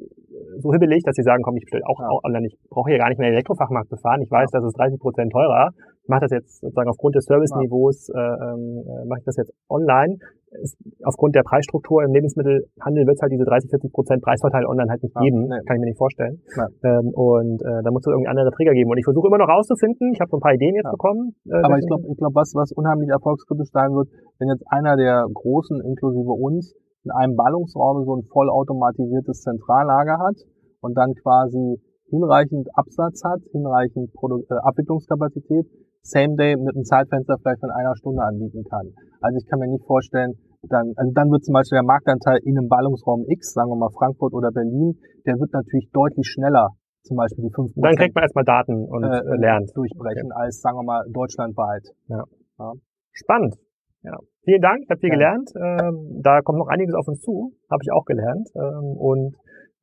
so 0.60 0.74
hibbelig, 0.74 1.04
dass 1.04 1.16
sie 1.16 1.24
sagen, 1.24 1.44
komm, 1.44 1.58
ich 1.58 1.66
bestelle 1.66 1.86
auch, 1.86 2.00
ja. 2.00 2.08
auch 2.10 2.24
online. 2.24 2.48
Ich 2.48 2.58
brauche 2.70 2.90
hier 2.90 3.00
gar 3.00 3.10
nicht 3.10 3.20
mehr 3.20 3.30
den 3.30 3.36
Elektrofachmarkt 3.36 3.90
befahren. 3.90 4.22
Ich 4.22 4.32
weiß, 4.32 4.52
ja. 4.52 4.60
das 4.60 4.68
ist 4.68 4.78
30 4.78 5.00
Prozent 5.00 5.32
teurer. 5.32 5.72
Ich 6.04 6.10
mache 6.10 6.22
das 6.22 6.32
jetzt 6.32 6.60
sozusagen 6.60 6.90
aufgrund 6.90 7.16
des 7.16 7.26
Serviceniveaus, 7.26 8.10
äh, 8.10 8.20
ähm, 8.20 8.84
äh, 8.84 9.06
mache 9.08 9.20
ich 9.20 9.26
das 9.26 9.38
jetzt 9.38 9.54
online. 9.70 10.18
Ist, 10.62 10.78
aufgrund 11.04 11.34
der 11.34 11.42
Preisstruktur 11.42 12.04
im 12.04 12.14
Lebensmittelhandel 12.14 13.08
wird 13.08 13.16
es 13.16 13.22
halt 13.22 13.32
diese 13.32 13.46
30, 13.46 13.72
40 13.72 13.92
Prozent 13.92 14.22
Preisvorteil 14.22 14.66
online 14.68 14.92
halt 14.92 15.02
nicht 15.02 15.16
geben. 15.16 15.48
Nee. 15.48 15.64
Kann 15.66 15.78
ich 15.78 15.82
mir 15.82 15.90
nicht 15.90 15.98
vorstellen. 15.98 16.44
Ähm, 16.84 17.10
und 17.16 17.64
äh, 17.64 17.82
da 17.82 17.90
muss 17.90 18.06
es 18.06 18.12
irgendwie 18.12 18.28
andere 18.28 18.52
Trigger 18.52 18.74
geben. 18.74 18.92
Und 18.92 18.98
ich 18.98 19.06
versuche 19.06 19.28
immer 19.28 19.40
noch 19.40 19.48
rauszufinden. 19.48 20.12
Ich 20.14 20.20
habe 20.20 20.30
so 20.30 20.38
ein 20.38 20.46
paar 20.46 20.54
Ideen 20.54 20.76
jetzt 20.76 20.92
bekommen. 20.92 21.34
Äh, 21.50 21.64
Aber 21.64 21.80
ich 21.80 21.88
glaube, 21.88 22.04
ich 22.12 22.18
glaub, 22.18 22.36
was, 22.36 22.54
was 22.54 22.72
unheimlich 22.74 23.10
erfolgskritisch 23.10 23.72
sein 23.72 23.96
wird, 23.96 24.10
wenn 24.38 24.50
jetzt 24.50 24.64
einer 24.70 24.96
der 24.96 25.26
Großen, 25.34 25.82
inklusive 25.82 26.36
uns, 26.36 26.76
in 27.04 27.12
einem 27.12 27.36
Ballungsraum 27.36 28.06
so 28.06 28.16
ein 28.16 28.24
vollautomatisiertes 28.32 29.42
Zentrallager 29.42 30.20
hat 30.20 30.38
und 30.82 30.96
dann 30.96 31.14
quasi 31.16 31.80
hinreichend 32.10 32.68
Absatz 32.76 33.24
hat, 33.24 33.42
hinreichend 33.52 34.14
Produ 34.14 34.44
äh, 34.50 34.56
Abwicklungskapazität, 34.64 35.68
Same 36.04 36.36
Day 36.36 36.56
mit 36.56 36.76
einem 36.76 36.84
Zeitfenster 36.84 37.38
vielleicht 37.40 37.62
von 37.62 37.72
einer 37.72 37.96
Stunde 37.96 38.22
anbieten 38.22 38.64
kann. 38.70 38.92
Also 39.22 39.38
ich 39.38 39.48
kann 39.48 39.60
mir 39.60 39.68
nicht 39.68 39.86
vorstellen, 39.86 40.34
dann, 40.70 40.94
also 40.96 41.12
dann 41.14 41.32
wird 41.32 41.44
zum 41.44 41.54
Beispiel 41.54 41.78
der 41.78 41.88
Marktanteil 41.88 42.40
in 42.44 42.58
einem 42.58 42.68
Ballungsraum 42.68 43.24
X, 43.28 43.54
sagen 43.54 43.70
wir 43.70 43.76
mal 43.76 43.92
Frankfurt 43.92 44.34
oder 44.34 44.52
Berlin, 44.52 45.00
der 45.26 45.40
wird 45.40 45.52
natürlich 45.52 45.90
deutlich 45.92 46.28
schneller, 46.28 46.76
zum 47.04 47.18
Beispiel 47.18 47.46
die 47.46 47.56
5%. 47.56 47.72
Dann 47.76 47.96
kriegt 47.96 48.16
man 48.16 48.24
erstmal 48.24 48.46
Daten 48.46 48.86
und 48.86 49.04
äh, 49.04 49.22
lernt. 49.40 49.72
Durchbrechen 49.76 50.32
okay. 50.32 50.44
als, 50.44 50.62
sagen 50.62 50.78
wir 50.78 50.84
mal, 50.84 51.04
deutschlandweit. 51.12 51.84
Ja. 52.08 52.24
ja. 52.60 52.72
Spannend. 53.12 53.56
Ja. 54.04 54.18
Vielen 54.44 54.62
Dank, 54.62 54.84
ich 54.84 54.90
habe 54.90 55.00
viel 55.00 55.10
ja. 55.10 55.16
gelernt. 55.16 55.50
Ähm, 55.56 56.22
da 56.22 56.42
kommt 56.42 56.60
noch 56.60 56.68
einiges 56.68 56.94
auf 56.96 57.08
uns 57.08 57.22
zu, 57.22 57.54
habe 57.72 57.82
ich 57.84 57.92
auch 57.92 58.06
gelernt. 58.06 58.50
Ähm, 58.56 58.98
und 58.98 59.36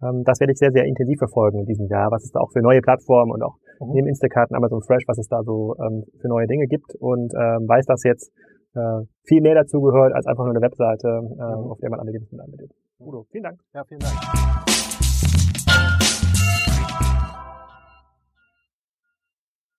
ähm, 0.02 0.22
das 0.24 0.40
werde 0.40 0.52
ich 0.52 0.58
sehr, 0.58 0.72
sehr 0.72 0.84
intensiv 0.84 1.18
verfolgen 1.18 1.60
in 1.60 1.66
diesem 1.66 1.86
Jahr, 1.88 2.10
was 2.10 2.24
es 2.24 2.30
da 2.30 2.40
auch 2.40 2.52
für 2.52 2.60
neue 2.60 2.80
Plattformen 2.80 3.32
und 3.32 3.42
auch 3.42 3.56
mhm. 3.80 3.92
neben 3.92 4.08
Instacart 4.08 4.50
und 4.50 4.56
Amazon 4.56 4.82
Fresh, 4.82 5.04
was 5.06 5.18
es 5.18 5.28
da 5.28 5.42
so 5.42 5.74
ähm, 5.80 6.04
für 6.20 6.28
neue 6.28 6.46
Dinge 6.46 6.66
gibt 6.66 6.94
und 7.00 7.32
ähm, 7.34 7.68
weiß, 7.68 7.86
dass 7.86 8.04
jetzt 8.04 8.32
äh, 8.74 9.04
viel 9.24 9.40
mehr 9.40 9.54
dazu 9.54 9.80
gehört 9.80 10.12
als 10.14 10.26
einfach 10.26 10.44
nur 10.44 10.54
eine 10.54 10.62
Webseite, 10.62 11.08
äh, 11.08 11.20
mhm. 11.20 11.70
auf 11.70 11.78
der 11.80 11.90
man 11.90 12.00
alle 12.00 12.12
Lebensmittel 12.12 12.44
anbietet. 12.44 12.70
Udo, 12.98 13.26
vielen 13.30 13.44
Dank. 13.44 13.60
Ja, 13.74 13.84
vielen 13.84 14.00
Dank. 14.00 14.69